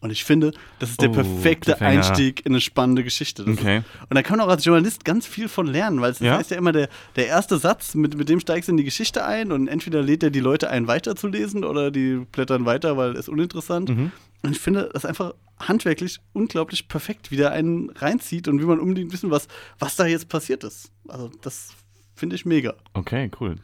Und 0.00 0.10
ich 0.10 0.24
finde, 0.24 0.52
das 0.80 0.90
ist 0.90 1.00
der 1.00 1.08
Oh, 1.10 1.14
perfekte. 1.14 1.80
Einstieg 1.80 2.44
in 2.44 2.52
eine 2.52 2.60
spannende 2.60 3.02
Geschichte. 3.04 3.44
Okay. 3.48 3.78
und 4.10 4.14
da 4.14 4.22
kann 4.22 4.36
man 4.36 4.46
auch 4.46 4.50
als 4.50 4.64
Journalist 4.64 5.04
ganz 5.06 5.26
viel 5.26 5.48
von 5.48 5.66
lernen, 5.66 6.02
weil 6.02 6.12
es 6.12 6.18
Ja? 6.18 6.36
ist 6.36 6.50
ja 6.50 6.58
immer 6.58 6.72
der, 6.72 6.90
der 7.16 7.26
erste 7.26 7.56
Satz, 7.56 7.94
mit, 7.94 8.14
mit 8.14 8.28
dem 8.28 8.38
steigst 8.38 8.68
du 8.68 8.72
in 8.72 8.76
die 8.76 8.84
Geschichte 8.84 9.24
ein 9.24 9.50
und 9.50 9.66
entweder 9.66 10.02
lädt 10.02 10.22
er 10.22 10.30
die 10.30 10.40
Leute 10.40 10.68
ein, 10.68 10.86
weiterzulesen 10.88 11.64
oder 11.64 11.90
die 11.90 12.16
blättern 12.32 12.66
weiter, 12.66 12.98
weil 12.98 13.16
es 13.16 13.30
uninteressant. 13.30 13.88
Mhm. 13.88 14.12
Und 14.44 14.52
ich 14.52 14.60
finde 14.60 14.90
das 14.92 15.06
einfach 15.06 15.32
handwerklich 15.58 16.20
unglaublich 16.34 16.86
perfekt, 16.86 17.30
wie 17.30 17.36
der 17.36 17.52
einen 17.52 17.88
reinzieht 17.90 18.46
und 18.46 18.60
wie 18.60 18.66
man 18.66 18.78
unbedingt 18.78 19.10
wissen, 19.12 19.30
was, 19.30 19.48
was 19.78 19.96
da 19.96 20.04
jetzt 20.04 20.28
passiert 20.28 20.64
ist. 20.64 20.92
Also 21.08 21.30
das 21.40 21.70
finde 22.14 22.36
ich 22.36 22.44
mega. 22.44 22.74
Okay, 22.92 23.30
cool. 23.40 23.56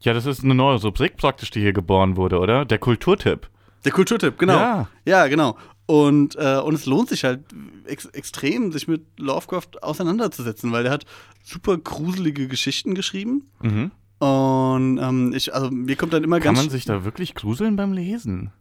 Ja, 0.00 0.12
das 0.12 0.26
ist 0.26 0.42
eine 0.42 0.56
neue 0.56 0.82
Rubrik 0.82 1.16
praktisch, 1.16 1.50
die 1.50 1.60
hier 1.60 1.72
geboren 1.72 2.16
wurde, 2.16 2.40
oder? 2.40 2.64
Der 2.64 2.78
Kulturtipp. 2.78 3.48
Der 3.84 3.92
Kulturtipp, 3.92 4.38
genau. 4.38 4.54
Ja. 4.54 4.88
Ja, 5.04 5.26
genau. 5.28 5.56
Und, 5.86 6.34
äh, 6.34 6.58
und 6.58 6.74
es 6.74 6.86
lohnt 6.86 7.08
sich 7.08 7.22
halt 7.22 7.44
ex 7.84 8.06
extrem, 8.06 8.72
sich 8.72 8.88
mit 8.88 9.04
Lovecraft 9.20 9.82
auseinanderzusetzen, 9.82 10.72
weil 10.72 10.82
der 10.82 10.92
hat 10.92 11.04
super 11.44 11.76
gruselige 11.76 12.48
Geschichten 12.48 12.96
geschrieben. 12.96 13.50
Mhm. 13.60 13.92
Und 14.18 14.98
ähm, 14.98 15.32
ich, 15.34 15.54
also 15.54 15.70
mir 15.70 15.94
kommt 15.94 16.12
dann 16.12 16.24
immer 16.24 16.40
Kann 16.40 16.54
ganz. 16.54 16.66
man 16.66 16.70
sich 16.70 16.84
da 16.84 17.04
wirklich 17.04 17.34
gruseln 17.36 17.76
beim 17.76 17.92
Lesen? 17.92 18.52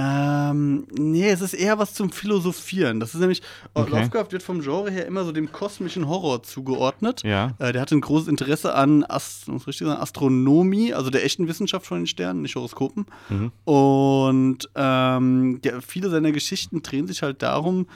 Ähm, 0.00 0.86
nee, 0.96 1.28
es 1.28 1.40
ist 1.40 1.54
eher 1.54 1.80
was 1.80 1.92
zum 1.92 2.10
Philosophieren. 2.10 3.00
Das 3.00 3.14
ist 3.14 3.20
nämlich, 3.20 3.40
äh, 3.74 3.80
Okay. 3.80 3.90
Lovecraft 3.90 4.28
wird 4.30 4.44
vom 4.44 4.60
Genre 4.60 4.92
her 4.92 5.06
immer 5.06 5.24
so 5.24 5.32
dem 5.32 5.50
kosmischen 5.50 6.06
Horror 6.06 6.44
zugeordnet. 6.44 7.22
Ja. 7.24 7.54
Äh, 7.58 7.72
der 7.72 7.82
hatte 7.82 7.96
ein 7.96 8.00
großes 8.00 8.28
Interesse 8.28 8.74
an 8.74 9.02
Ast 9.04 9.48
richtig 9.48 9.88
sagen, 9.88 10.00
Astronomie, 10.00 10.94
also 10.94 11.10
der 11.10 11.24
echten 11.24 11.48
Wissenschaft 11.48 11.84
von 11.84 11.98
den 11.98 12.06
Sternen, 12.06 12.42
nicht 12.42 12.54
Horoskopen. 12.54 13.06
Mhm. 13.28 13.50
Und 13.64 14.70
ähm, 14.76 15.60
ja, 15.64 15.80
viele 15.80 16.10
seiner 16.10 16.30
Geschichten 16.30 16.82
drehen 16.82 17.08
sich 17.08 17.22
halt 17.22 17.42
darum, 17.42 17.88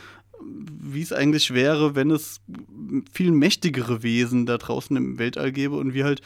wie 0.44 1.03
es 1.03 1.12
eigentlich 1.12 1.55
wäre, 1.55 1.94
wenn 1.94 2.11
es 2.11 2.40
viel 3.12 3.30
mächtigere 3.30 4.03
Wesen 4.03 4.44
da 4.44 4.59
draußen 4.59 4.96
im 4.96 5.18
Weltall 5.20 5.53
gäbe 5.53 5.76
und 5.76 5.94
wir 5.94 6.05
halt 6.05 6.20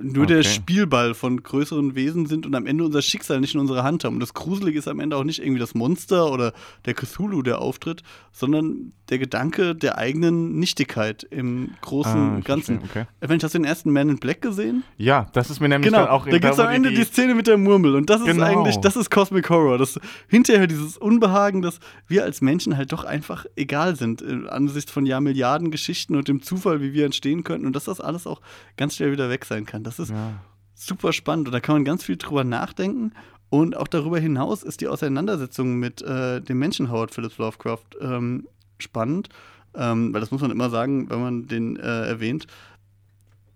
nur 0.00 0.26
der 0.26 0.38
Okay. 0.40 0.48
Spielball 0.48 1.14
von 1.14 1.42
größeren 1.42 1.94
Wesen 1.96 2.26
sind 2.26 2.46
und 2.46 2.54
am 2.54 2.66
Ende 2.66 2.84
unser 2.84 3.02
Schicksal 3.02 3.40
nicht 3.40 3.54
in 3.54 3.60
unserer 3.60 3.82
Hand 3.82 4.04
haben. 4.04 4.14
Und 4.14 4.20
das 4.20 4.32
Gruselige 4.34 4.78
ist 4.78 4.86
am 4.86 5.00
Ende 5.00 5.16
auch 5.16 5.24
nicht 5.24 5.40
irgendwie 5.40 5.58
das 5.58 5.74
Monster 5.74 6.30
oder 6.30 6.52
der 6.84 6.94
Cthulhu, 6.94 7.42
der 7.42 7.60
auftritt, 7.60 8.02
sondern 8.32 8.92
der 9.08 9.18
Gedanke 9.18 9.74
der 9.74 9.98
eigenen 9.98 10.58
Nichtigkeit 10.60 11.24
im 11.30 11.70
großen 11.80 12.12
Ah, 12.36 12.40
Ganzen. 12.44 12.78
verstehe, 12.80 13.06
okay. 13.06 13.26
Mensch, 13.28 13.42
hast 13.42 13.54
du 13.54 13.58
den 13.58 13.64
ersten 13.64 13.90
Man 13.90 14.08
in 14.08 14.18
Black 14.18 14.40
gesehen? 14.42 14.84
Ja, 14.98 15.26
das 15.32 15.50
ist 15.50 15.58
mir 15.60 15.68
nämlich 15.68 15.90
Genau, 15.90 16.04
dann 16.04 16.10
auch 16.10 16.26
da 16.26 16.30
gibt 16.38 16.44
es 16.44 16.60
am 16.60 16.68
Ende 16.68 16.90
die, 16.90 16.96
die 16.96 17.04
Szene 17.04 17.34
mit 17.34 17.46
der 17.48 17.58
Murmel 17.58 17.96
und 17.96 18.08
das 18.08 18.20
ist 18.20 18.26
Genau. 18.28 18.44
eigentlich, 18.44 18.76
das 18.76 18.94
ist 18.96 19.10
Cosmic 19.10 19.50
Horror. 19.50 19.78
Das 19.78 19.98
hinterher 20.28 20.66
dieses 20.68 20.96
Unbehagen, 20.96 21.60
dass 21.62 21.80
wir 22.06 22.22
als 22.22 22.40
Menschen 22.40 22.76
halt 22.76 22.92
doch 22.92 23.02
einfach 23.04 23.46
egal 23.56 23.96
sind 23.96 24.22
äh, 24.22 24.48
angesichts 24.48 24.92
von 24.92 25.06
Jahrmilliarden 25.06 25.72
Geschichten 25.72 26.14
und 26.14 26.28
dem 26.28 26.40
Zufall, 26.42 26.80
wie 26.80 26.92
wir 26.92 27.04
entstehen 27.04 27.42
könnten 27.42 27.66
und 27.66 27.74
dass 27.74 27.84
das 27.84 28.00
alles 28.00 28.26
auch 28.28 28.40
ganz 28.76 28.94
schnell 28.94 29.10
wieder 29.10 29.28
weg 29.30 29.44
sein 29.44 29.64
kann. 29.66 29.77
Das 29.84 29.98
ist 29.98 30.10
Ja. 30.10 30.32
super 30.74 31.12
spannend 31.12 31.48
und 31.48 31.52
da 31.52 31.60
kann 31.60 31.76
man 31.76 31.84
ganz 31.84 32.04
viel 32.04 32.16
drüber 32.16 32.44
nachdenken. 32.44 33.12
Und 33.50 33.76
auch 33.76 33.88
darüber 33.88 34.18
hinaus 34.18 34.62
ist 34.62 34.80
die 34.82 34.88
Auseinandersetzung 34.88 35.76
mit 35.78 36.02
äh, 36.02 36.40
dem 36.42 36.58
Menschen 36.58 36.90
Howard 36.90 37.12
Phillips 37.12 37.38
Lovecraft 37.38 37.86
ähm, 38.00 38.46
spannend, 38.78 39.30
ähm, 39.74 40.12
weil 40.12 40.20
das 40.20 40.30
muss 40.30 40.42
man 40.42 40.50
immer 40.50 40.68
sagen, 40.68 41.08
wenn 41.08 41.20
man 41.20 41.46
den 41.46 41.76
äh, 41.76 42.06
erwähnt. 42.08 42.46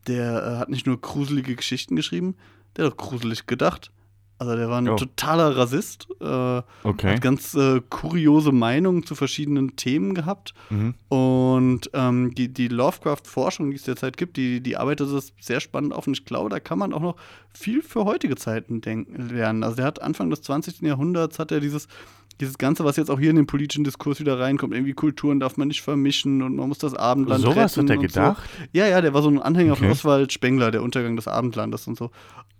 Der 0.06 0.42
äh, 0.44 0.56
hat 0.58 0.68
nicht 0.70 0.86
nur 0.86 1.00
gruselige 1.00 1.54
Geschichten 1.54 1.94
geschrieben, 1.94 2.34
der 2.76 2.86
hat 2.86 2.92
auch 2.92 2.96
gruselig 2.96 3.46
gedacht. 3.46 3.90
Also 4.42 4.56
der 4.56 4.68
war 4.68 4.78
ein 4.80 4.88
Oh. 4.88 4.96
totaler 4.96 5.56
Rassist, 5.56 6.08
äh, 6.20 6.24
Okay. 6.82 7.14
hat 7.14 7.20
ganz 7.20 7.54
äh, 7.54 7.80
kuriose 7.90 8.50
Meinungen 8.50 9.06
zu 9.06 9.14
verschiedenen 9.14 9.76
Themen 9.76 10.14
gehabt. 10.14 10.52
Mhm. 10.68 10.94
Und 11.08 11.90
ähm, 11.94 12.34
die, 12.34 12.52
die 12.52 12.66
Lovecraft-Forschung, 12.66 13.70
die 13.70 13.76
es 13.76 13.84
derzeit 13.84 14.16
gibt, 14.16 14.36
die, 14.36 14.60
die 14.60 14.76
arbeitet 14.76 15.12
das 15.12 15.32
sehr 15.40 15.60
spannend 15.60 15.92
auf. 15.92 16.08
Und 16.08 16.14
ich 16.14 16.24
glaube, 16.24 16.50
da 16.50 16.58
kann 16.58 16.76
man 16.76 16.92
auch 16.92 17.00
noch 17.00 17.14
viel 17.54 17.82
für 17.82 18.04
heutige 18.04 18.34
Zeiten 18.34 18.80
denken, 18.80 19.28
lernen. 19.28 19.62
Also 19.62 19.76
der 19.76 19.84
hat 19.84 20.02
Anfang 20.02 20.28
des 20.28 20.42
20. 20.42 20.80
Jahrhunderts 20.80 21.38
hat 21.38 21.52
er 21.52 21.60
dieses, 21.60 21.86
dieses 22.40 22.58
Ganze, 22.58 22.84
was 22.84 22.96
jetzt 22.96 23.12
auch 23.12 23.20
hier 23.20 23.30
in 23.30 23.36
den 23.36 23.46
politischen 23.46 23.84
Diskurs 23.84 24.18
wieder 24.18 24.40
reinkommt, 24.40 24.74
irgendwie 24.74 24.94
Kulturen 24.94 25.38
darf 25.38 25.56
man 25.56 25.68
nicht 25.68 25.82
vermischen 25.82 26.42
und 26.42 26.56
man 26.56 26.66
muss 26.68 26.78
das 26.78 26.94
Abendland 26.94 27.42
Sowas 27.42 27.76
retten 27.78 27.88
hat 27.88 27.96
er 27.96 28.02
gedacht? 28.02 28.42
So. 28.58 28.64
Ja, 28.72 28.88
ja, 28.88 29.00
der 29.00 29.14
war 29.14 29.22
so 29.22 29.28
ein 29.28 29.38
Anhänger 29.40 29.76
von 29.76 29.84
Okay. 29.86 29.92
Oswald 29.92 30.32
Spengler, 30.32 30.72
der 30.72 30.82
Untergang 30.82 31.14
des 31.14 31.28
Abendlandes 31.28 31.86
und 31.86 31.96
so. 31.96 32.10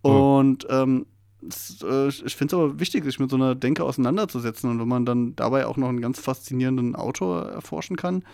Oh. 0.03 0.39
Und 0.39 0.64
ähm, 0.70 1.07
äh, 1.43 2.09
ich 2.09 2.36
finde 2.36 2.57
es 2.57 2.61
aber 2.61 2.80
wichtig, 2.80 3.05
sich 3.05 3.18
mit 3.18 3.30
so 3.30 3.36
einer 3.36 3.55
Denke 3.55 3.84
auseinanderzusetzen. 3.84 4.70
Und 4.70 4.80
wenn 4.80 4.88
man 4.88 5.05
dann 5.05 5.34
dabei 5.36 5.66
auch 5.66 5.76
noch 5.76 5.88
einen 5.88 6.01
ganz 6.01 6.20
faszinierenden 6.20 6.95
Autor 6.97 7.47
erforschen 7.51 7.97
kann, 7.97 8.24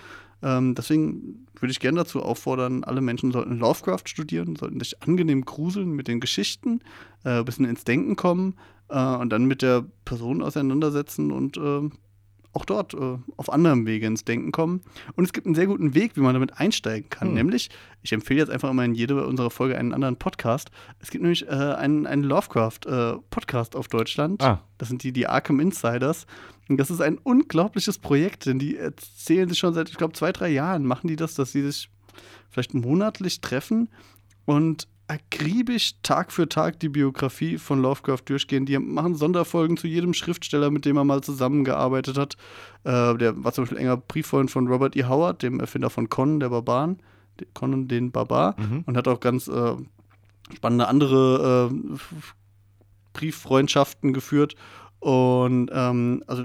Ähm, 0.42 0.74
deswegen 0.74 1.46
würde 1.58 1.72
ich 1.72 1.80
gerne 1.80 1.98
dazu 1.98 2.22
auffordern, 2.22 2.84
alle 2.84 3.00
Menschen 3.00 3.32
sollten 3.32 3.58
Lovecraft 3.58 4.06
studieren, 4.06 4.54
sollten 4.54 4.78
sich 4.78 5.02
angenehm 5.02 5.44
gruseln 5.44 5.90
mit 5.90 6.06
den 6.06 6.20
Geschichten, 6.20 6.80
äh, 7.24 7.40
ein 7.40 7.44
bisschen 7.44 7.64
ins 7.64 7.82
Denken 7.82 8.14
kommen 8.14 8.54
äh, 8.88 9.16
und 9.16 9.30
dann 9.30 9.46
mit 9.46 9.62
der 9.62 9.84
Person 10.04 10.42
auseinandersetzen 10.42 11.32
und 11.32 11.56
äh, 11.56 11.90
auch 12.52 12.64
dort 12.64 12.94
äh, 12.94 13.18
auf 13.36 13.52
anderem 13.52 13.86
Wege 13.86 14.06
ins 14.06 14.24
Denken 14.24 14.52
kommen. 14.52 14.82
Und 15.14 15.24
es 15.24 15.32
gibt 15.32 15.46
einen 15.46 15.54
sehr 15.54 15.66
guten 15.66 15.94
Weg, 15.94 16.16
wie 16.16 16.20
man 16.20 16.34
damit 16.34 16.58
einsteigen 16.58 17.10
kann. 17.10 17.28
Hm. 17.28 17.34
Nämlich, 17.34 17.70
ich 18.02 18.12
empfehle 18.12 18.40
jetzt 18.40 18.50
einfach 18.50 18.70
immer 18.70 18.84
in 18.84 18.94
jede 18.94 19.26
unserer 19.26 19.50
Folge 19.50 19.76
einen 19.76 19.92
anderen 19.92 20.16
Podcast. 20.16 20.70
Es 20.98 21.10
gibt 21.10 21.22
nämlich 21.22 21.46
äh, 21.46 21.50
einen, 21.50 22.06
einen 22.06 22.24
Lovecraft-Podcast 22.24 23.76
auf 23.76 23.88
Deutschland. 23.88 24.42
Ah. 24.42 24.62
Das 24.78 24.88
sind 24.88 25.02
die, 25.02 25.12
die 25.12 25.26
Arkham 25.26 25.60
Insiders. 25.60 26.26
Und 26.68 26.78
das 26.78 26.90
ist 26.90 27.00
ein 27.00 27.18
unglaubliches 27.18 27.98
Projekt, 27.98 28.46
denn 28.46 28.58
die 28.58 28.76
erzählen 28.76 29.48
sich 29.48 29.58
schon 29.58 29.74
seit, 29.74 29.88
ich 29.88 29.96
glaube, 29.96 30.12
zwei, 30.14 30.32
drei 30.32 30.48
Jahren, 30.48 30.84
machen 30.84 31.08
die 31.08 31.16
das, 31.16 31.34
dass 31.34 31.52
sie 31.52 31.62
sich 31.62 31.90
vielleicht 32.50 32.74
monatlich 32.74 33.40
treffen 33.40 33.88
und 34.44 34.88
akribisch 35.08 35.94
Tag 36.02 36.32
für 36.32 36.48
Tag 36.48 36.80
die 36.80 36.90
Biografie 36.90 37.58
von 37.58 37.80
Lovecraft 37.80 38.22
durchgehen. 38.26 38.66
Die 38.66 38.78
machen 38.78 39.14
Sonderfolgen 39.14 39.76
zu 39.76 39.86
jedem 39.86 40.14
Schriftsteller, 40.14 40.70
mit 40.70 40.84
dem 40.84 40.96
er 40.96 41.04
mal 41.04 41.22
zusammengearbeitet 41.22 42.18
hat. 42.18 42.36
Äh, 42.84 43.16
der 43.16 43.42
war 43.42 43.52
zum 43.52 43.64
Beispiel 43.64 43.78
enger 43.78 43.96
Brieffreund 43.96 44.50
von 44.50 44.68
Robert 44.68 44.96
E. 44.96 45.04
Howard, 45.04 45.42
dem 45.42 45.60
Erfinder 45.60 45.90
von 45.90 46.08
Conan, 46.08 46.40
der 46.40 46.50
Barbaren. 46.50 46.98
Conan 47.54 47.88
den 47.88 48.12
Barbar. 48.12 48.54
Mhm. 48.58 48.84
Und 48.86 48.96
hat 48.96 49.08
auch 49.08 49.20
ganz 49.20 49.48
äh, 49.48 49.76
spannende 50.54 50.88
andere 50.88 51.70
äh, 51.70 51.98
Brieffreundschaften 53.14 54.12
geführt. 54.12 54.54
Und 55.00 55.70
ähm, 55.72 56.22
also 56.26 56.44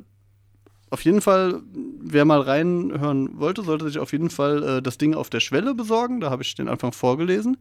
auf 0.89 1.03
jeden 1.03 1.21
Fall, 1.21 1.61
wer 1.99 2.23
mal 2.23 2.41
reinhören 2.41 3.39
wollte, 3.39 3.63
sollte 3.63 3.85
sich 3.85 3.97
auf 3.97 4.11
jeden 4.11 4.29
Fall 4.29 4.63
äh, 4.63 4.81
das 4.81 4.97
Ding 4.97 5.15
auf 5.15 5.29
der 5.29 5.39
Schwelle 5.39 5.73
besorgen. 5.73 6.19
Da 6.19 6.29
habe 6.29 6.43
ich 6.43 6.53
den 6.55 6.69
Anfang 6.69 6.91
vorgelesen. 6.91 7.57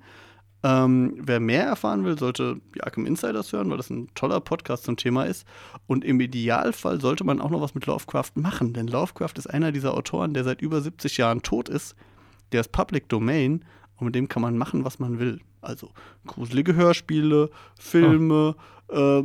Ähm, 0.65 1.15
wer 1.19 1.41
mehr 1.41 1.65
erfahren 1.65 2.05
will, 2.05 2.17
sollte 2.19 2.61
die 2.75 2.83
Arkham 2.85 3.05
Insiders 3.05 3.53
hören, 3.53 3.71
weil 3.71 3.79
das 3.79 3.91
ein 3.91 4.09
toller 4.15 4.41
Podcast 4.41 4.85
zum 4.85 4.97
Thema 4.97 5.25
ist. 5.25 5.47
Und 5.87 6.05
im 6.05 6.21
Idealfall 6.21 7.01
sollte 7.01 7.25
man 7.25 7.41
auch 7.41 7.51
noch 7.51 7.61
was 7.61 7.75
mit 7.75 7.87
Lovecraft 7.87 8.33
machen, 8.35 8.73
denn 8.73 8.87
Lovecraft 8.87 9.35
ist 9.37 9.49
einer 9.49 9.73
dieser 9.73 9.95
Autoren, 9.95 10.35
der 10.35 10.45
seit 10.45 10.63
über 10.63 10.81
70 10.81 11.17
Jahren 11.17 11.43
tot 11.43 11.69
ist. 11.69 11.97
Der 12.53 12.61
ist 12.61 12.71
Public 12.71 13.09
Domain 13.09 13.65
und 13.97 14.07
mit 14.07 14.15
dem 14.15 14.29
kann 14.29 14.43
man 14.43 14.57
machen, 14.57 14.85
was 14.85 14.99
man 14.99 15.19
will. 15.19 15.41
Also 15.63 15.91
gruselige 16.27 16.75
Hörspiele, 16.75 17.51
Filme, 17.79 18.55
äh, 18.89 19.23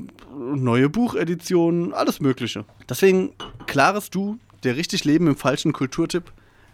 neue 0.55 0.89
Bucheditionen, 0.89 1.93
alles 1.93 2.19
Mögliche. 2.19 2.65
Deswegen, 2.89 3.33
klares 3.67 4.09
Du, 4.09 4.39
der 4.63 4.75
richtig 4.75 5.03
Leben 5.03 5.27
im 5.27 5.35
falschen 5.35 5.73
Kulturtipp. 5.73 6.31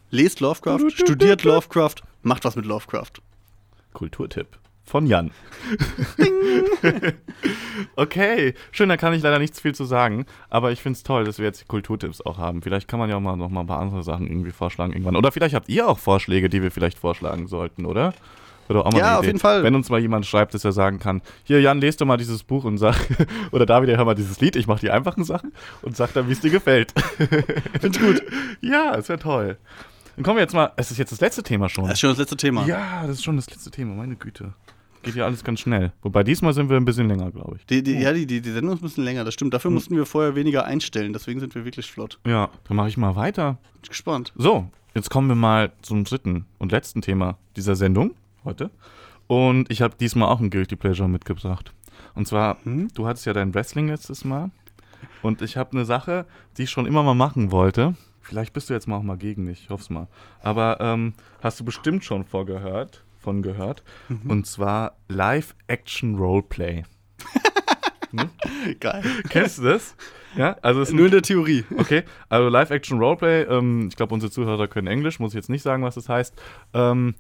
Lest 0.09 0.41
Lovecraft, 0.41 0.91
studiert 0.91 1.43
Lovecraft, 1.43 1.95
macht 2.22 2.45
was 2.45 2.55
mit 2.55 2.66
Lovecraft. 2.66 3.22
Kulturtipp 3.94 4.60
von 4.86 5.06
Jan. 5.08 5.32
okay, 7.96 8.54
schön, 8.72 8.89
da 8.89 8.98
kann 8.98 9.14
ich 9.14 9.24
leider 9.24 9.39
nichts 9.39 9.60
viel 9.60 9.74
zu 9.74 9.86
sagen, 9.86 10.26
aber 10.50 10.72
ich 10.72 10.82
finde 10.82 10.98
es 10.98 11.04
toll, 11.04 11.24
dass 11.24 11.38
wir 11.38 11.46
jetzt 11.46 11.62
die 11.62 11.66
Kulturtipps 11.66 12.22
auch 12.22 12.38
haben. 12.38 12.62
Vielleicht 12.62 12.88
kann 12.88 13.00
man 13.00 13.10
ja 13.10 13.16
auch 13.16 13.22
mal 13.22 13.36
noch 13.36 13.50
mal 13.50 13.62
ein 13.62 13.68
paar 13.68 13.80
andere 13.80 14.04
Sachen 14.04 14.28
irgendwie 14.28 14.52
vorschlagen 14.52 14.91
irgendwann. 14.91 15.16
Oder 15.16 15.32
vielleicht 15.32 15.56
habt 15.56 15.70
ihr 15.70 15.88
auch 15.88 16.00
Vorschläge, 16.00 16.50
die 16.50 16.62
wir 16.62 16.72
vielleicht 16.72 17.00
vorschlagen 17.00 17.48
sollten, 17.48 17.86
oder? 17.86 18.14
Oder 18.70 18.86
auch 18.86 18.91
mal 18.91 19.00
Ja, 19.00 19.20
auf 19.20 19.26
jeden 19.26 19.39
Fall. 19.39 19.64
Wenn 19.64 19.76
uns 19.76 19.89
mal 19.89 20.00
jemand 20.00 20.26
schreibt, 20.26 20.54
dass 20.54 20.64
er 20.64 20.72
sagen 20.72 21.00
kann, 21.00 21.22
hier 21.44 21.62
Jan, 21.62 21.82
lest 21.82 22.02
doch 22.02 22.06
mal 22.06 22.18
dieses 22.18 22.44
Buch 22.44 22.64
und 22.64 22.78
sag, 22.78 22.96
oder 23.52 23.66
David, 23.66 23.96
hör 23.96 24.06
mal 24.06 24.16
dieses 24.16 24.39
Lied, 24.41 24.56
ich 24.56 24.68
mache 24.68 24.82
die 24.82 24.91
einfachen 24.91 25.24
Sachen 25.24 25.54
und 25.82 25.96
sag 25.96 26.14
dann, 26.14 26.28
wie 26.28 26.34
es 26.34 26.41
dir 26.41 26.52
gefällt. 26.52 26.94
Find's 27.80 28.00
gut. 28.00 28.22
ja, 28.62 28.91
ist 28.96 29.10
ja 29.10 29.18
toll. 29.18 29.58
Dann 30.16 30.24
kommen 30.24 30.38
wir 30.38 30.41
jetzt 30.41 30.53
mal, 30.53 30.72
es 30.76 30.91
ist 30.91 30.97
jetzt 30.97 31.11
das 31.11 31.22
letzte 31.22 31.43
Thema 31.43 31.70
schon. 31.70 31.86
Das 31.86 31.93
ist 31.93 31.99
schon 32.01 32.09
das 32.11 32.20
letzte 32.20 32.38
Thema. 32.38 32.66
Ja, 32.66 33.01
das 33.07 33.18
ist 33.18 33.24
schon 33.24 33.36
das 33.36 33.49
letzte 33.49 33.72
Thema, 33.72 33.95
meine 33.95 34.16
Güte. 34.16 34.53
Geht 35.01 35.16
ja 35.16 35.26
alles 35.26 35.43
ganz 35.43 35.59
schnell. 35.59 35.91
Wobei 36.01 36.24
diesmal 36.24 36.53
sind 36.53 36.70
wir 36.70 36.78
ein 36.78 36.86
bisschen 36.86 37.09
länger, 37.09 37.30
glaube 37.32 37.57
ich. 37.57 37.66
Die, 37.66 37.84
die, 37.84 37.93
ja, 37.99 38.14
die, 38.14 38.26
die, 38.26 38.41
die 38.41 38.51
Sendung 38.51 38.76
ist 38.76 38.82
ein 38.82 38.84
bisschen 38.88 39.03
länger, 39.03 39.26
das 39.26 39.34
stimmt. 39.34 39.53
Dafür 39.53 39.70
mussten 39.72 39.95
wir 39.97 40.05
vorher 40.05 40.36
weniger 40.36 40.66
einstellen, 40.66 41.11
deswegen 41.11 41.39
sind 41.41 41.55
wir 41.55 41.66
wirklich 41.66 41.91
flott. 41.91 42.20
Ja, 42.26 42.49
dann 42.68 42.78
mache 42.78 42.88
ich 42.88 42.95
mal 42.97 43.16
weiter. 43.16 43.57
Bin 43.74 43.82
ich 43.84 43.89
gespannt. 43.89 44.32
So, 44.38 44.70
jetzt 44.95 45.09
kommen 45.09 45.28
wir 45.28 45.36
mal 45.36 45.74
zum 45.82 46.05
dritten 46.05 46.45
und 46.57 46.72
letzten 46.72 47.01
Thema 47.01 47.38
dieser 47.57 47.76
Sendung 47.76 48.11
heute. 48.45 48.70
Und 49.28 49.70
ich 49.72 49.82
habe 49.82 49.95
diesmal 49.99 50.30
auch 50.30 50.39
ein 50.39 50.49
Guilty 50.49 50.76
Pleasure 50.78 51.09
mitgebracht. 51.09 51.74
Und 52.16 52.28
zwar, 52.28 52.57
Hm? 52.64 52.88
du 52.93 53.05
hattest 53.07 53.26
ja 53.26 53.34
dein 53.34 53.53
Wrestling 53.53 53.88
letztes 53.88 54.24
Mal. 54.24 54.51
Und 55.22 55.41
ich 55.41 55.57
habe 55.57 55.72
eine 55.72 55.86
Sache, 55.86 56.26
die 56.57 56.64
ich 56.64 56.70
schon 56.70 56.86
immer 56.86 57.03
mal 57.03 57.14
machen 57.16 57.51
wollte. 57.51 57.95
Vielleicht 58.24 58.53
bist 58.53 58.69
du 58.69 58.74
jetzt 58.74 58.88
mal 58.88 58.97
auch 58.97 59.03
mal 59.03 59.17
gegen 59.17 59.43
mich, 59.43 59.63
ich 59.63 59.69
hoffe 59.69 59.84
es 59.84 59.89
mal. 59.89 60.07
Aber 60.41 60.78
ähm, 60.80 61.13
hast 61.41 61.59
du 61.59 61.65
bestimmt 61.65 62.03
schon 62.03 62.24
vorgehört, 62.24 63.03
von 63.19 63.41
gehört. 63.41 63.84
Mhm. 64.09 64.30
Und 64.30 64.47
zwar 64.47 64.95
Live-Action-Roleplay. 65.09 66.84
Geil. 68.80 69.03
Kennst 69.30 69.59
du 69.59 69.63
das? 69.63 69.95
Ja, 70.36 70.57
also 70.61 70.82
es 70.82 70.91
Nur 70.91 71.05
in 71.05 71.11
der 71.11 71.21
Theorie. 71.21 71.63
Okay, 71.78 72.03
also 72.30 72.49
Live-Action-Roleplay, 72.49 73.43
ähm, 73.43 73.88
ich 73.89 73.95
glaube, 73.95 74.13
unsere 74.13 74.32
Zuhörer 74.32 74.67
können 74.67 74.88
Englisch, 74.88 75.19
muss 75.19 75.32
ich 75.32 75.36
jetzt 75.36 75.49
nicht 75.49 75.63
sagen, 75.63 75.84
was 75.84 75.95
das 75.95 76.09
heißt. 76.09 76.34
Ähm, 76.74 77.15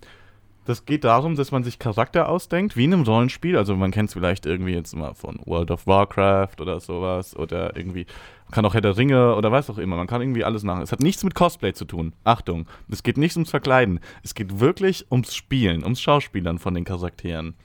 das 0.65 0.85
geht 0.85 1.03
darum, 1.03 1.35
dass 1.35 1.51
man 1.51 1.63
sich 1.63 1.77
Charakter 1.77 2.29
ausdenkt, 2.29 2.77
wie 2.77 2.85
in 2.85 2.93
einem 2.93 3.03
Rollenspiel. 3.03 3.57
Also 3.57 3.75
man 3.75 3.91
kennt 3.91 4.09
es 4.09 4.13
vielleicht 4.13 4.45
irgendwie 4.45 4.73
jetzt 4.73 4.95
mal 4.95 5.13
von 5.13 5.39
World 5.45 5.71
of 5.71 5.85
Warcraft 5.87 6.61
oder 6.61 6.79
sowas 6.79 7.35
oder 7.35 7.75
irgendwie, 7.75 8.05
kann 8.53 8.65
auch 8.65 8.73
Herr 8.73 8.81
der 8.81 8.97
Ringe 8.97 9.35
oder 9.35 9.51
was 9.51 9.69
auch 9.69 9.77
immer. 9.77 9.97
Man 9.97 10.07
kann 10.07 10.21
irgendwie 10.21 10.43
alles 10.43 10.63
machen. 10.63 10.81
Es 10.81 10.91
hat 10.91 10.99
nichts 10.99 11.23
mit 11.23 11.35
Cosplay 11.35 11.73
zu 11.73 11.85
tun. 11.85 12.13
Achtung, 12.23 12.67
es 12.89 13.03
geht 13.03 13.17
nicht 13.17 13.35
ums 13.35 13.49
Verkleiden. 13.49 13.99
Es 14.21 14.35
geht 14.35 14.59
wirklich 14.59 15.07
ums 15.11 15.35
Spielen, 15.35 15.83
ums 15.83 15.99
Schauspielern 16.01 16.59
von 16.59 16.73
den 16.73 16.83
Charakteren. 16.83 17.55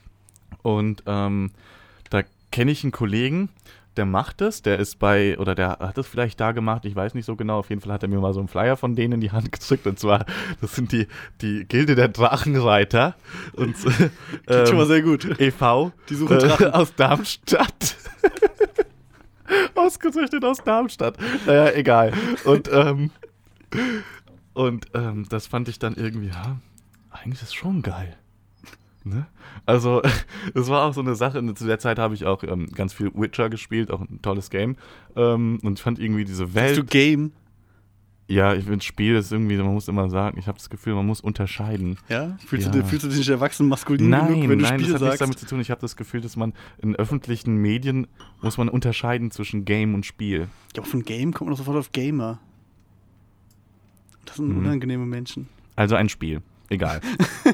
Und 0.62 1.02
ähm, 1.06 1.50
da 2.10 2.22
kenne 2.50 2.70
ich 2.70 2.82
einen 2.82 2.92
Kollegen, 2.92 3.50
der 3.98 4.06
macht 4.06 4.40
das, 4.40 4.62
der 4.62 4.78
ist 4.78 4.98
bei, 4.98 5.36
oder 5.38 5.54
der 5.54 5.78
hat 5.80 5.98
das 5.98 6.06
vielleicht 6.06 6.40
da 6.40 6.52
gemacht, 6.52 6.84
ich 6.84 6.94
weiß 6.94 7.14
nicht 7.14 7.26
so 7.26 7.36
genau, 7.36 7.58
auf 7.58 7.68
jeden 7.68 7.80
Fall 7.80 7.92
hat 7.92 8.02
er 8.04 8.08
mir 8.08 8.20
mal 8.20 8.32
so 8.32 8.38
einen 8.38 8.48
Flyer 8.48 8.76
von 8.76 8.94
denen 8.94 9.14
in 9.14 9.20
die 9.20 9.32
Hand 9.32 9.50
gedrückt 9.52 9.86
und 9.86 9.98
zwar, 9.98 10.24
das 10.60 10.74
sind 10.74 10.92
die, 10.92 11.08
die 11.42 11.66
Gilde 11.66 11.96
der 11.96 12.08
Drachenreiter 12.08 13.16
und 13.54 13.74
Klingt 13.76 14.68
schon 14.68 14.76
mal 14.76 14.86
sehr 14.86 15.02
gut. 15.02 15.40
e.V. 15.40 15.92
Die 16.08 16.14
suchen 16.14 16.36
äh, 16.36 16.40
Drachen. 16.40 16.70
aus 16.72 16.94
Darmstadt. 16.94 17.96
Ausgezüchtet 19.74 20.44
aus 20.44 20.58
Darmstadt. 20.58 21.16
Naja, 21.46 21.72
egal. 21.72 22.12
Und, 22.44 22.70
ähm, 22.72 23.10
und 24.54 24.86
ähm, 24.94 25.26
das 25.28 25.46
fand 25.46 25.68
ich 25.68 25.78
dann 25.78 25.94
irgendwie, 25.94 26.28
ja, 26.28 26.58
eigentlich 27.10 27.42
ist 27.42 27.54
schon 27.54 27.82
geil. 27.82 28.16
Ne? 29.04 29.26
Also, 29.66 30.02
das 30.54 30.68
war 30.68 30.84
auch 30.84 30.94
so 30.94 31.00
eine 31.00 31.14
Sache. 31.14 31.42
Zu 31.54 31.66
der 31.66 31.78
Zeit 31.78 31.98
habe 31.98 32.14
ich 32.14 32.26
auch 32.26 32.42
ähm, 32.42 32.66
ganz 32.74 32.92
viel 32.92 33.10
Witcher 33.14 33.48
gespielt, 33.48 33.90
auch 33.90 34.00
ein 34.00 34.20
tolles 34.22 34.50
Game. 34.50 34.76
Ähm, 35.16 35.58
und 35.62 35.78
ich 35.78 35.82
fand 35.82 35.98
irgendwie 35.98 36.24
diese 36.24 36.54
Welt. 36.54 36.76
du 36.76 36.84
Game? 36.84 37.32
Ja, 38.30 38.54
ich 38.54 38.64
finde 38.64 38.84
Spiel 38.84 39.16
ist 39.16 39.32
irgendwie, 39.32 39.56
man 39.56 39.72
muss 39.72 39.88
immer 39.88 40.10
sagen, 40.10 40.38
ich 40.38 40.46
habe 40.48 40.58
das 40.58 40.68
Gefühl, 40.68 40.94
man 40.94 41.06
muss 41.06 41.22
unterscheiden. 41.22 41.96
Ja? 42.10 42.36
Fühlst, 42.46 42.66
Ja. 42.66 42.72
Du, 42.72 42.80
dich- 42.80 42.88
fühlst 42.90 43.04
du 43.04 43.08
dich 43.08 43.16
nicht 43.18 43.28
erwachsen 43.30 43.66
maskulin 43.68 44.10
Nein, 44.10 44.26
genug, 44.28 44.48
wenn 44.50 44.58
du 44.58 44.64
nein, 44.66 44.78
Spiel 44.80 44.92
das 44.92 45.00
hat 45.00 45.00
nichts 45.00 45.18
sagst? 45.18 45.20
damit 45.22 45.38
zu 45.38 45.46
tun. 45.46 45.60
Ich 45.60 45.70
habe 45.70 45.80
das 45.80 45.96
Gefühl, 45.96 46.20
dass 46.20 46.36
man 46.36 46.52
in 46.76 46.94
öffentlichen 46.94 47.56
Medien 47.56 48.06
muss 48.42 48.58
man 48.58 48.68
unterscheiden 48.68 49.30
zwischen 49.30 49.64
Game 49.64 49.94
und 49.94 50.04
Spiel. 50.04 50.48
Ja, 50.76 50.82
von 50.82 51.02
Game 51.04 51.32
kommt 51.32 51.48
man 51.48 51.52
doch 51.54 51.58
sofort 51.58 51.78
auf 51.78 51.92
Gamer. 51.92 52.38
Das 54.26 54.36
sind 54.36 54.48
Mhm. 54.50 54.58
unangenehme 54.58 55.06
Menschen. 55.06 55.48
Also 55.74 55.94
ein 55.94 56.10
Spiel. 56.10 56.42
Egal. 56.68 57.00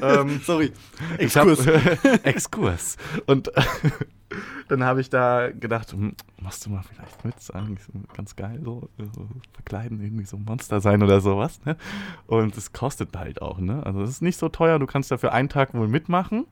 ähm, 0.01 0.41
Sorry. 0.43 0.73
ich 1.19 1.37
hab- 1.37 1.47
Exkurs. 1.47 1.65
Exkurs. 2.23 2.97
Und 3.27 3.49
dann 4.67 4.83
habe 4.83 5.01
ich 5.01 5.09
da 5.09 5.49
gedacht, 5.51 5.91
hm, 5.93 6.15
machst 6.41 6.65
du 6.65 6.69
mal 6.69 6.81
vielleicht 6.83 7.23
mit, 7.25 7.35
ist 7.37 7.53
eigentlich 7.53 7.83
so 7.83 7.93
ganz 8.13 8.35
geil, 8.35 8.59
so, 8.63 8.89
so 8.97 9.27
verkleiden, 9.53 10.01
irgendwie 10.01 10.25
so 10.25 10.37
ein 10.37 10.45
Monster 10.45 10.81
sein 10.81 11.01
oder 11.03 11.21
sowas. 11.21 11.59
Ne? 11.65 11.77
Und 12.27 12.57
es 12.57 12.73
kostet 12.73 13.15
halt 13.17 13.41
auch, 13.41 13.59
ne? 13.59 13.85
Also 13.85 14.01
es 14.01 14.09
ist 14.09 14.21
nicht 14.21 14.37
so 14.37 14.49
teuer, 14.49 14.79
du 14.79 14.85
kannst 14.87 15.11
dafür 15.11 15.33
einen 15.33 15.49
Tag 15.49 15.73
wohl 15.73 15.87
mitmachen. 15.87 16.45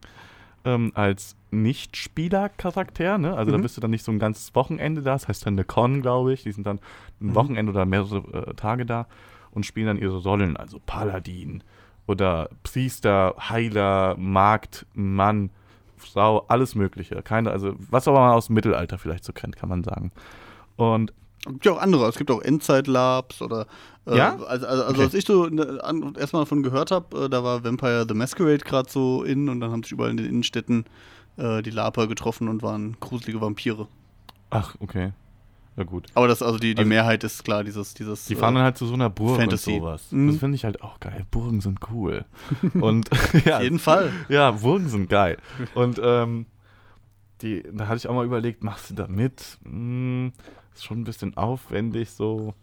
Ähm, 0.66 0.92
als 0.94 1.36
Nicht-Spieler-Charakter, 1.50 3.18
ne? 3.18 3.36
Also 3.36 3.52
da 3.52 3.58
Mhm. 3.58 3.62
bist 3.62 3.76
du 3.76 3.80
dann 3.80 3.90
nicht 3.90 4.04
so 4.04 4.12
ein 4.12 4.18
ganzes 4.18 4.54
Wochenende 4.54 5.02
da, 5.02 5.12
das 5.12 5.28
heißt 5.28 5.44
dann 5.46 5.54
eine 5.54 5.64
Con, 5.64 6.00
glaube 6.02 6.32
ich. 6.32 6.42
Die 6.42 6.52
sind 6.52 6.66
dann 6.66 6.78
ein 7.20 7.28
Mhm. 7.28 7.34
Wochenende 7.34 7.72
oder 7.72 7.84
mehrere 7.84 8.48
äh, 8.48 8.54
Tage 8.54 8.86
da 8.86 9.06
und 9.50 9.66
spielen 9.66 9.86
dann 9.86 9.98
ihre 9.98 10.16
Rollen, 10.22 10.56
also 10.56 10.80
Paladin 10.84 11.62
oder 12.06 12.48
Priester, 12.62 13.34
Heiler, 13.38 14.16
Magd, 14.18 14.86
Mann, 14.94 15.50
Frau, 15.96 16.44
alles 16.48 16.74
Mögliche. 16.74 17.20
Keine, 17.22 17.50
also 17.50 17.74
was 17.90 18.06
aber 18.08 18.20
man 18.20 18.32
aus 18.32 18.46
dem 18.46 18.54
Mittelalter 18.54 18.98
vielleicht 18.98 19.24
so 19.24 19.32
kennt, 19.32 19.56
kann 19.56 19.68
man 19.68 19.84
sagen. 19.84 20.12
Und 20.76 21.12
Es 21.46 21.52
gibt 21.52 21.66
ja 21.66 21.72
auch 21.72 21.78
andere. 21.80 22.08
Es 22.08 22.16
gibt 22.16 22.30
auch 22.30 22.40
Endzeit-Labs 22.42 23.42
oder. 23.42 23.66
Äh, 24.06 24.16
Ja? 24.16 24.36
Also, 24.36 24.46
also, 24.46 24.66
also 24.66 24.86
Okay. 24.90 25.02
als 25.02 25.14
ich 25.14 25.24
so 25.24 25.46
ne, 25.46 25.80
erstmal 26.18 26.42
davon 26.42 26.62
gehört 26.62 26.90
habe, 26.90 27.24
äh, 27.24 27.28
da 27.28 27.42
war 27.44 27.64
Vampire 27.64 28.04
the 28.08 28.14
Masquerade 28.14 28.58
gerade 28.58 28.90
so 28.90 29.22
in 29.24 29.48
und 29.48 29.60
dann 29.60 29.70
haben 29.70 29.82
sich 29.82 29.92
überall 29.92 30.10
in 30.10 30.16
den 30.16 30.26
Innenstädten 30.26 30.84
äh, 31.36 31.62
die 31.62 31.70
Laper 31.70 32.06
getroffen 32.06 32.48
und 32.48 32.62
waren 32.62 32.96
gruselige 33.00 33.40
Vampire. 33.40 33.88
ach, 34.50 34.74
okay. 34.80 35.12
Ja, 35.76 35.82
gut. 35.84 36.06
Aber 36.14 36.28
das, 36.28 36.40
also 36.42 36.58
die, 36.58 36.74
die 36.74 36.78
Also- 36.80 36.88
Mehrheit 36.88 37.24
ist 37.24 37.44
klar, 37.44 37.64
dieses, 37.64 37.94
dieses. 37.94 38.26
Die 38.26 38.36
fahren 38.36 38.54
äh, 38.54 38.58
dann 38.58 38.64
halt 38.64 38.78
zu 38.78 38.86
so 38.86 38.94
einer 38.94 39.10
Burg 39.10 39.38
Fantasy. 39.40 39.72
und 39.74 39.78
sowas. 39.80 40.12
Mhm. 40.12 40.26
Das 40.28 40.36
finde 40.38 40.54
ich 40.56 40.64
halt 40.64 40.82
auch 40.82 41.00
geil. 41.00 41.26
Burgen 41.30 41.60
sind 41.60 41.80
cool. 41.92 42.24
und 42.80 43.10
ja, 43.44 43.56
auf 43.56 43.62
jeden 43.62 43.78
Fall. 43.80 44.12
ja, 44.28 44.52
Burgen 44.52 44.88
sind 44.88 45.08
geil. 45.10 45.36
Und 45.74 46.00
ähm, 46.02 46.46
die, 47.42 47.64
da 47.72 47.88
hatte 47.88 47.96
ich 47.96 48.06
auch 48.08 48.14
mal 48.14 48.24
überlegt, 48.24 48.62
machst 48.62 48.90
du 48.90 48.94
da 48.94 49.08
mit? 49.08 49.58
Hm, 49.64 50.32
ist 50.74 50.84
schon 50.84 51.00
ein 51.00 51.04
bisschen 51.04 51.36
aufwendig 51.36 52.10
so. 52.10 52.54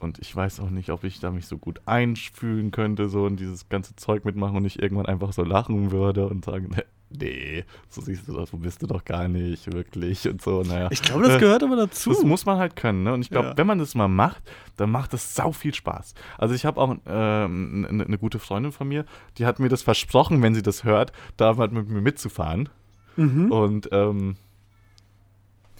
Und 0.00 0.18
ich 0.20 0.34
weiß 0.34 0.60
auch 0.60 0.70
nicht, 0.70 0.90
ob 0.90 1.04
ich 1.04 1.20
da 1.20 1.30
mich 1.30 1.46
so 1.46 1.58
gut 1.58 1.80
einfühlen 1.84 2.70
könnte, 2.70 3.08
so 3.08 3.26
in 3.26 3.36
dieses 3.36 3.68
ganze 3.68 3.96
Zeug 3.96 4.24
mitmachen 4.24 4.56
und 4.56 4.62
nicht 4.62 4.80
irgendwann 4.80 5.06
einfach 5.06 5.32
so 5.32 5.42
lachen 5.42 5.90
würde 5.90 6.28
und 6.28 6.44
sagen, 6.44 6.70
nee, 7.10 7.64
so 7.88 8.00
siehst 8.00 8.28
du 8.28 8.38
aus, 8.38 8.52
wo 8.52 8.56
bist 8.58 8.82
du 8.82 8.86
doch 8.86 9.04
gar 9.04 9.28
nicht, 9.28 9.72
wirklich 9.72 10.28
und 10.28 10.42
so, 10.42 10.62
naja. 10.62 10.88
Ich 10.90 11.02
glaube, 11.02 11.24
das 11.24 11.36
Äh, 11.36 11.40
gehört 11.40 11.62
aber 11.62 11.76
dazu. 11.76 12.10
Das 12.10 12.22
muss 12.22 12.44
man 12.46 12.58
halt 12.58 12.76
können, 12.76 13.02
ne? 13.02 13.12
Und 13.14 13.22
ich 13.22 13.30
glaube, 13.30 13.48
Ja. 13.48 13.56
wenn 13.56 13.66
man 13.66 13.78
das 13.78 13.94
mal 13.94 14.08
macht, 14.08 14.42
dann 14.76 14.90
macht 14.90 15.12
das 15.12 15.34
sau 15.34 15.52
viel 15.52 15.74
Spaß. 15.74 16.14
Also 16.36 16.54
ich 16.54 16.64
habe 16.66 16.80
auch 16.80 16.94
ähm, 17.06 17.86
eine 17.88 18.04
eine 18.04 18.18
gute 18.18 18.38
Freundin 18.38 18.72
von 18.72 18.88
mir, 18.88 19.04
die 19.38 19.46
hat 19.46 19.58
mir 19.58 19.68
das 19.68 19.82
versprochen, 19.82 20.42
wenn 20.42 20.54
sie 20.54 20.62
das 20.62 20.84
hört, 20.84 21.12
da 21.36 21.52
mal 21.54 21.68
mit 21.68 21.88
mir 21.88 22.00
mitzufahren. 22.00 22.68
mhm. 23.16 23.50
Und 23.52 23.88
ähm, 23.92 24.36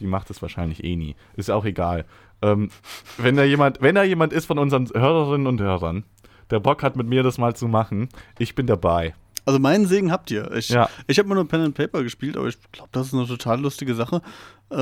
die 0.00 0.06
macht 0.06 0.30
es 0.30 0.40
wahrscheinlich 0.42 0.84
eh 0.84 0.96
nie. 0.96 1.16
Ist 1.36 1.50
auch 1.50 1.64
egal. 1.64 2.04
Ähm, 2.40 2.70
wenn 3.16 3.36
da 3.36 3.42
jemand, 3.44 3.80
wenn 3.82 3.96
da 3.96 4.04
jemand 4.04 4.32
ist 4.32 4.46
von 4.46 4.58
unseren 4.58 4.88
Hörerinnen 4.88 5.46
und 5.48 5.60
Hörern, 5.60 6.04
der 6.50 6.60
Bock 6.60 6.82
hat, 6.82 6.96
mit 6.96 7.06
mir 7.08 7.22
das 7.24 7.36
mal 7.36 7.54
zu 7.56 7.66
machen, 7.68 8.08
ich 8.38 8.54
bin 8.54 8.66
dabei. 8.66 9.14
Also 9.48 9.58
meinen 9.60 9.86
Segen 9.86 10.12
habt 10.12 10.30
ihr. 10.30 10.52
Ich, 10.52 10.68
Ja. 10.68 10.90
ich 11.06 11.18
habe 11.18 11.26
mal 11.26 11.34
nur 11.34 11.48
Pen 11.48 11.62
and 11.62 11.74
Paper 11.74 12.02
gespielt, 12.02 12.36
aber 12.36 12.48
ich 12.48 12.58
glaube, 12.70 12.90
das 12.92 13.06
ist 13.06 13.14
eine 13.14 13.26
total 13.26 13.58
lustige 13.60 13.94
Sache. 13.94 14.20
Äh, 14.68 14.76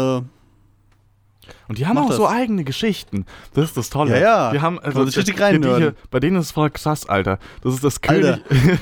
Und 1.69 1.79
die 1.79 1.87
haben 1.87 1.97
auch 1.99 2.09
das. 2.09 2.17
so 2.17 2.27
eigene 2.27 2.65
Geschichten. 2.65 3.27
Das 3.55 3.67
ist 3.67 3.77
das 3.77 3.91
Tolle. 3.91 4.15
Ja, 4.15 4.19
ja. 4.21 4.51
Die 4.51 4.61
haben 4.61 4.81
also 4.81 5.05
sich 5.05 5.19
richtig 5.19 5.41
reinnörden. 5.41 5.83
hier, 5.83 5.95
Bei 6.11 6.19
denen 6.19 6.37
ist 6.39 6.47
es 6.47 6.51
voll 6.51 6.71
krass, 6.71 7.09
Alter. 7.09 7.39
Das 7.63 7.75
ist 7.75 7.85
das. 7.85 8.01
König, 8.01 8.41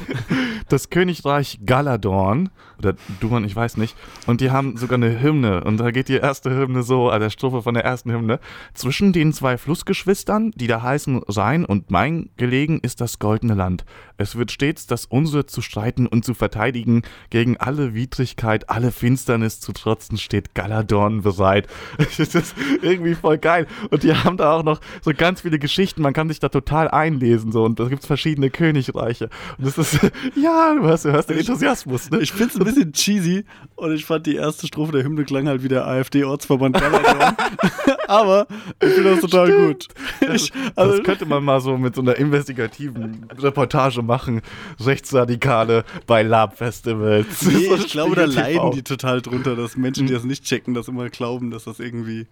das 0.70 0.88
Königreich 0.88 1.58
Galadorn 1.66 2.48
oder 2.78 2.94
Duran, 3.20 3.44
ich 3.44 3.54
weiß 3.54 3.76
nicht. 3.76 3.96
Und 4.26 4.40
die 4.40 4.50
haben 4.50 4.76
sogar 4.76 4.96
eine 4.96 5.20
Hymne. 5.20 5.64
Und 5.64 5.78
da 5.78 5.90
geht 5.90 6.08
die 6.08 6.16
erste 6.16 6.50
Hymne 6.50 6.82
so, 6.82 7.08
also 7.08 7.24
der 7.24 7.30
Strophe 7.30 7.62
von 7.62 7.74
der 7.74 7.84
ersten 7.84 8.12
Hymne. 8.12 8.40
Zwischen 8.74 9.12
den 9.12 9.32
zwei 9.32 9.56
Flussgeschwistern, 9.58 10.52
die 10.54 10.66
da 10.66 10.82
heißen 10.82 11.22
Sein 11.28 11.64
und 11.64 11.90
Mein, 11.90 12.30
gelegen 12.36 12.80
ist 12.80 13.00
das 13.00 13.18
goldene 13.18 13.54
Land. 13.54 13.84
Es 14.16 14.36
wird 14.36 14.52
stets 14.52 14.86
das 14.86 15.06
unsere 15.06 15.46
zu 15.46 15.60
streiten 15.60 16.06
und 16.06 16.24
zu 16.24 16.34
verteidigen. 16.34 17.02
Gegen 17.30 17.56
alle 17.56 17.94
Widrigkeit, 17.94 18.70
alle 18.70 18.92
Finsternis 18.92 19.60
zu 19.60 19.72
trotzen, 19.72 20.18
steht 20.18 20.54
Galadorn 20.54 21.22
bereit. 21.22 21.68
Das 22.24 22.34
ist 22.34 22.54
irgendwie 22.80 23.14
voll 23.14 23.38
geil. 23.38 23.66
Und 23.90 24.02
die 24.02 24.14
haben 24.14 24.36
da 24.36 24.52
auch 24.52 24.62
noch 24.62 24.80
so 25.02 25.12
ganz 25.16 25.40
viele 25.40 25.58
Geschichten. 25.58 26.02
Man 26.02 26.12
kann 26.12 26.28
sich 26.28 26.38
da 26.38 26.48
total 26.48 26.88
einlesen. 26.88 27.50
So. 27.50 27.64
Und 27.64 27.80
da 27.80 27.88
gibt 27.88 28.02
es 28.02 28.06
verschiedene 28.06 28.50
Königreiche. 28.50 29.30
Und 29.58 29.66
das 29.66 29.78
ist, 29.78 29.94
ja, 30.36 30.74
du 30.74 30.82
hörst, 30.82 31.04
du 31.04 31.12
hörst 31.12 31.30
den 31.30 31.38
Enthusiasmus. 31.38 32.10
Ne? 32.10 32.20
ich 32.20 32.32
finde 32.32 32.52
es 32.54 32.56
ein 32.56 32.64
bisschen 32.64 32.73
cheesy 32.92 33.44
und 33.76 33.92
ich 33.92 34.04
fand 34.04 34.26
die 34.26 34.36
erste 34.36 34.66
Strophe 34.66 34.92
der 34.92 35.04
Hymne 35.04 35.24
klang 35.24 35.48
halt 35.48 35.62
wie 35.62 35.68
der 35.68 35.86
AfD-Ortsverband 35.86 36.80
aber 38.08 38.46
ich 38.80 38.92
finde 38.92 39.10
das 39.10 39.20
total 39.20 39.52
gut. 39.52 39.88
Ich, 40.20 40.52
also, 40.76 40.96
das 40.96 41.04
könnte 41.04 41.26
man 41.26 41.44
mal 41.44 41.60
so 41.60 41.76
mit 41.76 41.94
so 41.94 42.00
einer 42.00 42.16
investigativen 42.16 43.26
Reportage 43.38 44.02
machen. 44.02 44.42
Rechtsradikale 44.80 45.84
bei 46.06 46.22
Lab-Festivals. 46.22 47.42
nee, 47.42 47.68
So 47.68 47.74
ich 47.76 47.88
glaube, 47.88 48.16
da 48.16 48.24
leiden 48.24 48.60
TV. 48.60 48.70
die 48.70 48.82
total 48.82 49.22
drunter, 49.22 49.56
dass 49.56 49.76
Menschen, 49.76 50.06
die 50.06 50.12
das 50.12 50.24
nicht 50.24 50.44
checken, 50.44 50.74
das 50.74 50.88
immer 50.88 51.08
glauben, 51.08 51.50
dass 51.50 51.64
das 51.64 51.80
irgendwie, 51.80 52.26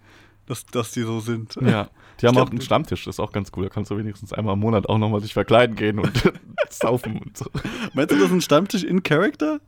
dass, 0.45 0.65
dass 0.65 0.91
die 0.91 1.01
so 1.01 1.19
sind. 1.19 1.55
Ja, 1.61 1.89
die 2.21 2.27
haben 2.27 2.35
glaub, 2.35 2.47
auch 2.47 2.51
einen 2.51 2.61
Stammtisch, 2.61 3.05
das 3.05 3.15
ist 3.15 3.19
auch 3.19 3.31
ganz 3.31 3.51
cool. 3.55 3.63
Da 3.63 3.69
kannst 3.69 3.91
du 3.91 3.97
wenigstens 3.97 4.33
einmal 4.33 4.53
im 4.53 4.59
Monat 4.59 4.87
auch 4.87 4.97
nochmal 4.97 5.21
dich 5.21 5.33
verkleiden 5.33 5.75
gehen 5.75 5.99
und 5.99 6.11
saufen 6.69 7.19
und 7.19 7.37
so. 7.37 7.45
Meinst 7.93 8.11
du, 8.11 8.15
das 8.17 8.27
ist 8.27 8.33
ein 8.33 8.41
Stammtisch 8.41 8.83
in 8.83 9.03
Character? 9.03 9.59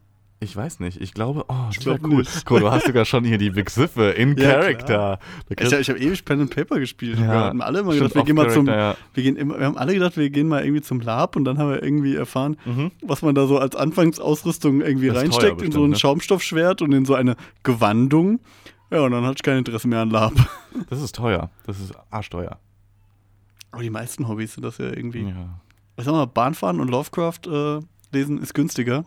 Ich 0.42 0.56
weiß 0.56 0.82
nicht, 0.82 1.00
ich 1.00 1.14
glaube, 1.14 1.46
oh, 1.48 1.54
Ich 1.72 1.80
glaub 1.80 2.04
cool. 2.04 2.18
nicht. 2.18 2.50
Cool, 2.52 2.60
du 2.60 2.70
hast 2.70 2.86
sogar 2.86 3.06
schon 3.06 3.24
hier 3.24 3.38
die 3.38 3.50
Begriffe 3.52 4.10
in 4.12 4.36
Ja, 4.38 4.52
Character. 4.52 5.20
Ich, 5.50 5.72
ich 5.72 5.90
habe 5.90 5.98
ewig 5.98 6.26
Pen 6.26 6.42
and 6.42 6.54
Paper 6.54 6.78
gespielt. 6.78 7.18
Ja, 7.18 7.26
wir 7.26 7.40
hatten 7.40 7.62
alle 7.62 7.80
immer 7.80 7.94
gedacht, 7.94 8.14
wir 8.16 8.24
gehen 8.24 8.36
mal 8.36 8.50
zum, 8.52 8.68
Off-Character, 8.68 9.02
wir 9.14 9.24
gehen 9.24 9.38
immer, 9.38 9.58
wir 9.60 9.66
haben 9.66 9.78
alle 9.78 9.94
gedacht, 9.94 10.18
wir 10.18 10.30
gehen 10.30 10.48
mal 10.50 10.64
irgendwie 10.64 10.82
zum 10.82 11.00
Lab 11.00 11.36
und 11.38 11.46
dann 11.46 11.58
haben 11.58 11.70
wir 11.70 11.82
irgendwie 11.82 12.16
erfahren, 12.16 12.58
Mhm. 12.66 12.92
was 13.02 13.22
man 13.22 13.34
da 13.34 13.48
so 13.48 13.58
als 13.58 13.76
Anfangsausrüstung 13.78 14.82
irgendwie 14.82 15.08
Das 15.08 15.18
reinsteckt 15.18 15.42
teuer 15.60 15.66
in 15.66 15.72
so 15.72 15.80
bestimmt, 15.80 15.84
ein 15.86 15.90
ne? 15.92 15.96
Schaumstoffschwert 15.96 16.82
und 16.82 16.92
in 16.92 17.06
so 17.06 17.16
eine 17.16 17.38
Gewandung. 17.64 18.40
Ja, 18.92 19.02
und 19.02 19.12
dann 19.14 19.24
hatte 19.24 19.36
ich 19.38 19.44
kein 19.44 19.58
Interesse 19.60 19.88
mehr 19.88 20.02
an 20.02 20.10
Lab. 20.10 20.34
Das 20.90 21.02
ist 21.02 21.16
teuer. 21.16 21.50
Das 21.66 21.80
ist 21.80 21.94
arschteuer. 22.12 22.60
Aber 23.72 23.82
die 23.82 23.90
meisten 23.90 24.28
Hobbys 24.28 24.56
sind 24.56 24.64
das 24.64 24.78
ja 24.78 24.88
irgendwie. 24.88 25.22
Ja. 25.24 25.60
Ich 25.98 26.04
sag 26.04 26.12
mal, 26.12 26.26
Bahnfahren 26.28 26.82
und 26.82 26.90
Lovecraft 26.90 27.48
äh, 27.48 27.80
lesen 28.12 28.42
ist 28.42 28.54
günstiger. 28.54 29.06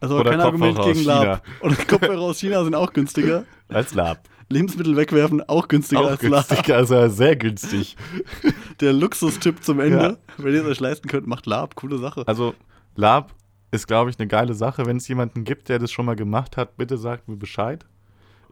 Also 0.00 0.18
Oder 0.18 0.30
kein 0.30 0.40
Argument 0.40 0.76
Kopfhörer 0.76 0.94
gegen 0.94 1.10
aus 1.10 1.24
Lab. 1.24 1.42
Oder 1.60 1.74
Kopfhörer 1.76 2.20
aus 2.20 2.38
China 2.38 2.64
sind 2.64 2.74
auch 2.74 2.92
günstiger. 2.92 3.44
Als 3.68 3.94
Lab. 3.94 4.28
Lebensmittel 4.48 4.96
wegwerfen 4.96 5.42
auch 5.48 5.66
günstiger 5.66 6.02
Auch 6.02 6.10
als 6.10 6.22
Lab. 6.22 6.48
günstig, 6.48 6.72
also 6.72 7.08
sehr 7.08 7.34
günstig. 7.34 7.96
Der 8.80 8.92
Luxustipp 8.92 9.64
zum 9.64 9.80
Ende. 9.80 9.96
Ja. 9.98 10.16
Wenn 10.36 10.54
ihr 10.54 10.60
es 10.60 10.66
euch 10.68 10.80
leisten 10.80 11.08
könnt, 11.08 11.26
macht 11.26 11.46
Lab. 11.46 11.74
Coole 11.74 11.98
Sache. 11.98 12.22
Also, 12.28 12.54
Lab 12.94 13.34
ist, 13.72 13.88
glaube 13.88 14.10
ich, 14.10 14.20
eine 14.20 14.28
geile 14.28 14.54
Sache. 14.54 14.86
Wenn 14.86 14.98
es 14.98 15.08
jemanden 15.08 15.42
gibt, 15.42 15.68
der 15.68 15.80
das 15.80 15.90
schon 15.90 16.06
mal 16.06 16.14
gemacht 16.14 16.56
hat, 16.56 16.76
bitte 16.76 16.96
sagt 16.96 17.26
mir 17.26 17.36
Bescheid. 17.36 17.86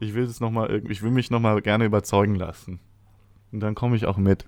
Ich 0.01 0.15
will 0.15 0.27
das 0.27 0.41
noch 0.41 0.51
mal 0.51 0.83
ich 0.89 1.03
will 1.03 1.13
mich 1.13 1.31
nochmal 1.31 1.63
gerne 1.63 1.85
überzeugen 1.85 2.35
lassen. 2.35 2.81
Und 3.53 3.61
dann 3.61 3.77
komme 3.77 3.95
ich 3.95 4.07
auch 4.07 4.17
mit. 4.17 4.47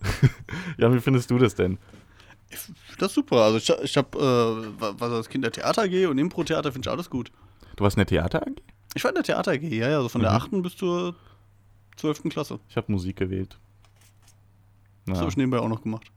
ja, 0.78 0.92
wie 0.92 1.00
findest 1.00 1.30
du 1.30 1.36
das 1.36 1.54
denn? 1.54 1.78
Das 2.98 3.08
ist 3.10 3.14
super. 3.14 3.36
Also 3.42 3.58
ich, 3.58 3.68
ich 3.84 3.96
habe, 3.96 4.18
äh, 4.18 4.80
war 4.80 5.00
war 5.00 5.08
das 5.10 5.28
Kind 5.28 5.44
der 5.44 5.52
Theater 5.52 5.82
AG 5.82 6.06
und 6.06 6.18
Impro-Theater 6.18 6.72
finde 6.72 6.88
ich 6.88 6.92
alles 6.92 7.08
gut. 7.10 7.32
Du 7.76 7.84
warst 7.84 7.96
in 7.96 8.00
der 8.00 8.06
Theater 8.06 8.42
AG? 8.46 8.60
Ich 8.94 9.02
war 9.04 9.10
in 9.10 9.14
der 9.14 9.24
Theater 9.24 9.52
AG, 9.52 9.62
ja, 9.62 9.88
ja, 9.88 9.96
also 9.96 10.08
von 10.08 10.20
der 10.22 10.30
Mhm. 10.32 10.36
8. 10.36 10.62
bis 10.62 10.76
zur 10.76 11.14
12. 11.96 12.28
Klasse. 12.30 12.60
Ich 12.68 12.76
habe 12.76 12.90
Musik 12.92 13.16
gewählt. 13.16 13.58
Das 15.06 15.16
Ja. 15.16 15.20
habe 15.22 15.30
ich 15.30 15.36
nebenbei 15.36 15.58
auch 15.58 15.68
noch 15.68 15.82
gemacht. 15.82 16.10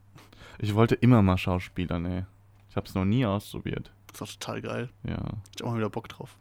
Ich 0.58 0.74
wollte 0.74 0.94
immer 0.94 1.22
mal 1.22 1.36
Schauspieler, 1.38 1.98
nee. 1.98 2.24
Ich 2.70 2.76
habe 2.76 2.86
es 2.86 2.94
noch 2.94 3.04
nie 3.04 3.24
ausprobiert. 3.26 3.90
Das 4.12 4.20
war 4.20 4.28
total 4.28 4.60
geil. 4.62 4.88
Ja. 5.04 5.16
Ich 5.54 5.60
hab 5.62 5.66
auch 5.68 5.72
mal 5.72 5.78
wieder 5.78 5.90
Bock 5.90 6.08
drauf. 6.08 6.36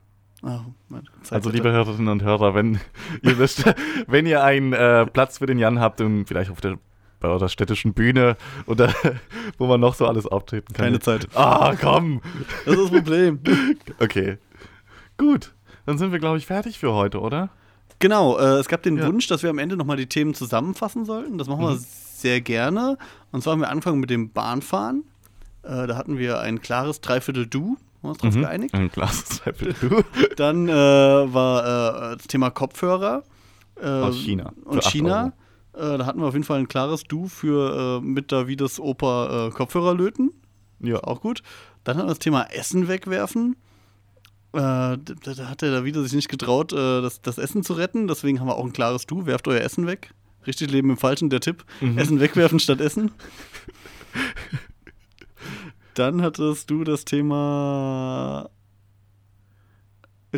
Zeit 1.24 1.32
Also, 1.38 1.50
liebe 1.50 1.72
Hörerinnen 1.72 2.08
und 2.08 2.22
Hörer, 2.22 2.54
wenn 2.54 2.80
ihr, 3.24 3.38
wisst, 3.40 3.64
wenn 4.08 4.26
ihr 4.26 4.44
einen 4.44 4.74
äh, 4.74 5.06
Platz 5.08 5.40
für 5.40 5.46
den 5.48 5.58
Jan 5.58 5.80
habt 5.80 6.02
und 6.02 6.26
vielleicht 6.26 6.52
auf 6.52 6.62
der 6.62 6.78
bei 7.26 7.32
eurer 7.32 7.50
städtischen 7.50 7.94
Bühne 7.94 8.38
oder 8.68 8.94
wo 9.58 9.68
man 9.68 9.80
noch 9.80 9.96
so 9.96 10.06
alles 10.08 10.26
auftreten 10.28 10.74
kann. 10.74 10.86
Keine 10.86 11.00
Zeit. 11.00 11.28
Ah, 11.36 11.74
komm. 11.80 12.22
Das 12.66 12.76
ist 12.76 12.84
das 12.84 12.92
Problem. 12.92 13.40
Okay. 14.00 14.38
Gut. 15.18 15.54
Dann 15.86 15.98
sind 15.98 16.12
wir, 16.12 16.20
glaube 16.20 16.38
ich, 16.38 16.46
fertig 16.46 16.80
für 16.80 16.94
heute, 16.94 17.20
oder? 17.20 17.50
genau, 18.00 18.38
äh, 18.38 18.58
es 18.60 18.68
gab 18.68 18.84
den 18.84 18.98
Ja. 18.98 19.08
Wunsch, 19.08 19.28
dass 19.28 19.42
wir 19.42 19.50
am 19.50 19.58
Ende 19.58 19.78
nochmal 19.78 19.96
die 19.98 20.08
Themen 20.08 20.34
zusammenfassen 20.34 21.06
sollten. 21.06 21.38
Das 21.38 21.48
machen 21.48 21.62
wir 21.62 21.72
Mhm. 21.72 21.86
sehr 21.88 22.42
gerne. 22.42 22.98
Und 23.32 23.42
zwar 23.42 23.54
haben 23.54 23.62
wir 23.62 23.70
angefangen 23.70 24.00
mit 24.00 24.10
dem 24.10 24.32
Bahnfahren. 24.32 25.04
Äh, 25.64 25.88
da 25.88 25.96
hatten 25.96 26.18
wir 26.18 26.40
ein 26.40 26.62
klares 26.62 27.00
Dreiviertel-Du. 27.02 27.78
Haben 27.78 27.78
wir 28.02 28.10
uns 28.10 28.18
drauf 28.20 28.36
Mhm. 28.36 28.42
geeinigt. 28.42 28.74
Ein 28.76 28.90
Glas 28.92 29.26
Zweifel. 29.26 29.74
Du. 29.80 30.04
Dann 30.36 30.68
äh, 30.68 30.74
war 30.74 32.12
äh, 32.14 32.18
das 32.18 32.28
Thema 32.28 32.50
Kopfhörer. 32.50 33.24
Äh, 33.82 33.88
Aus 33.88 34.16
China. 34.18 34.52
Für 34.64 34.70
Und 34.70 34.80
acht 34.80 34.92
China. 34.92 35.34
Äh, 35.76 35.98
da 35.98 36.06
hatten 36.06 36.20
wir 36.20 36.28
auf 36.28 36.34
jeden 36.34 36.46
Fall 36.46 36.60
ein 36.60 36.68
klares 36.68 37.04
Du 37.04 37.28
für 37.28 38.00
äh, 38.00 38.06
mit 38.06 38.32
Davides 38.32 38.80
Opa 38.80 39.48
äh, 39.48 39.52
Kopfhörer 39.52 39.94
löten. 39.94 40.32
Ja. 40.80 41.00
Auch 41.04 41.22
gut. 41.22 41.42
Dann 41.84 41.98
hatten 41.98 42.08
wir 42.08 42.12
das 42.12 42.20
Thema 42.20 42.44
Essen 42.52 42.88
wegwerfen. 42.88 43.56
Äh, 44.54 44.58
da, 44.60 44.98
da 45.36 45.50
hat 45.50 45.62
der 45.62 45.72
David 45.72 45.96
sich 45.96 46.14
nicht 46.14 46.30
getraut, 46.30 46.72
äh, 46.72 47.02
das, 47.02 47.22
das 47.22 47.38
Essen 47.38 47.64
zu 47.64 47.74
retten. 47.74 48.08
Deswegen 48.08 48.40
haben 48.40 48.48
wir 48.48 48.56
auch 48.56 48.66
ein 48.66 48.74
klares 48.74 49.06
Du. 49.06 49.26
Werft 49.26 49.48
euer 49.48 49.62
Essen 49.62 49.86
weg. 49.86 50.12
Richtig 50.48 50.72
leben 50.72 50.90
im 50.90 50.98
Falschen, 50.98 51.30
der 51.30 51.42
Tipp. 51.42 51.66
Mhm. 51.82 51.98
Essen 51.98 52.20
wegwerfen 52.20 52.60
statt 52.60 52.80
Essen. 52.80 53.12
Dann 55.96 56.22
hattest 56.22 56.70
du 56.70 56.84
das 56.84 57.06
Thema 57.06 58.50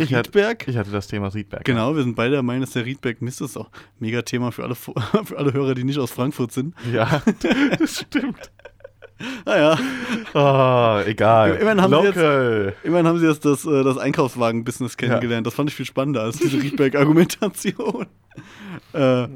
Ich 0.01 0.13
hatte- 0.13 0.29
Riedberg. 0.29 0.67
Ich 0.67 0.77
hatte 0.77 0.91
das 0.91 1.07
Thema 1.07 1.27
Riedberg. 1.33 1.63
Genau, 1.65 1.95
wir 1.95 2.03
sind 2.03 2.15
beide 2.15 2.31
der 2.33 2.43
Meinung, 2.43 2.61
dass 2.61 2.71
der 2.71 2.85
Riedberg 2.85 3.21
Mist 3.21 3.41
ist. 3.41 3.57
Auch 3.57 3.67
ein 3.67 3.71
mega 3.99 4.21
Thema 4.21 4.51
für 4.51 4.63
alle, 4.63 4.75
für 5.25 5.37
alle 5.37 5.53
Hörer, 5.53 5.75
die 5.75 5.83
nicht 5.83 5.99
aus 5.99 6.11
Frankfurt 6.11 6.51
sind. 6.51 6.73
Ja, 6.91 7.21
das 7.79 7.99
stimmt. 7.99 8.51
Naja, 9.45 9.79
Ah, 10.35 11.01
egal. 11.07 11.55
Immerhin 11.55 11.81
haben 11.81 11.91
sie 11.91 12.05
jetzt- 12.07 12.15
Local. 12.17 12.75
immerhin 12.83 13.07
haben 13.07 13.17
sie 13.19 13.25
jetzt 13.25 13.43
das, 13.45 13.65
äh, 13.65 13.83
das 13.83 13.97
Einkaufswagen-Business 13.97 14.95
kennengelernt. 14.95 15.47
Das 15.47 15.55
fand 15.55 15.69
ich 15.71 15.75
viel 15.75 15.87
spannender 15.87 16.21
als 16.21 16.37
diese 16.37 16.61
Riedberg-Argumentation. 16.61 18.05
äh, 18.93 19.27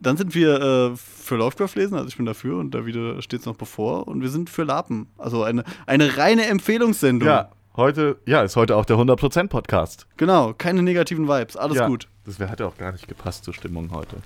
dann 0.00 0.16
sind 0.16 0.34
wir 0.36 0.60
äh, 0.92 0.96
für 0.96 1.34
Lovecraft 1.36 1.70
lesen, 1.74 1.94
also 1.96 2.06
ich 2.06 2.16
bin 2.16 2.26
dafür 2.26 2.58
und 2.58 2.72
da 2.76 2.86
wieder 2.86 3.20
steht 3.22 3.40
es 3.40 3.46
noch 3.46 3.56
bevor. 3.56 4.06
Und 4.06 4.20
wir 4.22 4.28
sind 4.28 4.50
für 4.50 4.62
Lapen. 4.62 5.08
Also 5.18 5.42
eine, 5.42 5.64
eine 5.86 6.16
reine 6.16 6.46
Empfehlungssendung. 6.46 7.26
Ja, 7.28 7.50
heute, 7.76 8.16
ja, 8.26 8.42
ist 8.42 8.56
heute 8.56 8.76
auch 8.76 8.84
der 8.84 8.96
100% 8.96 9.48
Podcast. 9.48 10.06
Genau, 10.16 10.52
keine 10.56 10.82
negativen 10.82 11.28
Vibes, 11.28 11.56
alles 11.56 11.76
Ja. 11.78 11.86
gut. 11.88 12.08
Das 12.24 12.38
wär, 12.38 12.48
hätte 12.48 12.66
auch 12.66 12.76
gar 12.76 12.92
nicht 12.92 13.08
gepasst 13.08 13.44
zur 13.44 13.54
Stimmung 13.54 13.90
heute. 13.92 14.16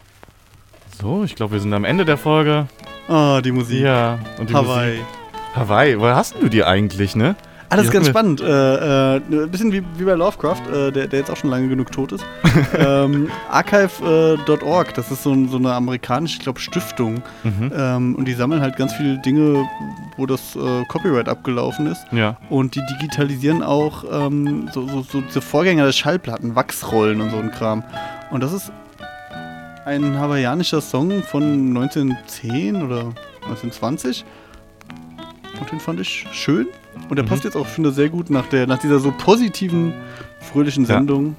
So, 1.01 1.25
ich 1.25 1.35
glaube, 1.35 1.53
wir 1.55 1.61
sind 1.61 1.73
am 1.75 1.85
Ende 1.85 2.05
der 2.05 2.17
Folge. 2.17 2.67
Ah, 3.09 3.41
die 3.41 3.53
Musik. 3.53 3.81
Ja, 3.83 4.19
und 4.39 4.51
die 4.51 4.55
Hawaii. 4.55 4.91
Musik. 4.99 5.07
Hawaii, 5.55 5.99
wo 6.01 6.07
hast 6.07 6.35
du 6.41 6.49
die 6.49 6.65
eigentlich, 6.65 7.17
ne? 7.17 7.37
Ah, 7.71 7.77
das 7.77 7.83
Die 7.83 7.87
ist 7.89 7.93
ganz 7.93 8.09
spannend. 8.09 8.41
Äh, 8.41 9.17
äh, 9.17 9.17
ein 9.17 9.51
bisschen 9.51 9.73
wie, 9.73 9.83
wie 9.99 10.05
bei 10.05 10.15
Lovecraft, 10.15 10.63
äh, 10.73 10.91
der, 10.91 11.07
der 11.07 11.19
jetzt 11.19 11.31
auch 11.31 11.37
schon 11.37 11.51
lange 11.51 11.69
genug 11.69 11.93
tot 11.93 12.13
ist. 12.13 12.25
ähm, 12.79 13.29
Archive.org, 13.51 14.95
das 14.95 15.11
ist 15.11 15.23
so, 15.23 15.47
so 15.47 15.59
eine 15.59 15.75
amerikanische, 15.75 16.39
ich 16.39 16.43
glaube, 16.43 16.61
Stiftung. 16.61 17.23
Mhm. 17.45 17.73
Ähm, 17.77 18.15
und 18.15 18.25
die 18.27 18.33
sammeln 18.33 18.63
halt 18.63 18.77
ganz 18.77 18.95
viele 18.95 19.19
Dinge, 19.19 19.69
wo 20.17 20.25
das 20.25 20.57
äh, 20.57 20.85
Copyright 20.87 21.29
abgelaufen 21.29 21.87
ist. 21.89 22.07
Ja. 22.11 22.39
Und 22.49 22.75
die 22.75 22.83
digitalisieren 22.87 23.63
auch 23.63 24.05
ähm, 24.11 24.71
so, 24.73 24.89
so, 24.89 25.03
so 25.03 25.21
diese 25.21 25.43
Vorgänger 25.43 25.85
der 25.85 25.93
Schallplatten, 25.93 26.55
Wachsrollen 26.55 27.21
und 27.21 27.31
so 27.31 27.37
ein 27.37 27.51
Kram. 27.51 27.85
Und 28.31 28.43
das 28.43 28.53
ist 28.55 28.73
ein 29.85 30.19
hawaiianischer 30.19 30.81
Song 30.81 31.23
von 31.23 31.77
1910 31.77 32.83
oder 32.83 33.13
1920. 33.43 34.25
Und 35.61 35.73
den 35.73 35.81
fand 35.81 36.01
ich 36.01 36.27
schön. 36.33 36.67
Und 37.09 37.17
der 37.17 37.25
Mhm. 37.25 37.29
passt 37.29 37.45
jetzt 37.45 37.57
auch, 37.57 37.67
finde 37.67 37.91
ich, 37.91 37.95
sehr 37.97 38.09
gut 38.09 38.31
nach, 38.31 38.47
der, 38.47 38.67
nach 38.67 38.79
dieser 38.79 38.99
so 38.99 39.13
positiven, 39.13 39.93
fröhlichen 40.41 40.85
Ja. 40.85 40.95
Sendung. 40.97 41.37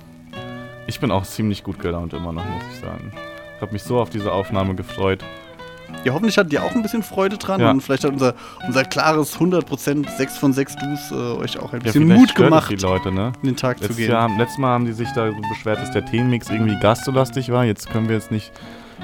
Ich 0.87 0.99
bin 0.99 1.11
auch 1.11 1.23
ziemlich 1.23 1.63
gut 1.63 1.79
gelaunt 1.79 2.13
immer 2.13 2.31
noch, 2.33 2.43
muss 2.45 2.63
ich 2.73 2.79
sagen. 2.79 3.11
Ich 3.55 3.61
habe 3.61 3.73
mich 3.73 3.83
so 3.83 3.99
auf 3.99 4.09
diese 4.09 4.31
Aufnahme 4.31 4.73
gefreut. 4.75 5.23
Ja, 6.05 6.13
hoffentlich 6.13 6.37
hattet 6.37 6.53
ihr 6.53 6.63
auch 6.63 6.73
ein 6.73 6.81
bisschen 6.81 7.03
Freude 7.03 7.37
dran. 7.37 7.59
Ja. 7.59 7.71
Und 7.71 7.81
vielleicht 7.81 8.03
hat 8.05 8.11
unser, 8.13 8.33
unser 8.65 8.85
klares 8.85 9.37
100% 9.39 10.07
6 10.17 10.37
von 10.37 10.53
6 10.53 10.75
Dus 10.77 11.11
äh, 11.11 11.15
euch 11.15 11.59
auch 11.59 11.73
ein 11.73 11.79
Ja, 11.79 11.85
bisschen 11.85 12.05
vielleicht 12.05 12.19
Mut 12.19 12.35
gemacht, 12.35 12.71
die 12.71 12.75
Leute, 12.75 13.11
ne? 13.11 13.33
in 13.41 13.49
den 13.49 13.55
Tag 13.57 13.77
zu 13.77 13.83
Letztes, 13.83 13.97
gehen. 13.97 14.11
Jahr, 14.11 14.29
letztes 14.37 14.57
Mal 14.59 14.69
haben 14.69 14.85
die 14.85 14.93
sich 14.93 15.09
da 15.13 15.29
so 15.29 15.37
beschwert, 15.49 15.79
dass 15.79 15.91
der 15.91 16.05
Themenmix 16.05 16.49
irgendwie 16.49 16.77
gastlastig 16.79 17.51
war. 17.51 17.65
Jetzt 17.65 17.89
können 17.89 18.07
wir 18.07 18.15
jetzt 18.15 18.31
nicht. 18.31 18.51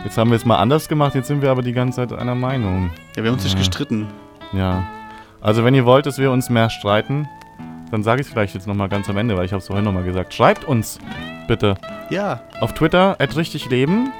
Jetzt 0.04 0.18
haben 0.18 0.30
wir 0.30 0.38
es 0.38 0.46
mal 0.46 0.58
anders 0.58 0.88
gemacht, 0.88 1.16
jetzt 1.16 1.28
sind 1.28 1.42
wir 1.42 1.52
aber 1.52 1.62
die 1.62 1.72
ganze 1.74 1.98
Zeit 2.08 2.14
einer 2.18 2.36
Meinung. 2.36 2.92
Ja, 3.16 3.24
wir 3.24 3.30
haben 3.32 3.36
uns 3.36 3.44
nicht 3.44 3.54
Ja. 3.54 3.60
gestritten. 3.60 4.08
Ja. 4.54 4.86
Also 5.46 5.64
wenn 5.64 5.76
ihr 5.76 5.86
wollt, 5.86 6.08
dass 6.08 6.18
wir 6.18 6.32
uns 6.32 6.50
mehr 6.50 6.72
streiten, 6.72 7.28
dann 7.92 8.02
sage 8.02 8.20
ich 8.22 8.26
es 8.26 8.34
vielleicht 8.34 8.56
jetzt 8.56 8.66
nochmal 8.66 8.90
ganz 8.90 9.08
am 9.10 9.18
Ende, 9.18 9.38
weil 9.38 9.46
ich 9.46 9.52
habe 9.52 9.60
es 9.60 9.68
vorhin 9.68 9.86
nochmal 9.86 10.04
gesagt. 10.04 10.34
Schreibt 10.34 10.66
uns 10.66 10.98
bitte 11.48 11.76
Ja, 12.10 12.42
auf 12.62 12.74
Twitter 12.74 13.16
at 13.20 13.36
richtig 13.36 13.70
leben, 13.70 14.12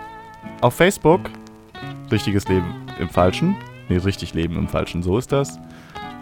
auf 0.62 0.76
Facebook 0.76 1.22
richtiges 2.12 2.48
Leben 2.48 2.68
im 3.00 3.10
Falschen, 3.10 3.56
nee 3.90 3.98
richtig 3.98 4.36
leben 4.36 4.56
im 4.56 4.68
Falschen, 4.68 5.02
so 5.02 5.18
ist 5.18 5.32
das. 5.32 5.60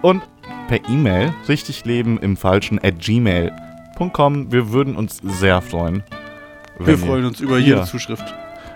Und 0.02 0.24
per 0.70 0.80
E-Mail 0.88 1.34
richtig 1.50 1.84
leben 1.84 2.18
im 2.20 2.38
Falschen 2.38 2.80
at 2.82 2.98
gmail.com. 3.00 4.54
Wir 4.54 4.72
würden 4.72 4.96
uns 4.96 5.18
sehr 5.22 5.62
freuen. 5.62 6.02
wir 6.80 6.98
freuen 6.98 7.26
uns 7.26 7.42
über 7.42 7.58
jede 7.58 7.80
Ja. 7.80 7.84
Zuschrift. 7.84 8.24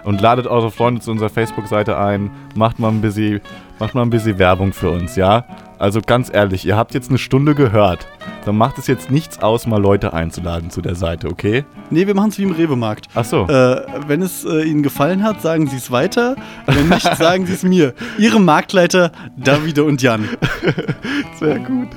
Und 0.04 0.22
ladet 0.22 0.46
eure 0.48 0.72
Freunde 0.72 1.00
zu 1.02 1.12
unserer 1.12 1.30
Facebook-Seite 1.30 1.98
ein. 1.98 2.30
Macht 2.56 2.80
mal 2.80 2.90
ein 2.90 3.02
bisschen, 3.02 3.42
macht 3.80 3.96
mal 3.96 4.02
ein 4.02 4.10
bisschen 4.10 4.40
Werbung 4.40 4.74
für 4.74 4.90
uns, 4.90 5.16
ja? 5.16 5.46
Also 5.80 6.02
ganz 6.02 6.34
ehrlich, 6.34 6.66
ihr 6.66 6.76
habt 6.76 6.94
jetzt 6.94 7.10
eine 7.10 7.20
Stunde 7.20 7.54
gehört. 7.54 8.08
Dann 8.46 8.58
macht 8.58 8.78
es 8.78 8.88
jetzt 8.88 9.12
nichts 9.12 9.42
aus, 9.44 9.68
mal 9.68 9.82
Leute 9.82 10.14
einzuladen 10.14 10.70
zu 10.72 10.82
der 10.82 10.96
Seite, 10.96 11.28
okay? 11.28 11.66
Nee, 11.90 12.08
wir 12.08 12.16
machen 12.16 12.30
es 12.30 12.38
wie 12.40 12.44
im 12.44 12.52
Rewe-Markt. 12.52 13.08
Ach 13.14 13.26
so. 13.26 13.48
Äh, 13.48 13.84
wenn 14.08 14.22
es 14.22 14.44
äh, 14.44 14.64
Ihnen 14.64 14.82
gefallen 14.84 15.24
hat, 15.24 15.42
sagen 15.42 15.68
Sie 15.68 15.78
es 15.78 15.92
weiter. 15.92 16.36
Wenn 16.66 16.90
nicht, 16.90 17.16
sagen 17.18 17.46
Sie 17.46 17.54
es 17.54 17.64
mir. 17.64 17.94
Ihre 18.18 18.40
Marktleiter 18.40 19.12
Davide 19.36 19.84
und 19.84 20.02
Jan. 20.02 20.28
Sehr 21.40 21.60
gut. 21.60 21.90